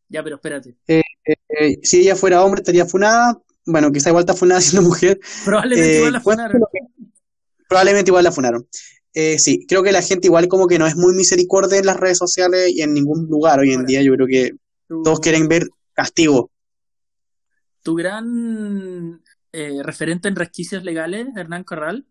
Ya, 0.09 0.23
pero 0.23 0.37
espérate. 0.37 0.77
Eh, 0.87 1.03
si 1.83 2.01
ella 2.01 2.17
fuera 2.17 2.43
hombre, 2.43 2.61
estaría 2.61 2.87
funada. 2.87 3.39
Bueno, 3.65 3.93
quizá 3.93 4.11
igual 4.11 4.23
está 4.23 4.35
funada 4.35 4.61
siendo 4.61 4.89
mujer. 4.89 5.21
Probablemente 5.45 5.97
igual 5.99 6.13
la 6.13 6.21
funaron. 6.21 6.63
Probablemente 7.69 8.11
igual 8.11 8.25
la 8.25 8.33
funaron. 8.33 8.69
Eh, 9.15 9.39
sí, 9.39 9.67
creo 9.67 9.83
que 9.83 9.93
la 9.93 10.03
gente 10.03 10.29
igual 10.29 10.49
como 10.49 10.67
que 10.67 10.79
no 10.79 10.87
es 10.87 10.97
muy 10.97 11.15
misericordia 11.15 11.79
en 11.79 11.87
las 11.87 11.97
redes 11.97 12.19
sociales 12.19 12.71
y 12.75 12.83
en 12.83 12.95
ningún 12.95 13.27
lugar 13.29 13.59
hoy 13.59 13.73
en 13.73 13.85
día. 13.85 14.03
Yo 14.03 14.13
creo 14.15 14.27
que 14.27 14.53
todos 14.89 15.21
quieren 15.21 15.49
ver 15.49 15.69
castigo. 15.93 16.51
Tu 17.83 17.95
gran 17.95 19.23
eh, 19.53 19.83
referente 19.83 20.29
en 20.29 20.37
resquicios 20.37 20.85
legales, 20.85 21.29
Hernán 21.37 21.65
Corral, 21.65 22.07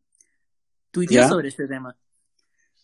tuiteó 0.91 1.27
sobre 1.27 1.49
este 1.49 1.67
tema. 1.67 1.95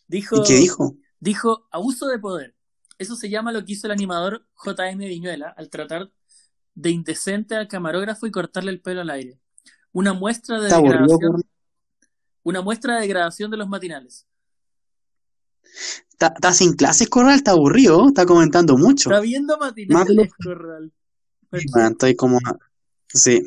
Dijo, 0.07 0.37
¿Y 0.37 0.43
qué 0.43 0.55
dijo? 0.55 0.95
Dijo 1.19 1.67
abuso 1.71 2.07
de 2.07 2.19
poder. 2.19 2.55
Eso 2.97 3.15
se 3.15 3.29
llama 3.29 3.51
lo 3.51 3.65
que 3.65 3.73
hizo 3.73 3.87
el 3.87 3.93
animador 3.93 4.45
JM 4.63 4.99
Viñuela 4.99 5.53
al 5.57 5.69
tratar 5.69 6.11
de 6.75 6.89
indecente 6.91 7.55
al 7.55 7.67
camarógrafo 7.67 8.27
y 8.27 8.31
cortarle 8.31 8.71
el 8.71 8.81
pelo 8.81 9.01
al 9.01 9.09
aire. 9.09 9.39
Una 9.91 10.13
muestra 10.13 10.59
de 10.59 10.69
degradación 10.69 11.43
una 12.43 12.61
muestra 12.61 12.95
de 12.95 13.01
degradación 13.01 13.51
de 13.51 13.57
los 13.57 13.67
matinales. 13.67 14.27
Está 16.13 16.53
sin 16.53 16.73
clases, 16.73 17.09
Corral, 17.09 17.35
está 17.35 17.51
aburrido, 17.51 18.07
está 18.07 18.25
comentando 18.25 18.77
mucho. 18.77 19.09
Está 19.09 19.21
viendo 19.21 19.57
matinales, 19.57 20.31
Corral. 20.41 20.91
estoy 21.51 22.15
como. 22.15 22.39
Sí. 23.07 23.41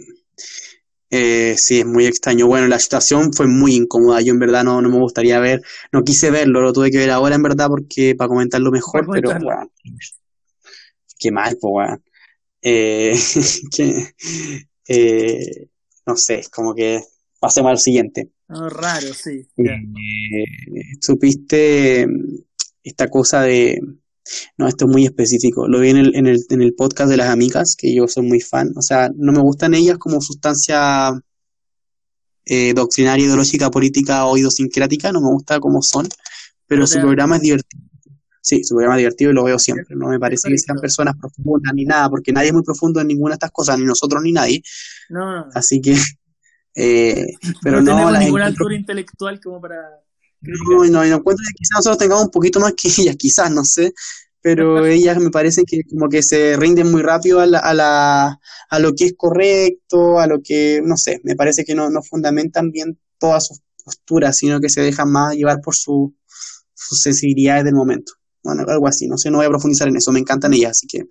Eh, 1.09 1.55
sí, 1.57 1.80
es 1.80 1.86
muy 1.86 2.07
extraño. 2.07 2.47
Bueno, 2.47 2.66
la 2.66 2.78
situación 2.78 3.32
fue 3.32 3.47
muy 3.47 3.74
incómoda. 3.74 4.20
Yo 4.20 4.32
en 4.32 4.40
verdad 4.40 4.64
no, 4.64 4.82
no 4.82 4.90
me 4.90 4.99
gustaría 4.99 5.38
ver, 5.38 5.62
no 5.92 6.03
quise 6.03 6.30
verlo, 6.30 6.61
lo 6.61 6.72
tuve 6.72 6.90
que 6.90 6.99
ver 6.99 7.11
ahora 7.11 7.36
en 7.36 7.42
verdad 7.42 7.68
porque 7.68 8.14
para 8.14 8.28
comentarlo 8.28 8.70
mejor, 8.70 9.07
pero 9.11 9.30
bueno, 9.30 9.70
qué 11.18 11.30
mal, 11.30 11.57
pues 11.61 11.70
bueno. 11.70 12.03
Eh, 12.61 13.16
eh, 14.88 15.68
no 16.05 16.16
sé, 16.16 16.44
como 16.53 16.74
que 16.74 17.01
pasemos 17.38 17.70
al 17.70 17.78
siguiente. 17.78 18.30
Oh, 18.49 18.68
raro, 18.68 19.12
sí. 19.12 19.49
Eh, 19.57 20.44
supiste 21.01 22.07
mm, 22.07 22.36
esta 22.84 23.09
cosa 23.09 23.42
de... 23.42 23.80
No, 24.59 24.66
esto 24.66 24.86
es 24.86 24.90
muy 24.90 25.05
específico. 25.05 25.68
Lo 25.68 25.80
vi 25.80 25.90
en 25.90 25.99
el, 25.99 26.16
en, 26.16 26.26
el, 26.26 26.38
en 26.51 26.62
el 26.62 26.74
podcast 26.74 27.11
de 27.11 27.16
las 27.16 27.30
amigas, 27.30 27.76
que 27.78 27.94
yo 27.94 28.09
soy 28.09 28.26
muy 28.26 28.40
fan. 28.40 28.72
O 28.76 28.82
sea, 28.82 29.09
no 29.14 29.32
me 29.32 29.40
gustan 29.40 29.74
ellas 29.74 29.99
como 29.99 30.20
sustancia 30.20 31.12
eh, 32.44 32.74
doctrinaria, 32.74 33.24
ideológica, 33.24 33.70
política 33.70 34.26
o 34.26 34.36
idiosincrática. 34.36 35.12
No 35.12 35.20
me 35.20 35.30
gusta 35.30 35.61
como 35.61 35.80
son. 35.80 36.09
Pero 36.66 36.86
su 36.88 36.99
programa 36.99 37.36
es 37.36 37.42
divertido. 37.42 37.82
Sí, 38.40 38.62
su 38.64 38.74
programa 38.74 38.97
es 38.97 39.01
divertido 39.01 39.30
y 39.30 39.34
lo 39.34 39.44
veo 39.44 39.59
siempre. 39.59 39.97
No 39.97 40.09
me 40.09 40.18
parece 40.18 40.49
que 40.49 40.59
sean 40.59 40.78
personas 40.80 41.14
profundas 41.20 41.72
ni 41.74 41.84
nada, 41.84 42.09
porque 42.09 42.32
nadie 42.32 42.49
es 42.49 42.55
muy 42.55 42.62
profundo 42.62 43.01
en 43.01 43.09
ninguna 43.09 43.32
de 43.32 43.36
estas 43.36 43.51
cosas, 43.53 43.78
ni 43.78 43.84
nosotros 43.84 44.22
ni 44.22 44.32
nadie. 44.32 44.62
No. 45.09 45.47
Así 45.55 45.80
que 45.80 45.97
eh, 46.76 47.26
pero 47.62 47.80
no, 47.80 47.92
tenemos 47.92 48.18
ninguna 48.18 48.46
altura 48.46 48.76
intelectual 48.76 49.40
como 49.40 49.60
para... 49.60 49.76
No, 50.42 50.84
no, 50.84 50.90
no 50.90 51.02
encuentro 51.02 51.42
que 51.48 51.54
quizás 51.54 51.76
nosotros 51.76 51.98
tengamos 51.98 52.24
un 52.24 52.30
poquito 52.30 52.60
más 52.60 52.74
que 52.74 52.88
ellas, 53.02 53.16
quizás, 53.16 53.50
no 53.50 53.64
sé, 53.64 53.94
pero 54.42 54.84
ellas 54.86 55.18
me 55.18 55.30
parece 55.30 55.64
que 55.66 55.80
como 55.88 56.08
que 56.08 56.22
se 56.22 56.56
rinden 56.56 56.92
muy 56.92 57.02
rápido 57.02 57.40
a, 57.40 57.46
la, 57.46 57.58
a, 57.60 57.72
la, 57.72 58.38
a 58.68 58.78
lo 58.78 58.94
que 58.94 59.06
es 59.06 59.14
correcto, 59.16 60.20
a 60.20 60.26
lo 60.26 60.40
que, 60.44 60.82
no 60.84 60.96
sé, 60.98 61.20
me 61.24 61.34
parece 61.34 61.64
que 61.64 61.74
no, 61.74 61.88
no 61.88 62.02
fundamentan 62.02 62.70
bien 62.70 62.98
todas 63.18 63.46
sus 63.46 63.62
posturas, 63.82 64.36
sino 64.36 64.60
que 64.60 64.68
se 64.68 64.82
dejan 64.82 65.10
más 65.10 65.34
llevar 65.34 65.60
por 65.62 65.74
su, 65.74 66.14
sus 66.74 67.00
sensibilidades 67.00 67.64
del 67.64 67.74
momento. 67.74 68.12
Bueno, 68.42 68.64
algo 68.68 68.86
así, 68.86 69.08
no 69.08 69.16
sé, 69.16 69.30
no 69.30 69.38
voy 69.38 69.46
a 69.46 69.50
profundizar 69.50 69.88
en 69.88 69.96
eso, 69.96 70.12
me 70.12 70.20
encantan 70.20 70.52
ellas, 70.52 70.72
así 70.72 70.86
que, 70.86 71.04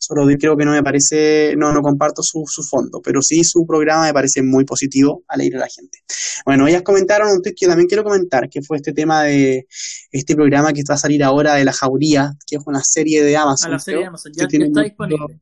Solo 0.00 0.26
creo 0.38 0.56
que 0.56 0.64
no 0.64 0.72
me 0.72 0.82
parece, 0.82 1.54
no, 1.56 1.74
no 1.74 1.82
comparto 1.82 2.22
su, 2.22 2.44
su 2.46 2.62
fondo, 2.62 3.02
pero 3.02 3.20
sí 3.20 3.44
su 3.44 3.66
programa 3.66 4.06
me 4.06 4.14
parece 4.14 4.42
muy 4.42 4.64
positivo 4.64 5.24
a 5.28 5.36
leer 5.36 5.56
a 5.56 5.60
la 5.60 5.68
gente. 5.68 5.98
Bueno, 6.46 6.66
ellas 6.66 6.80
comentaron 6.80 7.30
un 7.30 7.42
tweet 7.42 7.54
que 7.54 7.66
también 7.66 7.86
quiero 7.86 8.02
comentar, 8.02 8.48
que 8.48 8.62
fue 8.62 8.78
este 8.78 8.94
tema 8.94 9.24
de 9.24 9.66
este 10.10 10.34
programa 10.34 10.72
que 10.72 10.82
va 10.88 10.94
a 10.94 10.98
salir 10.98 11.22
ahora 11.22 11.56
de 11.56 11.66
La 11.66 11.72
Jauría, 11.74 12.32
que 12.46 12.56
es 12.56 12.62
una 12.66 12.82
serie 12.82 13.22
de 13.22 13.36
Amazon. 13.36 13.72
A 13.72 13.74
la 13.74 13.78
serie 13.78 14.00
de 14.00 14.06
Amazon, 14.06 14.32
ya, 14.34 14.44
está 14.44 14.82
disponible. 14.82 15.40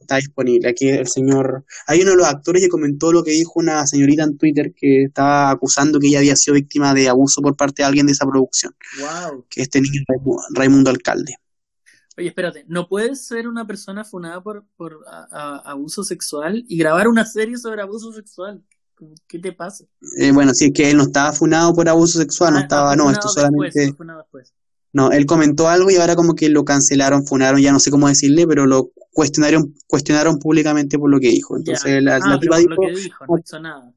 está 0.00 0.16
disponible. 0.16 0.70
Aquí 0.70 0.88
el 0.88 1.06
señor. 1.06 1.66
Hay 1.86 2.00
uno 2.00 2.12
de 2.12 2.16
los 2.16 2.26
actores 2.26 2.62
que 2.62 2.70
comentó 2.70 3.12
lo 3.12 3.22
que 3.22 3.32
dijo 3.32 3.52
una 3.56 3.86
señorita 3.86 4.24
en 4.24 4.38
Twitter 4.38 4.72
que 4.74 5.04
estaba 5.04 5.50
acusando 5.50 5.98
que 6.00 6.06
ella 6.06 6.20
había 6.20 6.34
sido 6.34 6.54
víctima 6.54 6.94
de 6.94 7.10
abuso 7.10 7.42
por 7.42 7.56
parte 7.56 7.82
de 7.82 7.88
alguien 7.88 8.06
de 8.06 8.12
esa 8.12 8.24
producción. 8.24 8.74
Wow. 9.00 9.44
Que 9.50 9.60
este 9.60 9.82
niño 9.82 10.00
Raimundo 10.54 10.88
Alcalde. 10.88 11.34
Oye, 12.20 12.28
espérate, 12.28 12.66
¿no 12.68 12.86
puedes 12.86 13.26
ser 13.26 13.48
una 13.48 13.66
persona 13.66 14.04
funada 14.04 14.42
por, 14.42 14.66
por 14.76 15.00
abuso 15.32 16.04
sexual 16.04 16.66
y 16.68 16.76
grabar 16.76 17.08
una 17.08 17.24
serie 17.24 17.56
sobre 17.56 17.80
abuso 17.80 18.12
sexual? 18.12 18.62
¿Qué 19.26 19.38
te 19.38 19.52
pasa? 19.52 19.86
Eh, 20.18 20.30
bueno, 20.30 20.52
sí, 20.52 20.66
es 20.66 20.72
que 20.74 20.90
él 20.90 20.98
no 20.98 21.04
estaba 21.04 21.32
funado 21.32 21.74
por 21.74 21.88
abuso 21.88 22.18
sexual, 22.18 22.52
no 22.52 22.58
ah, 22.58 22.62
estaba, 22.62 22.94
no, 22.94 23.10
esto 23.10 23.26
solamente... 23.28 23.96
No, 24.92 25.10
él 25.12 25.24
comentó 25.24 25.66
algo 25.70 25.90
y 25.90 25.96
ahora 25.96 26.14
como 26.14 26.34
que 26.34 26.50
lo 26.50 26.62
cancelaron, 26.62 27.26
funaron, 27.26 27.58
ya 27.62 27.72
no 27.72 27.80
sé 27.80 27.90
cómo 27.90 28.06
decirle, 28.06 28.46
pero 28.46 28.66
lo 28.66 28.90
cuestionaron 29.12 29.74
cuestionaron 29.86 30.38
públicamente 30.38 30.98
por 30.98 31.08
lo 31.08 31.20
que 31.20 31.28
dijo. 31.28 31.56
Entonces 31.56 32.02
la, 32.02 32.16
ah, 32.16 32.38
dijo, 32.38 32.68
lo 32.68 32.76
que 32.76 33.00
dijo, 33.00 33.24
no 33.26 33.38
hizo 33.38 33.60
nada. 33.60 33.94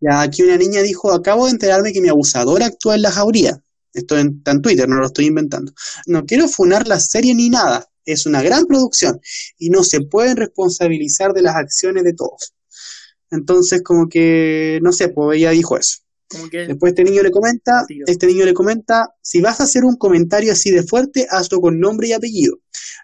Ya 0.00 0.20
aquí 0.20 0.42
una 0.42 0.58
niña 0.58 0.80
dijo, 0.82 1.12
acabo 1.12 1.46
de 1.46 1.52
enterarme 1.52 1.92
que 1.92 2.00
mi 2.00 2.08
abusador 2.08 2.62
actúa 2.62 2.94
en 2.94 3.02
la 3.02 3.10
jauría. 3.10 3.60
Esto 3.92 4.16
está 4.18 4.50
en 4.52 4.62
Twitter, 4.62 4.88
no 4.88 4.96
lo 4.96 5.06
estoy 5.06 5.26
inventando. 5.26 5.72
No 6.06 6.24
quiero 6.24 6.48
funar 6.48 6.86
la 6.86 7.00
serie 7.00 7.34
ni 7.34 7.50
nada. 7.50 7.88
Es 8.04 8.26
una 8.26 8.42
gran 8.42 8.64
producción 8.64 9.20
y 9.58 9.70
no 9.70 9.84
se 9.84 10.00
pueden 10.00 10.36
responsabilizar 10.36 11.32
de 11.32 11.42
las 11.42 11.56
acciones 11.56 12.04
de 12.04 12.14
todos. 12.14 12.54
Entonces, 13.30 13.82
como 13.82 14.08
que, 14.08 14.78
no 14.82 14.92
sé, 14.92 15.08
pues 15.08 15.38
ella 15.38 15.50
dijo 15.50 15.76
eso. 15.76 15.98
Después 16.52 16.90
este 16.92 17.04
niño 17.04 17.22
le 17.22 17.30
comenta, 17.30 17.86
este 18.06 18.26
niño 18.26 18.44
le 18.44 18.52
comenta, 18.52 19.14
si 19.22 19.40
vas 19.40 19.60
a 19.60 19.64
hacer 19.64 19.84
un 19.84 19.96
comentario 19.96 20.52
así 20.52 20.70
de 20.70 20.82
fuerte, 20.82 21.26
hazlo 21.30 21.60
con 21.60 21.80
nombre 21.80 22.08
y 22.08 22.12
apellido. 22.12 22.56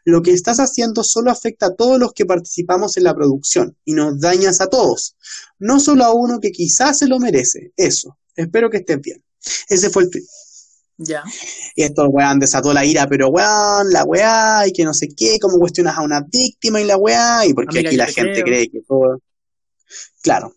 Lo 0.05 0.21
que 0.21 0.33
estás 0.33 0.61
haciendo 0.61 1.03
solo 1.03 1.31
afecta 1.31 1.67
a 1.67 1.75
todos 1.75 1.99
los 1.99 2.13
que 2.13 2.27
participamos 2.27 2.99
en 2.99 3.05
la 3.05 3.15
producción 3.15 3.79
y 3.85 3.95
nos 3.95 4.21
dañas 4.21 4.61
a 4.61 4.67
todos, 4.67 5.17
no 5.59 5.81
solo 5.81 6.05
a 6.05 6.13
uno 6.13 6.39
que 6.39 6.51
quizás 6.51 6.99
se 6.99 7.07
lo 7.07 7.19
merece. 7.19 7.73
Eso. 7.77 8.19
Espero 8.37 8.69
que 8.69 8.79
estés 8.79 9.01
bien. 9.01 9.25
Ese 9.71 9.89
fue 9.89 10.03
el 10.05 10.11
tweet. 10.11 10.25
Ya. 10.97 11.25
Y 11.75 11.83
esto, 11.83 12.09
weón, 12.09 12.39
desató 12.39 12.73
la 12.73 12.85
ira, 12.85 13.09
pero 13.09 13.29
weón, 13.29 13.91
la 13.91 14.05
weá, 14.05 14.67
y 14.67 14.73
que 14.73 14.85
no 14.85 14.95
sé 14.95 15.09
qué, 15.17 15.39
cómo 15.41 15.59
cuestionas 15.59 15.99
a 15.99 16.03
una 16.03 16.21
víctima 16.21 16.81
y 16.81 16.85
la 16.85 16.97
weá, 16.97 17.45
y 17.47 17.53
porque 17.53 17.81
aquí 17.81 17.97
la 17.97 18.07
gente 18.07 18.43
cree 18.43 18.71
que 18.71 18.81
todo. 18.87 19.21
Claro. 20.23 20.55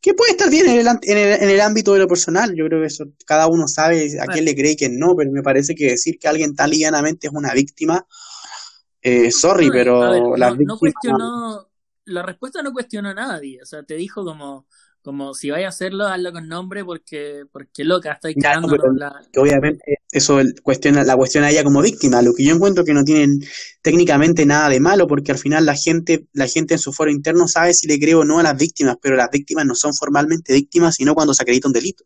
Que 0.00 0.14
puede 0.14 0.32
estar 0.32 0.50
bien 0.50 0.68
en 0.68 0.80
el, 0.80 0.86
en, 0.86 1.18
el, 1.18 1.42
en 1.42 1.50
el, 1.50 1.60
ámbito 1.60 1.92
de 1.92 1.98
lo 2.00 2.08
personal, 2.08 2.54
yo 2.56 2.66
creo 2.66 2.80
que 2.80 2.86
eso 2.86 3.04
cada 3.26 3.46
uno 3.46 3.68
sabe 3.68 4.18
a 4.20 4.26
quién 4.26 4.46
le 4.46 4.54
cree 4.54 4.72
y 4.72 4.76
quién 4.76 4.98
no, 4.98 5.14
pero 5.14 5.30
me 5.30 5.42
parece 5.42 5.74
que 5.74 5.90
decir 5.90 6.18
que 6.18 6.28
alguien 6.28 6.54
tan 6.54 6.70
livianamente 6.70 7.26
es 7.26 7.32
una 7.34 7.52
víctima, 7.52 8.06
eh, 9.02 9.30
sorry, 9.30 9.68
pero 9.70 10.34
la, 10.36 10.50
no 10.58 10.78
cuestionó, 10.78 11.68
la 12.06 12.22
respuesta 12.22 12.62
no 12.62 12.72
cuestionó 12.72 13.10
a 13.10 13.14
nadie, 13.14 13.60
o 13.62 13.66
sea, 13.66 13.82
te 13.82 13.94
dijo 13.94 14.24
como, 14.24 14.66
como 15.06 15.34
si 15.34 15.50
vaya 15.50 15.66
a 15.66 15.68
hacerlo, 15.68 16.04
hazlo 16.08 16.32
con 16.32 16.48
nombre 16.48 16.84
porque, 16.84 17.44
porque 17.52 17.84
loca, 17.84 18.14
estoy 18.14 18.34
quedando 18.34 18.74
Obviamente, 19.36 20.00
eso 20.10 20.40
cuestiona, 20.64 21.04
la 21.04 21.14
cuestiona 21.14 21.46
a 21.46 21.50
ella 21.52 21.62
como 21.62 21.80
víctima, 21.80 22.22
lo 22.22 22.34
que 22.34 22.44
yo 22.44 22.52
encuentro 22.52 22.84
que 22.84 22.92
no 22.92 23.04
tienen 23.04 23.38
técnicamente 23.82 24.44
nada 24.44 24.68
de 24.68 24.80
malo, 24.80 25.06
porque 25.06 25.30
al 25.30 25.38
final 25.38 25.64
la 25.64 25.76
gente, 25.76 26.26
la 26.32 26.48
gente 26.48 26.74
en 26.74 26.80
su 26.80 26.92
foro 26.92 27.12
interno 27.12 27.46
sabe 27.46 27.72
si 27.72 27.86
le 27.86 28.00
creo 28.00 28.22
o 28.22 28.24
no 28.24 28.40
a 28.40 28.42
las 28.42 28.56
víctimas, 28.56 28.96
pero 29.00 29.14
las 29.14 29.30
víctimas 29.30 29.64
no 29.64 29.76
son 29.76 29.94
formalmente 29.94 30.52
víctimas, 30.52 30.96
sino 30.96 31.14
cuando 31.14 31.34
se 31.34 31.44
acredita 31.44 31.68
un 31.68 31.72
delito. 31.72 32.02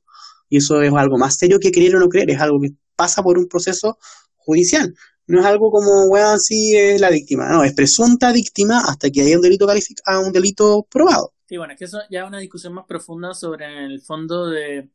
Y 0.50 0.58
eso 0.58 0.82
es 0.82 0.92
algo 0.92 1.16
más 1.16 1.38
serio 1.38 1.58
que 1.58 1.72
creer 1.72 1.96
o 1.96 2.00
no 2.00 2.08
creer, 2.10 2.28
es 2.28 2.38
algo 2.38 2.60
que 2.60 2.74
pasa 2.96 3.22
por 3.22 3.38
un 3.38 3.48
proceso 3.48 3.96
judicial. 4.36 4.94
No 5.26 5.40
es 5.40 5.46
algo 5.46 5.70
como, 5.70 6.04
weón, 6.10 6.38
sí 6.38 6.76
es 6.76 7.00
la 7.00 7.08
víctima. 7.08 7.48
No, 7.48 7.64
es 7.64 7.72
presunta 7.72 8.30
víctima 8.30 8.80
hasta 8.86 9.08
que 9.08 9.22
haya 9.22 9.36
un 9.36 9.42
delito 9.42 9.66
calificado, 9.66 10.20
un 10.20 10.32
delito 10.32 10.86
probado. 10.90 11.32
Sí, 11.50 11.56
bueno, 11.56 11.72
es 11.72 11.78
que 11.80 11.84
eso 11.86 11.98
ya 12.10 12.20
es 12.22 12.28
una 12.28 12.38
discusión 12.38 12.72
más 12.74 12.86
profunda 12.86 13.34
sobre 13.34 13.84
el 13.84 14.00
fondo 14.02 14.46
de 14.48 14.88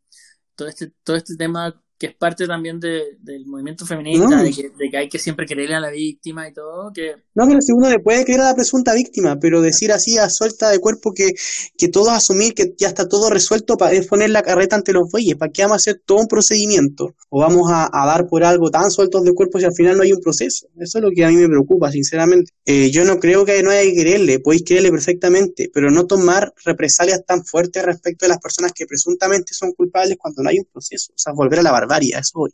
todo 0.55 0.67
este, 0.69 0.91
todo 1.03 1.15
este 1.17 1.35
tema 1.37 1.83
que 1.97 2.07
es 2.07 2.15
parte 2.15 2.45
también 2.45 2.79
de, 2.79 3.17
del 3.19 3.45
movimiento 3.45 3.85
feminista, 3.85 4.41
de, 4.41 4.51
que, 4.51 4.63
de, 4.63 4.89
que, 4.89 4.97
hay 4.97 5.09
que 5.09 5.19
siempre 5.19 5.45
creerle 5.45 5.75
a 5.75 5.79
la 5.79 5.91
víctima 5.91 6.47
y 6.47 6.53
todo. 6.53 6.91
que 6.93 7.15
No, 7.33 7.47
pero 7.47 7.61
si 7.61 7.71
uno 7.71 7.89
le 7.89 7.99
puede 7.99 8.25
creer 8.25 8.41
a 8.41 8.49
la 8.49 8.55
presunta 8.55 8.93
víctima, 8.93 9.37
pero 9.39 9.61
decir 9.61 9.91
así 9.91 10.17
a 10.17 10.29
suelta 10.29 10.69
de 10.69 10.79
cuerpo 10.79 11.11
que, 11.13 11.31
que 11.77 11.87
todos 11.87 12.09
asumir 12.09 12.53
que 12.53 12.73
ya 12.77 12.89
está 12.89 13.07
todo 13.07 13.29
resuelto 13.29 13.75
para 13.77 13.93
es 13.93 14.07
poner 14.07 14.29
la 14.29 14.43
carreta 14.43 14.75
ante 14.75 14.91
los 14.91 15.09
bueyes, 15.11 15.37
¿para 15.37 15.51
qué 15.51 15.61
vamos 15.61 15.75
a 15.75 15.77
hacer 15.77 16.01
todo 16.05 16.19
un 16.19 16.27
procedimiento? 16.27 17.15
¿O 17.29 17.39
vamos 17.39 17.71
a, 17.71 17.89
a, 17.91 18.05
dar 18.05 18.27
por 18.27 18.43
algo 18.43 18.69
tan 18.69 18.91
sueltos 18.91 19.23
de 19.23 19.33
cuerpo 19.33 19.59
si 19.59 19.65
al 19.65 19.73
final 19.73 19.95
no 19.95 20.03
hay 20.03 20.11
un 20.11 20.19
proceso? 20.19 20.67
Eso 20.77 20.97
es 20.97 21.03
lo 21.03 21.11
que 21.15 21.23
a 21.23 21.29
mí 21.29 21.35
me 21.35 21.47
preocupa, 21.47 21.91
sinceramente. 21.91 22.51
Eh, 22.65 22.91
yo 22.91 23.05
no 23.05 23.19
creo 23.19 23.45
que 23.45 23.61
no 23.63 23.71
haya 23.71 23.83
que 23.83 24.01
creerle, 24.01 24.39
podéis 24.39 24.63
creerle 24.65 24.91
perfectamente, 24.91 25.69
pero 25.73 25.91
no 25.91 26.05
tomar 26.05 26.53
represalias 26.65 27.23
tan 27.25 27.45
fuertes 27.45 27.83
respecto 27.83 28.25
de 28.25 28.29
las 28.29 28.39
personas 28.39 28.73
que 28.73 28.85
presuntamente 28.85 29.53
son 29.53 29.71
culpables 29.73 30.17
cuando 30.19 30.43
no 30.43 30.49
hay 30.49 30.59
un 30.59 30.65
proceso. 30.65 31.13
O 31.13 31.17
sea, 31.17 31.33
volver 31.33 31.59
a 31.59 31.63
la 31.63 31.71
barbarie, 31.85 32.15
eso. 32.17 32.47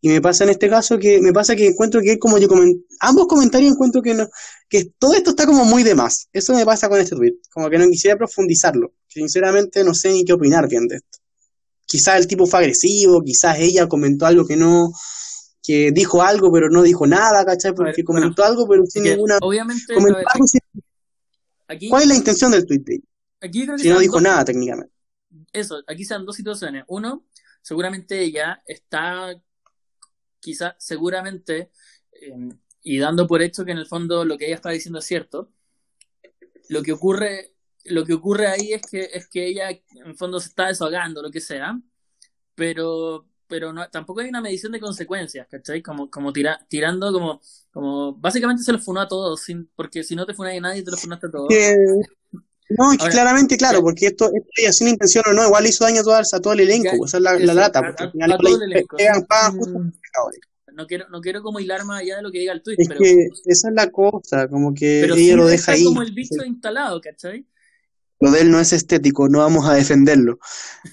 Y 0.00 0.08
me 0.08 0.20
pasa 0.20 0.44
en 0.44 0.50
este 0.50 0.68
caso 0.68 0.96
que 0.98 1.20
me 1.20 1.32
pasa 1.32 1.56
que 1.56 1.66
encuentro 1.66 2.00
que 2.00 2.18
como 2.18 2.38
yo 2.38 2.46
comen- 2.48 2.84
ambos 3.00 3.26
comentarios 3.26 3.72
encuentro 3.72 4.00
que 4.00 4.14
no, 4.14 4.28
que 4.68 4.92
todo 4.96 5.12
esto 5.14 5.30
está 5.30 5.44
como 5.44 5.64
muy 5.64 5.82
de 5.82 5.96
más. 5.96 6.28
Eso 6.32 6.54
me 6.54 6.64
pasa 6.64 6.88
con 6.88 7.00
este 7.00 7.16
tweet. 7.16 7.34
Como 7.52 7.68
que 7.68 7.78
no 7.78 7.86
quisiera 7.88 8.16
profundizarlo. 8.16 8.92
Sinceramente 9.08 9.82
no 9.82 9.94
sé 9.94 10.12
ni 10.12 10.24
qué 10.24 10.32
opinar 10.34 10.68
bien 10.68 10.86
de 10.86 10.96
esto. 10.96 11.18
Quizás 11.84 12.16
el 12.20 12.28
tipo 12.28 12.46
fue 12.46 12.60
agresivo, 12.60 13.22
quizás 13.24 13.58
ella 13.58 13.88
comentó 13.88 14.26
algo 14.26 14.46
que 14.46 14.56
no, 14.56 14.92
que 15.62 15.90
dijo 15.90 16.22
algo 16.22 16.52
pero 16.52 16.68
no 16.70 16.82
dijo 16.82 17.04
nada, 17.06 17.44
¿cachai? 17.44 17.74
Porque 17.74 17.92
ver, 17.96 18.04
comentó 18.04 18.44
algo 18.44 18.68
pero 18.68 18.84
sin 18.86 19.02
ninguna... 19.02 19.38
obviamente, 19.40 19.94
ver, 19.94 20.24
sin- 20.46 20.60
aquí, 21.66 21.88
¿Cuál 21.88 22.02
es 22.02 22.08
la 22.08 22.14
intención 22.14 22.52
del 22.52 22.66
tweet 22.66 22.80
de 22.84 22.94
ella? 22.96 23.04
aquí 23.40 23.64
creo 23.64 23.76
que 23.76 23.82
Si 23.82 23.88
no 23.88 23.98
dijo 23.98 24.14
dos- 24.14 24.22
nada 24.22 24.44
técnicamente. 24.44 24.92
Eso, 25.52 25.82
aquí 25.86 26.04
se 26.04 26.14
dan 26.14 26.26
dos 26.26 26.36
situaciones. 26.36 26.84
Uno, 26.88 27.26
seguramente 27.62 28.20
ella 28.20 28.62
está, 28.66 29.34
quizá, 30.40 30.76
seguramente, 30.78 31.70
eh, 32.12 32.48
y 32.82 32.98
dando 32.98 33.26
por 33.26 33.42
hecho 33.42 33.64
que 33.64 33.72
en 33.72 33.78
el 33.78 33.86
fondo 33.86 34.24
lo 34.24 34.38
que 34.38 34.46
ella 34.46 34.54
está 34.56 34.70
diciendo 34.70 34.98
es 34.98 35.04
cierto. 35.04 35.52
Lo 36.68 36.82
que 36.82 36.92
ocurre, 36.92 37.54
lo 37.84 38.04
que 38.04 38.14
ocurre 38.14 38.46
ahí 38.46 38.72
es 38.72 38.82
que, 38.82 39.10
es 39.12 39.28
que 39.28 39.46
ella 39.46 39.70
en 39.70 39.82
el 40.06 40.16
fondo 40.16 40.38
se 40.40 40.48
está 40.48 40.68
desahogando, 40.68 41.22
lo 41.22 41.30
que 41.30 41.40
sea, 41.40 41.80
pero, 42.54 43.26
pero 43.46 43.72
no, 43.72 43.88
tampoco 43.88 44.20
hay 44.20 44.28
una 44.28 44.40
medición 44.40 44.72
de 44.72 44.80
consecuencias, 44.80 45.46
¿cachai? 45.48 45.82
Como, 45.82 46.10
como 46.10 46.32
tira, 46.32 46.64
tirando 46.68 47.12
como, 47.12 47.40
como, 47.70 48.14
básicamente 48.14 48.62
se 48.62 48.72
los 48.72 48.84
funó 48.84 49.00
a 49.00 49.08
todos, 49.08 49.42
sin, 49.42 49.66
porque 49.74 50.02
si 50.04 50.14
no 50.14 50.26
te 50.26 50.34
funa 50.34 50.50
a 50.50 50.60
nadie, 50.60 50.82
te 50.82 50.90
los 50.90 51.00
funaste 51.00 51.28
a 51.28 51.30
todos. 51.30 51.48
Que- 51.48 51.76
no, 52.70 52.92
es 52.92 52.98
que 52.98 53.04
Ahora, 53.04 53.12
claramente, 53.12 53.56
claro, 53.56 53.80
porque 53.80 54.06
esto, 54.06 54.30
esto 54.34 54.72
sin 54.72 54.88
intención 54.88 55.24
o 55.28 55.32
no, 55.32 55.46
igual 55.46 55.66
hizo 55.66 55.84
daño 55.84 56.00
a 56.00 56.04
todo, 56.04 56.14
a 56.14 56.40
todo 56.40 56.52
el 56.52 56.60
elenco, 56.60 56.90
Ya, 56.92 56.98
pues, 56.98 57.10
esa 57.10 57.16
es 57.18 57.22
la, 57.22 57.38
la 57.38 57.54
lata, 57.54 57.82
porque 57.82 58.04
al 58.04 58.12
final 58.12 58.38
pegan, 58.96 59.26
Mm, 59.52 59.58
justo 59.58 59.78
pecadores. 60.02 60.40
No 60.74 60.86
quiero, 60.86 61.08
no 61.08 61.20
quiero 61.20 61.42
como 61.42 61.58
hilar 61.60 61.84
más 61.84 62.02
allá 62.02 62.16
de 62.16 62.22
lo 62.22 62.30
que 62.30 62.38
diga 62.38 62.52
el 62.52 62.62
tweet, 62.62 62.76
Es 62.78 62.88
pero, 62.88 63.00
que 63.00 63.28
esa 63.46 63.68
es 63.68 63.74
la 63.74 63.90
cosa, 63.90 64.48
como 64.48 64.74
que 64.74 64.98
pero 65.02 65.14
ella 65.14 65.24
sí 65.24 65.32
lo 65.34 65.46
deja 65.46 65.72
ahí. 65.72 65.84
como 65.84 66.02
el 66.02 66.12
bicho 66.12 66.44
instalado, 66.44 67.00
¿cachai? 67.00 67.46
Lo 68.20 68.30
de 68.32 68.40
él 68.40 68.50
no 68.50 68.60
es 68.60 68.72
estético, 68.72 69.28
no 69.28 69.38
vamos 69.38 69.66
a 69.68 69.74
defenderlo. 69.74 70.38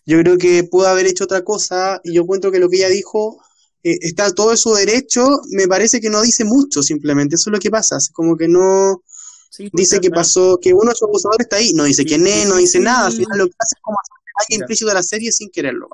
Yo 0.06 0.20
creo 0.22 0.38
que 0.38 0.64
pudo 0.64 0.88
haber 0.88 1.08
hecho 1.08 1.24
otra 1.26 1.44
cosa 1.44 2.00
y 2.04 2.14
yo 2.14 2.26
cuento 2.26 2.52
que 2.52 2.60
lo 2.60 2.70
que 2.70 2.78
ella 2.78 2.90
dijo 2.90 3.42
eh, 3.84 3.98
está 4.02 4.32
todo 4.32 4.52
en 4.52 4.58
su 4.58 4.74
derecho, 4.74 5.28
me 5.52 5.68
parece 5.68 6.00
que 6.02 6.10
no 6.10 6.22
dice 6.22 6.46
mucho 6.46 6.82
simplemente, 6.82 7.36
eso 7.36 7.50
es 7.50 7.54
lo 7.54 7.60
que 7.60 7.70
pasa, 7.72 7.98
es 7.98 8.10
como 8.12 8.36
que 8.38 8.48
no 8.48 9.04
Sí, 9.56 9.70
dice 9.74 10.00
que 10.02 10.10
pasó, 10.10 10.58
que 10.62 10.74
uno 10.74 10.90
de 10.90 10.96
sus 10.96 11.08
acusadores 11.08 11.46
está 11.46 11.58
ahí, 11.58 11.72
no 11.74 11.84
dice 11.86 12.02
Sí, 12.04 12.08
quién 12.10 12.28
es, 12.28 12.48
no 12.48 12.56
dice 12.58 12.80
nada, 12.80 13.08
al 13.08 13.14
final 13.14 13.38
lo 13.38 13.46
que 13.46 13.54
hace 13.58 13.76
es 13.78 13.82
como 13.82 13.98
hacer 14.36 14.60
implícito 14.60 14.88
de 14.90 14.94
la 14.96 15.04
serie 15.04 15.32
sin 15.32 15.50
quererlo. 15.50 15.88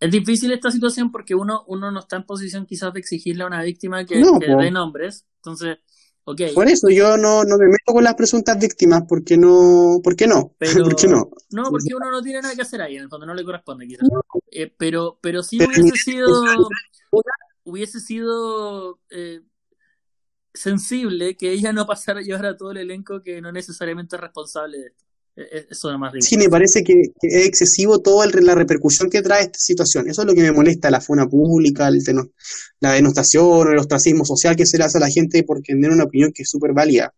es 0.00 0.10
difícil 0.10 0.50
esta 0.52 0.70
situación 0.70 1.12
porque 1.12 1.34
uno, 1.34 1.64
uno 1.66 1.90
no 1.90 2.00
está 2.00 2.16
en 2.16 2.24
posición 2.24 2.66
quizás 2.66 2.92
de 2.92 3.00
exigirle 3.00 3.44
a 3.44 3.46
una 3.46 3.62
víctima 3.62 4.04
que, 4.04 4.18
No, 4.20 4.38
que 4.40 4.46
dé 4.46 4.70
nombres. 4.70 5.26
Entonces, 5.36 5.78
ok, 6.24 6.40
Por 6.54 6.68
eso 6.68 6.88
yo 6.88 7.16
no, 7.16 7.44
no 7.44 7.58
me 7.58 7.66
meto 7.66 7.92
con 7.92 8.02
las 8.02 8.14
presuntas 8.14 8.58
víctimas, 8.58 9.02
porque 9.08 9.36
no, 9.36 10.00
¿por 10.02 10.16
qué 10.16 10.26
no? 10.26 10.54
Pero- 10.58 10.84
¿Por 10.84 10.96
qué 10.96 11.06
no? 11.08 11.30
no, 11.50 11.64
porque 11.70 11.94
uno 11.94 12.10
no 12.10 12.22
tiene 12.22 12.40
nada 12.40 12.54
que 12.54 12.62
hacer 12.62 12.80
ahí, 12.80 12.96
en 12.96 13.02
el 13.02 13.08
fondo 13.08 13.26
no 13.26 13.34
le 13.34 13.44
corresponde 13.44 13.86
quizás. 13.86 14.08
Eh, 14.50 14.72
pero, 14.76 15.18
pero 15.20 15.42
sí 15.42 15.58
Pero 15.58 15.70
hubiese 15.70 15.96
sido, 15.96 16.68
hubiese 17.64 18.00
sido 18.00 18.98
eh, 19.10 19.40
sensible 20.54 21.36
que 21.36 21.52
ella 21.52 21.72
no 21.72 21.86
pasara 21.86 22.20
a 22.20 22.22
llevar 22.22 22.46
a 22.46 22.56
todo 22.56 22.72
el 22.72 22.78
elenco 22.78 23.22
que 23.22 23.40
no 23.40 23.52
necesariamente 23.52 24.16
es 24.16 24.22
responsable 24.22 24.78
de 24.78 24.86
esto. 24.86 25.04
Eh, 25.34 25.48
eh, 25.50 25.66
Eso 25.70 25.90
es 25.90 25.98
más 25.98 26.12
Sí, 26.20 26.36
me 26.36 26.48
parece 26.48 26.84
que, 26.84 26.94
que 27.20 27.28
es 27.28 27.46
excesivo 27.46 28.00
toda 28.00 28.26
la 28.26 28.54
repercusión 28.54 29.08
que 29.08 29.22
trae 29.22 29.44
esta 29.44 29.58
situación. 29.58 30.08
Eso 30.08 30.22
es 30.22 30.28
lo 30.28 30.34
que 30.34 30.42
me 30.42 30.52
molesta, 30.52 30.90
la 30.90 31.00
funa 31.00 31.26
pública, 31.26 31.88
el 31.88 32.02
la 32.80 32.92
denostación, 32.92 33.72
el 33.72 33.78
ostracismo 33.78 34.24
social 34.24 34.56
que 34.56 34.66
se 34.66 34.76
le 34.76 34.84
hace 34.84 34.98
a 34.98 35.00
la 35.00 35.08
gente 35.10 35.42
por 35.44 35.62
tener 35.62 35.90
una 35.90 36.04
opinión 36.04 36.32
que 36.34 36.42
es 36.42 36.50
súper 36.50 36.72
válida. 36.72 37.14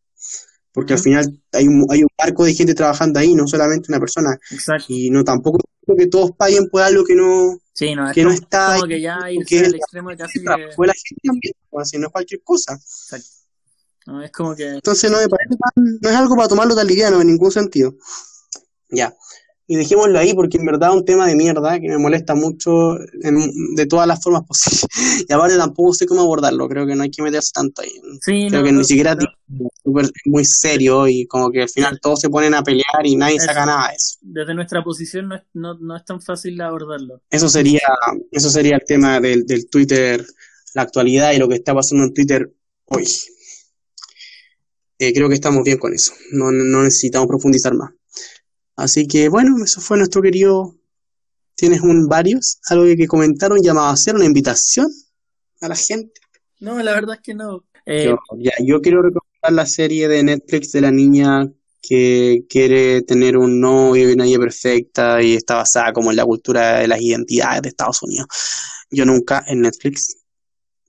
Porque 0.72 0.94
al 0.94 0.98
final 0.98 1.40
hay 1.52 1.66
un, 1.66 1.86
hay 1.88 2.02
un 2.02 2.08
barco 2.18 2.44
de 2.44 2.54
gente 2.54 2.74
trabajando 2.74 3.18
ahí, 3.18 3.34
no 3.34 3.46
solamente 3.46 3.86
una 3.88 4.00
persona. 4.00 4.38
Exacto. 4.50 4.86
Y 4.88 5.10
no 5.10 5.24
tampoco 5.24 5.58
creo 5.84 5.96
que 5.96 6.06
todos 6.06 6.32
paguen 6.32 6.68
por 6.68 6.82
algo 6.82 7.04
que 7.04 7.14
no, 7.14 7.58
Sí, 7.74 7.92
no, 7.92 8.08
es 8.08 8.14
que 8.14 8.22
no 8.22 8.30
está 8.30 8.74
como 8.74 8.84
ahí, 8.84 8.88
que 8.88 9.00
ya 9.00 9.18
irse 9.30 9.66
al 9.66 9.74
extremo 9.74 10.10
de 10.10 10.16
casi 10.16 10.38
que... 10.38 10.44
de 10.44 10.86
la 10.86 10.94
gente 10.94 11.20
también, 11.24 11.54
así 11.76 11.98
no 11.98 12.06
es 12.06 12.12
cualquier 12.12 12.40
cosa. 12.44 12.74
Exacto. 12.74 13.28
No, 14.06 14.22
es 14.22 14.30
como 14.30 14.54
que... 14.54 14.68
Entonces 14.68 15.10
no 15.10 15.18
me 15.18 15.28
parece 15.28 15.56
tan, 15.56 15.84
no 16.00 16.08
es 16.08 16.14
algo 16.14 16.36
para 16.36 16.46
tomarlo 16.46 16.76
tan 16.76 16.86
liviano 16.86 17.20
en 17.20 17.26
ningún 17.26 17.50
sentido. 17.50 17.96
Ya. 18.90 19.12
Y 19.66 19.76
dejémoslo 19.76 20.18
ahí 20.18 20.34
porque 20.34 20.58
en 20.58 20.66
verdad 20.66 20.90
es 20.90 20.96
un 20.96 21.04
tema 21.06 21.26
de 21.26 21.34
mierda 21.36 21.80
que 21.80 21.88
me 21.88 21.96
molesta 21.96 22.34
mucho 22.34 22.98
en- 23.22 23.74
de 23.76 23.86
todas 23.86 24.06
las 24.06 24.22
formas 24.22 24.42
posibles. 24.46 24.86
Y 25.28 25.32
aparte 25.32 25.56
tampoco 25.56 25.94
sé 25.94 26.04
cómo 26.06 26.20
abordarlo, 26.20 26.68
creo 26.68 26.86
que 26.86 26.94
no 26.94 27.02
hay 27.02 27.10
que 27.10 27.22
meterse 27.22 27.50
tanto 27.54 27.80
ahí. 27.80 27.90
Sí, 28.20 28.46
Creo 28.48 28.60
no, 28.60 28.62
que 28.62 28.72
no, 28.72 28.78
ni 28.80 28.84
siquiera 28.84 29.14
no. 29.14 30.00
es 30.00 30.10
muy 30.26 30.44
serio 30.44 31.08
y 31.08 31.26
como 31.26 31.50
que 31.50 31.62
al 31.62 31.68
final 31.70 31.98
todos 32.00 32.20
se 32.20 32.28
ponen 32.28 32.52
a 32.54 32.62
pelear 32.62 33.04
y 33.04 33.16
nadie 33.16 33.40
saca 33.40 33.64
nada 33.64 33.88
de 33.88 33.94
eso. 33.96 34.18
desde 34.20 34.54
nuestra 34.54 34.84
posición 34.84 35.28
no 35.28 35.36
es, 35.36 35.42
no, 35.54 35.74
no 35.78 35.96
es 35.96 36.04
tan 36.04 36.20
fácil 36.20 36.60
abordarlo. 36.60 37.22
Eso 37.30 37.48
sería, 37.48 37.80
eso 38.30 38.50
sería 38.50 38.76
el 38.76 38.84
tema 38.86 39.18
del, 39.20 39.46
del 39.46 39.66
Twitter, 39.70 40.26
la 40.74 40.82
actualidad 40.82 41.32
y 41.32 41.38
lo 41.38 41.48
que 41.48 41.54
está 41.54 41.72
pasando 41.74 42.04
en 42.04 42.12
Twitter 42.12 42.52
hoy. 42.86 43.06
Eh, 44.98 45.12
creo 45.12 45.28
que 45.28 45.34
estamos 45.34 45.62
bien 45.64 45.78
con 45.78 45.92
eso. 45.94 46.12
No, 46.32 46.52
no 46.52 46.82
necesitamos 46.82 47.28
profundizar 47.28 47.74
más. 47.74 47.92
Así 48.76 49.06
que 49.06 49.28
bueno, 49.28 49.56
eso 49.64 49.80
fue 49.80 49.98
nuestro 49.98 50.22
querido. 50.22 50.74
¿Tienes 51.56 51.82
un 51.82 52.08
varios? 52.08 52.58
¿Algo 52.68 52.84
que, 52.84 52.96
que 52.96 53.06
comentar? 53.06 53.52
¿Un 53.52 53.62
llamado 53.62 53.86
a 53.86 53.92
hacer? 53.92 54.14
¿Una 54.16 54.24
invitación 54.24 54.88
a 55.60 55.68
la 55.68 55.76
gente? 55.76 56.20
No, 56.60 56.82
la 56.82 56.92
verdad 56.92 57.16
es 57.16 57.22
que 57.22 57.34
no. 57.34 57.64
Eh, 57.86 58.06
Yo, 58.06 58.16
ya, 58.38 58.52
yo 58.64 58.80
quiero 58.80 59.02
recomendar 59.02 59.52
la 59.52 59.66
serie 59.66 60.08
de 60.08 60.22
Netflix 60.22 60.72
de 60.72 60.80
la 60.80 60.90
niña 60.90 61.48
que 61.86 62.46
quiere 62.48 63.02
tener 63.02 63.36
un 63.36 63.60
novio 63.60 64.08
y 64.08 64.14
una 64.14 64.24
vida 64.24 64.38
perfecta 64.38 65.22
y 65.22 65.34
está 65.34 65.56
basada 65.56 65.92
como 65.92 66.10
en 66.10 66.16
la 66.16 66.24
cultura 66.24 66.78
de 66.78 66.88
las 66.88 67.00
identidades 67.00 67.62
de 67.62 67.68
Estados 67.68 68.02
Unidos. 68.02 68.26
Yo 68.90 69.04
nunca 69.04 69.44
en 69.46 69.60
Netflix 69.60 70.16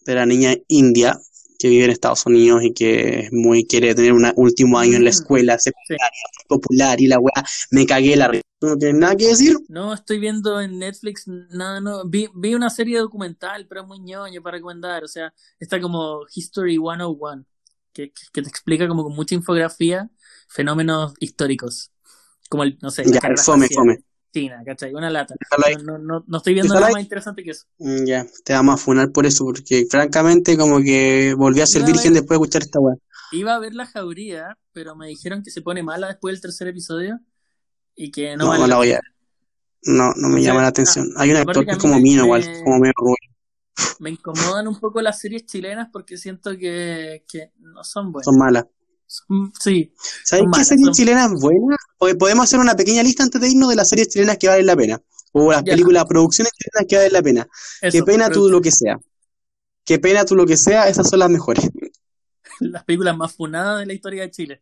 de 0.06 0.16
la 0.16 0.26
niña 0.26 0.56
india 0.68 1.20
que 1.58 1.70
vive 1.70 1.86
en 1.86 1.92
Estados 1.92 2.26
Unidos 2.26 2.64
y 2.64 2.74
que 2.74 3.20
es 3.22 3.34
muy 3.34 3.66
quiere 3.66 3.96
tener 3.96 4.14
un 4.14 4.32
último 4.36 4.80
año 4.80 4.98
en 4.98 5.04
la 5.06 5.10
Mm. 5.10 5.14
escuela 5.14 5.60
secundaria 5.60 6.10
popular 6.48 7.00
y 7.02 7.08
la 7.08 7.20
weá 7.20 7.44
me 7.72 7.86
cagué 7.86 8.16
la 8.16 8.28
risa. 8.30 8.42
¿Tú 8.60 8.68
no 8.68 8.78
tienes 8.78 8.98
nada 9.00 9.16
que 9.16 9.28
decir? 9.28 9.58
no 9.68 9.94
estoy 9.94 10.20
viendo 10.20 10.62
en 10.62 10.80
Netflix 10.80 11.26
nada, 11.28 11.82
no. 11.82 12.08
Vi, 12.08 12.30
vi 12.36 12.56
una 12.56 12.70
serie 12.70 13.00
documental, 13.00 13.68
pero 13.68 13.82
es 13.82 13.88
muy 13.88 14.00
ñoño 14.00 14.42
para 14.42 14.58
recomendar. 14.58 15.04
O 15.04 15.08
sea, 15.08 15.34
está 15.60 15.80
como 15.82 16.22
History 16.34 16.78
101, 16.78 17.46
que, 17.94 18.12
que 18.34 18.42
te 18.42 18.50
explica 18.50 18.88
como 18.88 19.04
con 19.04 19.14
mucha 19.16 19.36
infografía 19.36 20.10
fenómenos 20.48 21.14
históricos. 21.20 21.92
Como 22.50 22.64
el, 22.64 22.78
no 22.82 22.92
sé, 22.92 23.04
Ya, 23.12 23.20
fome, 23.44 23.68
fome. 23.70 24.00
China, 24.36 24.62
¿cachai? 24.66 24.94
Una 24.94 25.10
lata. 25.10 25.34
No, 25.86 25.98
no, 25.98 26.24
no, 26.28 26.38
estoy 26.38 26.54
viendo 26.54 26.74
nada 26.74 26.90
más 26.90 27.02
interesante 27.02 27.42
que 27.42 27.52
eso. 27.52 27.66
Mm, 27.80 28.06
Ya, 28.06 28.26
te 28.44 28.54
vamos 28.54 28.76
a 28.76 28.78
funar 28.78 29.12
por 29.12 29.26
eso, 29.26 29.46
porque 29.46 29.86
francamente 29.90 30.58
como 30.58 30.80
que 30.82 31.34
volví 31.38 31.62
a 31.62 31.66
ser 31.66 31.82
No, 31.82 31.88
virgen 31.88 32.12
eh. 32.12 32.16
después 32.16 32.38
de 32.38 32.44
escuchar 32.44 32.62
esta 32.64 32.80
weá. 32.80 32.96
Iba 33.32 33.56
a 33.56 33.60
ver 33.60 33.74
la 33.74 33.86
jauría, 33.86 34.58
pero 34.74 34.96
me 34.96 35.08
dijeron 35.08 35.42
que 35.42 35.52
se 35.52 35.62
pone 35.62 35.84
mala 35.84 36.08
después 36.08 36.34
del 36.34 36.42
tercer 36.42 36.68
episodio 36.68 37.20
y 37.96 38.12
que 38.12 38.36
no, 38.36 38.44
No, 38.44 38.50
vale 38.50 38.62
no 38.64 38.68
la 38.68 38.76
voy 38.76 38.92
a 38.92 39.00
No, 39.84 40.14
no 40.16 40.28
me 40.28 40.36
O 40.36 40.44
sea, 40.44 40.52
llama 40.52 40.62
la 40.64 40.68
atención. 40.68 41.08
Hay 41.16 41.32
un 41.32 41.38
actor 41.38 41.64
que 41.64 41.72
a 41.72 41.74
es 41.76 41.80
como 41.80 42.00
Mino 42.00 42.26
igual, 42.26 42.44
como 42.64 42.80
medio 42.80 42.94
rubio. 42.98 43.16
Me 44.00 44.10
incomodan 44.10 44.68
un 44.68 44.80
poco 44.80 45.02
las 45.02 45.20
series 45.20 45.46
chilenas 45.46 45.90
porque 45.92 46.18
siento 46.18 46.58
que, 46.58 47.24
que 47.28 47.52
no 47.60 47.84
son 47.84 48.12
buenas. 48.12 48.26
Son 48.26 48.38
malas. 48.38 48.66
Son- 49.08 49.52
sí, 49.60 49.94
¿Sabes 50.24 50.44
qué 50.44 50.48
malas, 50.50 50.68
serie 50.68 50.86
son- 50.86 50.94
chilena 50.94 51.26
es 51.26 51.32
buena? 51.42 51.78
Po- 51.98 52.18
Podemos 52.18 52.44
hacer 52.46 52.60
una 52.60 52.76
pequeña 52.76 53.04
lista 53.04 53.24
antes 53.24 53.40
de 53.40 53.50
irnos 53.50 53.70
de 53.70 53.76
las 53.76 53.88
series 53.90 54.08
chilenas 54.10 54.38
que 54.38 54.48
valen 54.48 54.66
la 54.66 54.76
pena. 54.76 55.02
O 55.32 55.52
las 55.52 55.64
Ya. 55.64 55.72
películas, 55.74 56.06
producciones 56.06 56.52
chilenas 56.54 56.86
que 56.90 56.96
valen 56.98 57.14
la 57.14 57.22
pena. 57.22 57.48
Qué 57.82 57.88
eso, 57.90 58.06
pena 58.06 58.28
pero- 58.30 58.40
tú 58.42 58.50
lo 58.50 58.62
que 58.62 58.72
sea. 58.72 58.98
Qué 59.84 60.00
pena 60.00 60.26
tú 60.26 60.36
lo 60.36 60.46
que 60.46 60.58
sea, 60.58 60.88
esas 60.88 61.08
son 61.10 61.20
las 61.20 61.30
mejores. 61.30 61.70
Las 62.60 62.84
películas 62.86 63.18
más 63.18 63.34
funadas 63.36 63.80
de 63.82 63.86
la 63.86 63.94
historia 63.94 64.22
de 64.24 64.32
Chile. 64.32 64.62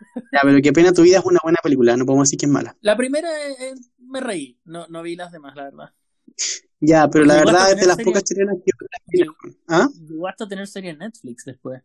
Ya, 0.32 0.40
pero 0.44 0.58
qué 0.62 0.72
pena 0.72 0.92
tu 0.92 1.02
vida 1.02 1.18
es 1.18 1.24
una 1.24 1.40
buena 1.42 1.58
película, 1.62 1.96
no 1.96 2.06
podemos 2.06 2.28
decir 2.28 2.38
que 2.38 2.46
es 2.46 2.52
mala. 2.52 2.76
La 2.82 2.96
primera 2.96 3.28
eh, 3.48 3.56
eh, 3.58 3.74
me 3.98 4.20
reí, 4.20 4.56
no, 4.64 4.86
no 4.88 5.02
vi 5.02 5.16
las 5.16 5.32
demás, 5.32 5.56
la 5.56 5.64
verdad. 5.64 5.92
Ya, 6.80 7.08
pero 7.08 7.24
Porque 7.24 7.26
la 7.26 7.34
verdad 7.44 7.70
es 7.72 7.80
de 7.80 7.86
las 7.86 7.96
serie- 7.96 8.04
pocas 8.04 8.22
chilenas 8.22 8.56
que... 8.64 8.72
¿Ah? 9.68 9.88
Llegó 10.08 10.28
hasta 10.28 10.46
tener 10.46 10.68
serie 10.68 10.90
en 10.90 10.98
Netflix 10.98 11.44
después. 11.44 11.82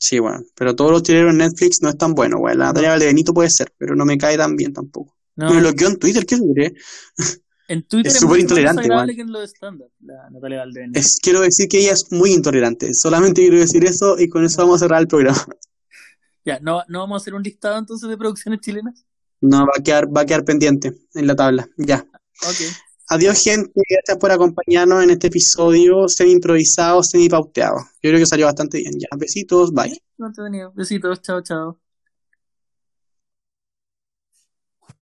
Sí, 0.00 0.18
bueno, 0.18 0.42
pero 0.54 0.74
todos 0.74 0.90
los 0.90 1.02
chilenos 1.02 1.32
en 1.32 1.38
Netflix 1.38 1.82
no 1.82 1.90
es 1.90 1.98
tan 1.98 2.14
bueno. 2.14 2.38
La 2.48 2.54
Natalia 2.66 2.90
Valdebenito 2.90 3.34
puede 3.34 3.50
ser, 3.50 3.74
pero 3.76 3.94
no 3.94 4.06
me 4.06 4.16
cae 4.16 4.38
tan 4.38 4.56
bien 4.56 4.72
tampoco. 4.72 5.14
No, 5.36 5.52
Me 5.52 5.60
bloqueó 5.60 5.88
en 5.88 5.98
Twitter, 5.98 6.24
¿qué 6.24 6.36
duré? 6.36 6.74
en 7.68 7.82
Twitter 7.82 8.10
es 8.10 8.18
súper 8.18 8.36
más 8.36 8.40
intolerante, 8.40 8.86
igual. 8.86 9.14
que 9.14 9.20
en 9.20 9.30
lo 9.30 9.40
de 9.40 9.46
stand-up, 9.46 9.92
la 10.00 10.30
Natalia 10.30 10.60
Valdén. 10.60 10.92
Es, 10.94 11.18
quiero 11.22 11.40
decir 11.40 11.68
que 11.68 11.80
ella 11.80 11.92
es 11.92 12.06
muy 12.10 12.32
intolerante. 12.32 12.94
Solamente 12.94 13.42
quiero 13.42 13.58
decir 13.58 13.84
eso 13.84 14.18
y 14.18 14.30
con 14.30 14.42
eso 14.42 14.62
vamos 14.62 14.76
a 14.76 14.86
cerrar 14.86 15.02
el 15.02 15.06
programa. 15.06 15.46
Ya, 16.46 16.58
¿no, 16.60 16.82
¿no 16.88 17.00
vamos 17.00 17.16
a 17.16 17.22
hacer 17.22 17.34
un 17.34 17.42
listado 17.42 17.78
entonces 17.78 18.08
de 18.08 18.16
producciones 18.16 18.60
chilenas? 18.60 19.04
No, 19.42 19.66
va 19.66 19.72
a 19.78 19.82
quedar, 19.82 20.08
va 20.16 20.22
a 20.22 20.26
quedar 20.26 20.46
pendiente 20.46 20.94
en 21.12 21.26
la 21.26 21.36
tabla. 21.36 21.68
Ya. 21.76 22.06
Ok. 22.42 22.56
Adiós, 23.12 23.42
gente. 23.42 23.72
Gracias 23.74 24.18
por 24.18 24.30
acompañarnos 24.30 25.02
en 25.02 25.10
este 25.10 25.26
episodio 25.26 26.08
semi 26.08 26.30
improvisado, 26.30 27.02
semi 27.02 27.28
pauteado. 27.28 27.78
Yo 28.00 28.10
creo 28.10 28.20
que 28.20 28.26
salió 28.26 28.46
bastante 28.46 28.78
bien. 28.78 28.92
Ya, 29.00 29.08
besitos, 29.18 29.72
bye. 29.72 30.00
No 30.16 30.28
entretenido. 30.28 30.72
Besitos, 30.76 31.20
chao, 31.20 31.42
chao. 31.42 31.80